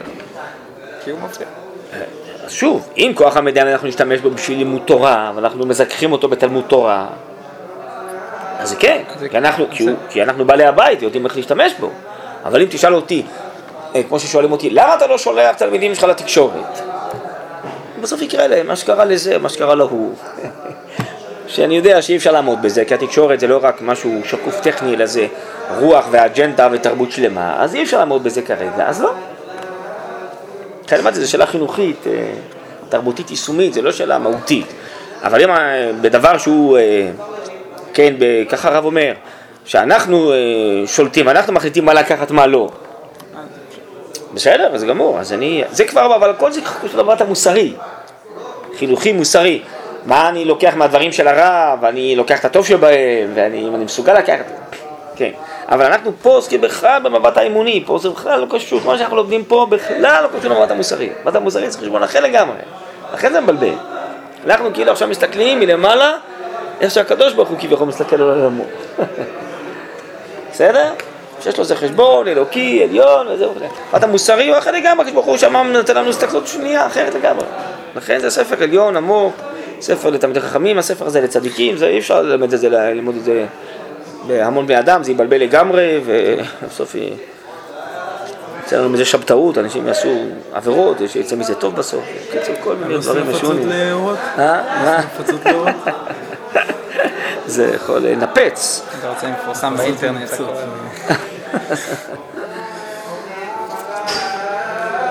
כי 1.03 1.11
הוא 1.11 1.19
מפריע. 1.19 1.47
אז 2.45 2.51
שוב, 2.51 2.89
אם 2.97 3.11
כוח 3.15 3.37
המידע 3.37 3.61
אנחנו 3.61 3.87
נשתמש 3.87 4.19
בו 4.19 4.29
בשביל 4.29 4.57
לימוד 4.57 4.81
תורה, 4.85 5.31
ואנחנו 5.35 5.65
מזכחים 5.65 6.11
אותו 6.11 6.27
בתלמוד 6.27 6.63
תורה, 6.67 7.07
אז 8.59 8.69
זה 8.69 8.75
כן, 8.75 9.03
כי 9.31 9.37
אנחנו, 9.37 9.65
כי, 9.71 9.83
הוא, 9.83 9.97
כי 10.09 10.23
אנחנו 10.23 10.45
בעלי 10.45 10.65
הבית 10.65 11.01
ויודעים 11.01 11.25
איך 11.25 11.35
להשתמש 11.35 11.73
בו. 11.79 11.89
אבל 12.45 12.61
אם 12.61 12.67
תשאל 12.69 12.95
אותי, 12.95 13.23
אה, 13.25 13.52
כמו 14.07 14.19
ששואלים 14.19 14.51
אותי, 14.51 14.69
למה 14.69 14.95
אתה 14.95 15.07
לא 15.07 15.17
שולח 15.17 15.55
תלמידים 15.55 15.95
שלך 15.95 16.03
לתקשורת? 16.03 16.79
בסוף 18.01 18.21
יקרה 18.21 18.47
להם 18.47 18.67
מה 18.67 18.75
שקרה 18.75 19.05
לזה, 19.05 19.37
מה 19.37 19.49
שקרה 19.49 19.75
להוא. 19.75 20.13
שאני 21.47 21.77
יודע 21.77 22.01
שאי 22.01 22.17
אפשר 22.17 22.31
לעמוד 22.31 22.61
בזה, 22.61 22.85
כי 22.85 22.93
התקשורת 22.93 23.39
זה 23.39 23.47
לא 23.47 23.59
רק 23.61 23.81
משהו 23.81 24.21
שקוף 24.25 24.59
טכני, 24.59 24.93
אלא 24.95 25.05
זה 25.05 25.27
רוח 25.79 26.05
ואג'נדה 26.11 26.67
ותרבות 26.71 27.11
שלמה, 27.11 27.55
אז 27.59 27.75
אי 27.75 27.83
אפשר 27.83 27.97
לעמוד 27.97 28.23
בזה 28.23 28.41
כרגע, 28.41 28.87
אז 28.87 29.01
לא. 29.01 29.13
אמרתי, 30.99 31.19
זו 31.19 31.31
שאלה 31.31 31.45
חינוכית, 31.45 32.07
אה, 32.07 32.31
תרבותית 32.89 33.31
יישומית, 33.31 33.73
זה 33.73 33.81
לא 33.81 33.91
שאלה 33.91 34.19
מהותית. 34.19 34.73
אבל 35.23 35.43
אם 35.43 35.49
אה, 35.49 35.91
בדבר 36.01 36.37
שהוא, 36.37 36.77
אה, 36.77 37.09
כן, 37.93 38.13
ככה 38.49 38.69
הרב 38.69 38.85
אומר, 38.85 39.13
שאנחנו 39.65 40.33
אה, 40.33 40.37
שולטים, 40.87 41.29
אנחנו 41.29 41.53
מחליטים 41.53 41.85
מה 41.85 41.93
לקחת, 41.93 42.31
מה 42.31 42.47
לא. 42.47 42.69
בסדר, 44.33 44.77
זה 44.77 44.85
גמור, 44.85 45.19
אז 45.19 45.33
אני, 45.33 45.63
זה 45.71 45.85
כבר, 45.85 46.15
אבל 46.15 46.33
כל 46.39 46.51
זה 46.51 46.61
קשור 46.61 46.99
לדבר 46.99 47.13
המוסרי, 47.19 47.73
חינוכי 48.77 49.11
מוסרי. 49.11 49.61
מה 50.05 50.29
אני 50.29 50.45
לוקח 50.45 50.73
מהדברים 50.75 51.11
של 51.11 51.27
הרב, 51.27 51.79
ואני 51.81 52.15
לוקח 52.15 52.39
את 52.39 52.45
הטוב 52.45 52.65
שבהם, 52.65 53.31
ואני, 53.33 53.67
אם 53.67 53.75
אני 53.75 53.85
מסוגל 53.85 54.13
לקחת, 54.13 54.45
כן. 55.15 55.31
אבל 55.67 55.85
אנחנו 55.85 56.11
פה 56.21 56.29
עוסקים 56.29 56.61
בכלל 56.61 57.01
במבט 57.03 57.37
האמוני, 57.37 57.83
פה 57.85 57.97
זה 57.97 58.09
בכלל 58.09 58.39
לא 58.39 58.45
קשור, 58.49 58.81
מה 58.85 58.97
שאנחנו 58.97 59.15
לומדים 59.15 59.45
פה 59.45 59.67
בכלל 59.69 60.23
לא 60.23 60.39
קשור 60.39 60.51
למבט 60.51 60.71
המוסרי. 60.71 61.09
מבט 61.21 61.35
המוסרי 61.35 61.69
זה 61.69 61.79
חשבון 61.79 62.03
אחר 62.03 62.19
לגמרי, 62.19 62.57
לכן 63.13 63.33
זה 63.33 63.41
מבלבל. 63.41 63.73
אנחנו 64.45 64.73
כאילו 64.73 64.91
עכשיו 64.91 65.07
מסתכלים 65.07 65.59
מלמעלה, 65.59 66.13
איך 66.81 66.91
שהקדוש 66.91 67.33
ברוך 67.33 67.49
הוא 67.49 67.57
כביכול 67.59 67.87
מסתכל 67.87 68.15
על 68.15 68.29
העולמו. 68.29 68.63
בסדר? 70.51 70.93
שיש 71.43 71.57
לו 71.57 71.63
איזה 71.63 71.75
חשבון 71.75 72.27
אלוקי, 72.27 72.83
עליון 72.83 73.27
וזהו 73.27 73.55
וזה. 73.55 73.65
מבט 73.93 74.03
המוסרי 74.03 74.49
הוא 74.49 74.57
אחר 74.57 74.71
לגמרי, 74.71 75.01
הקדוש 75.01 75.11
ברוך 75.13 75.25
הוא 75.25 75.37
שם 75.37 75.55
נותן 75.57 75.95
לנו 75.95 76.09
הסתכלות 76.09 76.47
שנייה 76.47 76.87
אחרת 76.87 77.15
לגמרי. 77.15 77.45
לכן 77.95 78.19
זה 78.19 78.29
ספר 78.29 78.63
עליון, 78.63 78.97
עמוק, 78.97 79.33
ספר 79.81 80.09
לתלמידי 80.09 80.41
חכמים, 80.41 80.77
הספר 80.77 81.05
הזה 81.05 81.21
לצדיקים, 81.21 81.77
זה 81.77 81.87
אי 81.87 81.99
אפשר 81.99 82.21
ללמד 82.21 82.53
את 82.53 82.59
זה, 82.59 82.69
ללמוד 82.69 83.15
את 83.15 83.23
זה 83.23 83.45
בהמון 84.27 84.67
בני 84.67 84.79
אדם, 84.79 85.03
זה 85.03 85.11
יבלבל 85.11 85.37
לגמרי, 85.37 86.01
ובסוף 86.05 86.95
י- 86.95 87.13
יצא 88.65 88.77
לנו 88.77 88.89
מזה 88.89 89.05
שבתאות, 89.05 89.57
אנשים 89.57 89.87
יעשו 89.87 90.09
עבירות, 90.53 90.97
שיצא 91.07 91.35
מזה 91.35 91.55
טוב 91.55 91.75
בסוף, 91.75 92.03
בקיצור 92.29 92.55
כל 92.63 92.75
מיני 92.75 92.97
דברים 92.99 93.29
משונים. 93.31 93.69
לאורות? 93.69 94.17
אה? 94.37 95.01
לאורות? 95.45 95.69
זה 97.45 97.71
יכול 97.75 97.99
לנפץ. 97.99 98.81
אתה 98.99 99.09
רוצה 99.09 99.27
מפורסם 99.27 99.75
באינטרנט. 99.77 100.29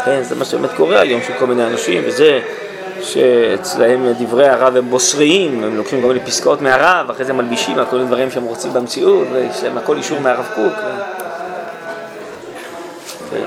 כן, 0.04 0.22
זה 0.22 0.34
מה 0.34 0.44
שבאמת 0.44 0.70
קורה 0.76 1.00
היום, 1.00 1.20
של 1.26 1.32
כל 1.38 1.46
מיני 1.46 1.66
אנשים, 1.66 2.02
וזה 2.06 2.40
שאצלהם 3.02 4.12
דברי 4.18 4.48
הרב 4.48 4.76
הם 4.76 4.90
בוסריים, 4.90 5.64
הם 5.64 5.76
לוקחים 5.76 6.02
כל 6.02 6.08
מיני 6.08 6.20
פסקאות 6.20 6.60
מהרב, 6.60 7.10
אחרי 7.10 7.24
זה 7.24 7.32
מלבישים 7.32 7.78
על 7.78 7.84
כל 7.86 7.96
מיני 7.96 8.08
דברים 8.08 8.30
שהם 8.30 8.44
רוצים 8.44 8.72
במציאות, 8.72 9.28
ויש 9.32 9.62
להם 9.62 9.78
הכל 9.78 9.96
אישור 9.96 10.20
מהרב 10.20 10.48
קוק. 10.54 10.72
כן. 13.30 13.44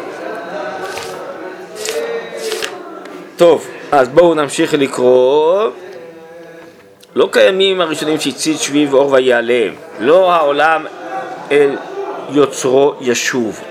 טוב, 3.38 3.68
אז 3.92 4.10
בואו 4.10 4.34
נמשיך 4.34 4.74
לקרוא. 4.74 5.70
לא 7.16 7.30
קיימים 7.32 7.82
הראשונים 7.82 8.20
שהצית 8.20 8.60
שביב 8.60 8.94
אור 8.94 9.12
ויעלם, 9.12 9.74
לא 10.00 10.34
העולם 10.34 10.86
אל 11.52 11.76
יוצרו 12.30 12.94
ישוב. 13.02 13.62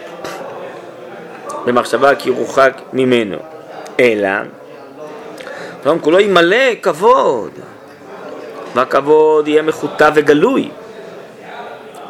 במחשבה 1.67 2.15
כי 2.15 2.29
ירוחק 2.29 2.81
ממנו, 2.93 3.37
אלא 4.01 4.29
העולם 5.85 5.99
כולו 6.01 6.21
ימלא 6.21 6.75
כבוד, 6.83 7.51
והכבוד 8.75 9.49
יהיה 9.49 9.63
מחוטא 9.63 10.11
וגלוי. 10.15 10.69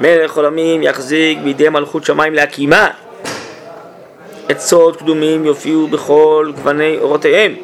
מלך 0.01 0.37
עולמים 0.37 0.83
יחזיק 0.83 1.39
בידי 1.39 1.69
מלכות 1.69 2.05
שמיים 2.05 2.35
להקימה. 2.35 2.89
עצות 4.49 4.97
קדומים 4.97 5.45
יופיעו 5.45 5.87
בכל 5.87 6.53
גווני 6.57 6.99
אורותיהם, 6.99 7.55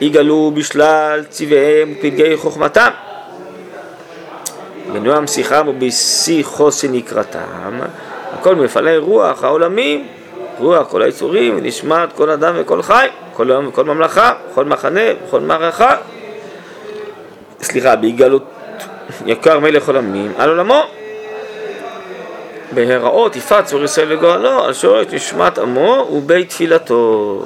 יגלו 0.00 0.52
בשלל 0.54 1.24
צבעיהם 1.28 1.94
ופלגי 1.98 2.36
חוכמתם. 2.36 2.90
בנועם 4.92 5.26
שיחם 5.26 5.68
ובשיא 5.68 6.44
חוסן 6.44 6.94
יקרתם, 6.94 7.80
הכל 8.32 8.54
מפעלי 8.54 8.96
רוח 8.96 9.44
העולמים, 9.44 10.06
רוח 10.58 10.88
כל 10.88 11.02
היצורים, 11.02 11.56
ונשמת 11.56 12.12
כל 12.12 12.30
אדם 12.30 12.54
וכל 12.58 12.82
חי, 12.82 13.06
כל 13.32 13.50
יום 13.50 13.68
וכל 13.68 13.84
ממלכה, 13.84 14.32
כל 14.54 14.64
מחנה 14.64 15.00
וכל 15.26 15.40
מערכה. 15.40 15.96
סליחה, 17.62 17.96
בהגלות 17.96 18.44
יקר 19.26 19.58
מלך 19.58 19.86
עולמים 19.88 20.32
על 20.38 20.48
עולמו. 20.50 20.82
בהיראות 22.72 23.36
יפעת 23.36 23.64
צור 23.64 23.84
ישראל 23.84 24.12
וגואלו, 24.12 24.64
על 24.64 24.72
שורש 24.72 25.06
נשמת 25.12 25.58
עמו 25.58 26.08
ובית 26.12 26.48
תפילתו. 26.48 27.40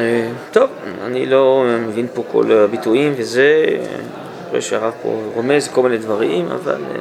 אה, 0.00 0.30
טוב, 0.52 0.70
אני 1.06 1.26
לא 1.26 1.64
מבין 2.02 2.14
פה 2.14 2.22
כל 2.32 2.52
הביטויים 2.52 3.14
וזה, 3.16 3.64
אני 3.68 4.48
רואה 4.50 4.60
שהרב 4.60 4.92
פה 5.02 5.22
רומז 5.34 5.68
כל 5.68 5.82
מיני 5.82 5.98
דברים, 5.98 6.48
אבל 6.48 6.82
אה, 6.90 7.00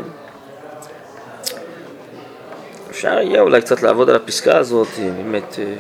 אפשר 2.89 3.19
יהיה 3.21 3.41
אולי 3.41 3.61
קצת 3.61 3.83
לעבוד 3.83 4.09
על 4.09 4.15
הפסקה 4.15 4.57
הזאת, 4.57 4.87
אה, 4.99 5.09
באמת 5.11 5.59
אה, 5.59 5.73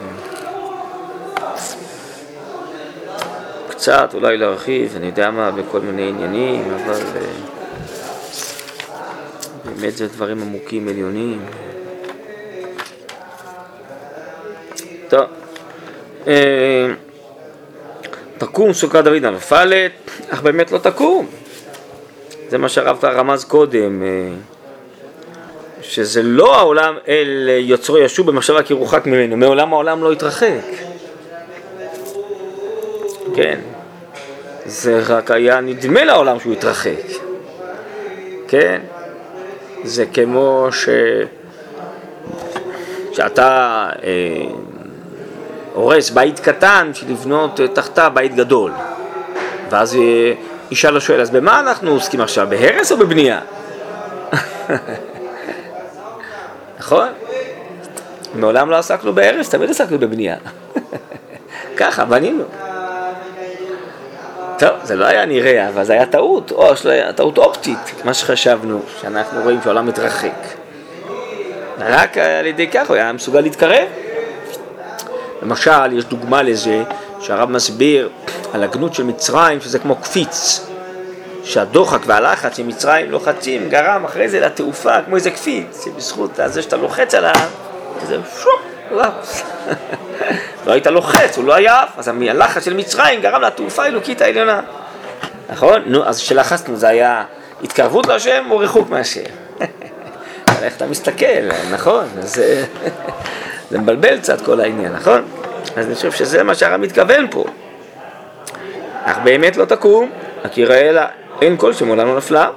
קצת 3.69 4.11
אולי 4.13 4.37
להרחיב, 4.37 4.95
אני 4.95 5.05
יודע 5.05 5.31
מה, 5.31 5.51
בכל 5.51 5.79
מיני 5.79 6.09
עניינים, 6.09 6.73
אבל 6.73 6.99
באמת 9.65 9.97
זה 9.97 10.07
דברים 10.07 10.41
עמוקים 10.41 10.87
עליונים. 10.87 11.45
טוב. 15.09 15.25
תקום 18.39 18.73
סוכת 18.73 19.03
דוד 19.03 19.25
הנפלת, 19.25 19.91
אך 20.29 20.41
באמת 20.41 20.71
לא 20.71 20.77
תקום. 20.77 21.27
זה 22.49 22.57
מה 22.57 22.69
שהרב 22.69 23.05
רמז 23.05 23.43
קודם, 23.43 24.03
אה, 24.03 24.07
שזה 25.81 26.23
לא 26.23 26.55
העולם 26.57 26.95
אל 27.07 27.49
יוצרו 27.59 27.97
ישוב 27.97 28.27
במחשבה 28.27 28.63
כי 28.63 28.73
ירוחק 28.73 29.05
ממנו, 29.05 29.37
מעולם 29.37 29.73
העולם 29.73 30.03
לא 30.03 30.13
יתרחק. 30.13 30.61
כן, 33.35 33.59
זה 34.65 35.01
רק 35.07 35.31
היה 35.31 35.61
נדמה 35.61 36.03
לעולם 36.03 36.39
שהוא 36.39 36.53
יתרחק. 36.53 37.03
כן, 38.47 38.81
זה 39.83 40.05
כמו 40.05 40.67
ש... 40.71 40.89
שאתה 43.11 43.89
אה, 44.03 44.68
הורס 45.73 46.09
בית 46.09 46.39
קטן 46.39 46.89
בשביל 46.91 47.11
לבנות 47.11 47.59
אה, 47.59 47.67
תחתה 47.67 48.09
בית 48.09 48.35
גדול. 48.35 48.71
ואז 49.69 49.95
אה, 49.95 50.33
ישאל 50.71 50.97
השואל, 50.97 51.21
אז 51.21 51.29
במה 51.29 51.59
אנחנו 51.59 51.91
עוסקים 51.91 52.21
עכשיו, 52.21 52.47
בהרס 52.49 52.91
או 52.91 52.97
בבנייה? 52.97 53.39
נכון? 56.79 57.07
מעולם 58.35 58.69
לא 58.69 58.75
עסקנו 58.75 59.13
בהרס, 59.13 59.49
תמיד 59.49 59.69
עסקנו 59.69 59.99
בבנייה. 59.99 60.35
ככה, 61.77 62.05
בנינו. 62.05 62.43
טוב, 64.59 64.71
זה 64.83 64.95
לא 64.95 65.05
היה 65.05 65.25
נראה, 65.25 65.67
אבל 65.69 65.83
זה 65.83 65.93
היה 65.93 66.05
טעות, 66.05 66.51
או 66.51 66.73
טעות 67.15 67.37
אופטית, 67.37 67.93
מה 68.03 68.13
שחשבנו, 68.13 68.81
שאנחנו 69.01 69.41
רואים 69.41 69.59
שהעולם 69.63 69.85
מתרחק. 69.85 70.59
רק 71.79 72.17
על 72.17 72.45
ידי 72.45 72.67
כך 72.67 72.87
הוא 72.87 72.95
היה 72.95 73.13
מסוגל 73.13 73.41
להתקרב. 73.41 73.87
למשל, 75.41 75.97
יש 75.97 76.05
דוגמה 76.05 76.43
לזה 76.43 76.83
שהרב 77.19 77.49
מסביר 77.49 78.09
על 78.53 78.63
הגנות 78.63 78.93
של 78.93 79.03
מצרים, 79.03 79.61
שזה 79.61 79.79
כמו 79.79 79.95
קפיץ, 79.95 80.65
שהדוחק 81.43 81.99
והלחץ 82.05 82.57
שמצרים 82.57 83.11
לוחצים 83.11 83.69
גרם 83.69 84.05
אחרי 84.05 84.29
זה 84.29 84.39
לתעופה 84.39 85.01
כמו 85.05 85.15
איזה 85.15 85.31
קפיץ, 85.31 85.85
שבזכות 85.85 86.39
זה 86.45 86.61
שאתה 86.61 86.77
לוחץ 86.77 87.13
עליו, 87.13 87.35
זה 88.07 88.17
שופ. 88.41 88.69
לא 90.65 90.71
היית 90.71 90.87
לוחץ, 90.87 91.37
הוא 91.37 91.45
לא 91.45 91.53
היה 91.53 91.81
עף, 91.81 91.89
אז 91.97 92.07
הלחץ 92.07 92.65
של 92.65 92.73
מצרים 92.73 93.21
גרם 93.21 93.41
לתעופה 93.41 93.83
האלוקית 93.83 94.21
העליונה. 94.21 94.61
נכון? 95.49 95.81
נו, 95.85 96.05
אז 96.05 96.21
כשלחצנו 96.21 96.75
זה 96.75 96.87
היה 96.87 97.23
התקרבות 97.63 98.07
להשם 98.07 98.45
או 98.51 98.57
ריחוק 98.57 98.89
מהשם? 98.89 99.21
איך 100.63 100.75
אתה 100.77 100.85
מסתכל, 100.85 101.49
נכון? 101.71 102.05
אז 102.23 102.39
אה, 102.39 102.63
זה 103.69 103.79
מבלבל 103.79 104.17
קצת 104.17 104.41
כל 104.41 104.59
העניין, 104.59 104.93
נכון? 104.93 105.21
אז 105.75 105.85
אני 105.85 105.95
חושב 105.95 106.11
שזה 106.11 106.43
מה 106.43 106.55
שהרב 106.55 106.81
מתכוון 106.81 107.27
פה. 107.31 107.45
אך 109.03 109.17
באמת 109.23 109.57
לא 109.57 109.65
תקום, 109.65 110.11
רק 110.45 110.57
יראה 110.57 110.91
לה 110.91 111.07
אין 111.41 111.57
כל 111.57 111.73
שמעולם 111.73 112.07
לא 112.07 112.17
נפלה. 112.17 112.49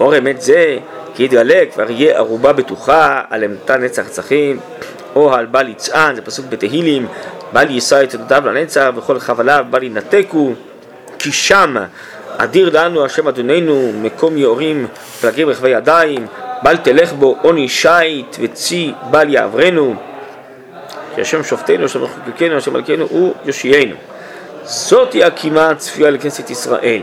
אור 0.00 0.18
אמת 0.18 0.40
זה, 0.40 0.78
כי 1.14 1.24
יתגלה 1.24 1.62
כבר 1.72 1.90
יהיה 1.90 2.16
ערובה 2.16 2.52
בטוחה 2.52 3.22
על 3.30 3.44
אמתה 3.44 3.76
נצח 3.76 4.08
צחים, 4.08 4.60
או 5.16 5.34
על 5.34 5.46
בל 5.46 5.68
יצען, 5.68 6.14
זה 6.14 6.22
פסוק 6.22 6.46
בתהילים, 6.46 7.06
בל 7.52 7.70
יישא 7.70 8.02
את 8.02 8.14
עדותיו 8.14 8.42
לנצח, 8.46 8.90
וכל 8.96 9.20
חבליו 9.20 9.64
בל 9.70 9.82
ינתקו, 9.82 10.52
כי 11.18 11.32
שם 11.32 11.76
אדיר 12.36 12.70
לנו 12.82 13.04
השם 13.04 13.28
אדוננו, 13.28 13.92
מקום 14.02 14.36
יאורים 14.36 14.86
פלגי 15.20 15.44
רכבי 15.44 15.70
ידיים, 15.70 16.26
בל 16.62 16.76
תלך 16.76 17.12
בו 17.12 17.36
עוני 17.42 17.68
שיט 17.68 18.36
וצי 18.40 18.92
בל 19.10 19.34
יעברנו, 19.34 19.94
כי 21.14 21.20
השם 21.20 21.44
שופטנו, 21.44 21.84
השם 21.84 22.02
מחוקקנו, 22.02 22.56
השם 22.56 22.72
מלכנו 22.72 23.06
הוא 23.10 23.34
יושיענו. 23.44 23.94
זאת 24.62 25.12
היא 25.12 25.24
הקימה 25.24 25.70
הצפויה 25.70 26.10
לכנסת 26.10 26.50
ישראל, 26.50 27.02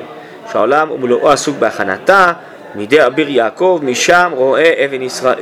שהעולם 0.51 0.91
ומלואו 0.91 1.31
עסוק 1.31 1.57
בהכנתה, 1.57 2.33
מידי 2.75 3.05
אביר 3.05 3.29
יעקב, 3.29 3.79
משם 3.83 4.31
רואה 4.35 4.85
אבן 4.85 5.01
ישראל. 5.01 5.37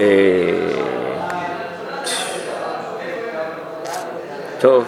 טוב. 4.60 4.86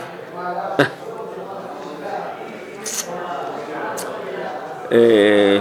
אה, 4.91 5.57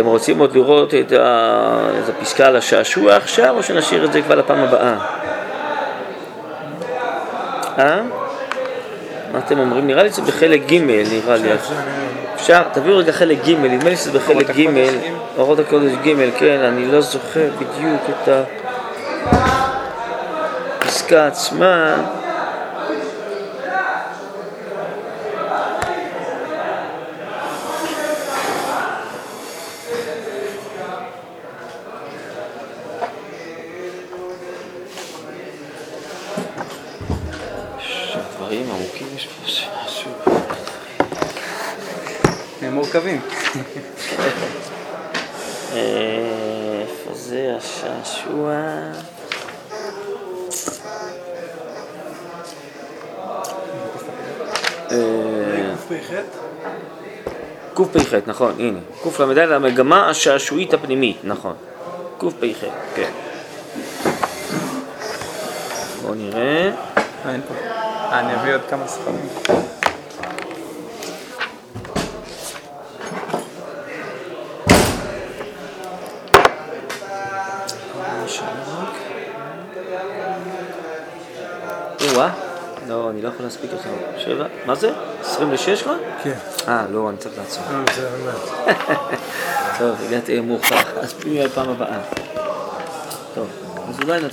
אתם 0.00 0.08
רוצים 0.08 0.38
עוד 0.38 0.54
לראות 0.54 0.94
את 0.94 1.12
ה... 1.12 1.78
את 2.04 2.08
הפסקה 2.08 2.46
על 2.46 2.56
השעשוע 2.56 3.16
עכשיו, 3.16 3.56
או 3.56 3.62
שנשאיר 3.62 4.04
את 4.04 4.12
זה 4.12 4.22
כבר 4.22 4.34
לפעם 4.34 4.58
הבאה? 4.58 4.96
אה? 7.78 8.00
מה 9.32 9.38
אתם 9.38 9.58
אומרים? 9.58 9.86
נראה 9.86 10.02
לי 10.02 10.10
שזה 10.10 10.22
בחלק 10.22 10.62
ג', 10.66 10.74
נראה 10.82 11.36
לי. 11.36 11.48
אפשר, 12.34 12.62
תביאו 12.72 12.96
רגע 12.96 13.12
חלק 13.12 13.38
ג', 13.44 13.50
נדמה 13.50 13.90
לי 13.90 13.96
שזה 13.96 14.18
בחלק 14.18 14.50
ג', 14.50 14.68
אורות 15.38 15.58
הקודש 15.58 15.92
ג', 16.04 16.30
כן, 16.38 16.60
אני 16.60 16.92
לא 16.92 17.00
זוכר 17.00 17.48
בדיוק 17.58 18.02
את 18.10 18.28
הפסקה 20.82 21.26
עצמה. 21.26 21.94
קל"ד, 59.02 59.38
המגמה 59.38 60.10
השעשועית 60.10 60.74
הפנימית, 60.74 61.16
נכון. 61.24 61.54
קפ"ח, 62.18 62.64
כן. 62.94 63.10
בואו 66.02 66.14
נראה. 66.14 66.70
אה, 66.96 67.32
אין 67.32 67.40
פה. 67.48 67.54
אה, 67.54 68.20
אני 68.20 68.34
אביא 68.34 68.54
עוד 68.54 68.60
כמה 68.70 68.86
ספרים. 68.88 69.28
או-אה, 82.14 82.30
לא, 82.88 83.10
אני 83.10 83.22
לא 83.22 83.28
יכול 83.28 83.44
להספיק 83.44 83.70
עכשיו. 83.72 83.92
שבע, 84.18 84.46
מה 84.66 84.74
זה? 84.74 85.09
26 85.40 85.82
כבר? 85.82 85.96
כן. 86.22 86.34
אה, 86.68 86.84
לא, 86.90 87.08
אני 87.08 87.16
צריך 87.16 87.38
לעצור. 87.38 87.62
בסדר, 87.86 88.08
אין 88.14 88.24
בעיה. 88.24 88.74
טוב, 89.78 89.96
הגעתי 90.08 90.40
מאוחר, 90.40 91.00
אז 91.00 91.12
פי 91.12 91.44
הפעם 91.44 91.68
הבאה. 91.68 91.98
טוב, 93.34 93.46
אז 93.88 94.00
אולי 94.02 94.20
נתחיל 94.20 94.30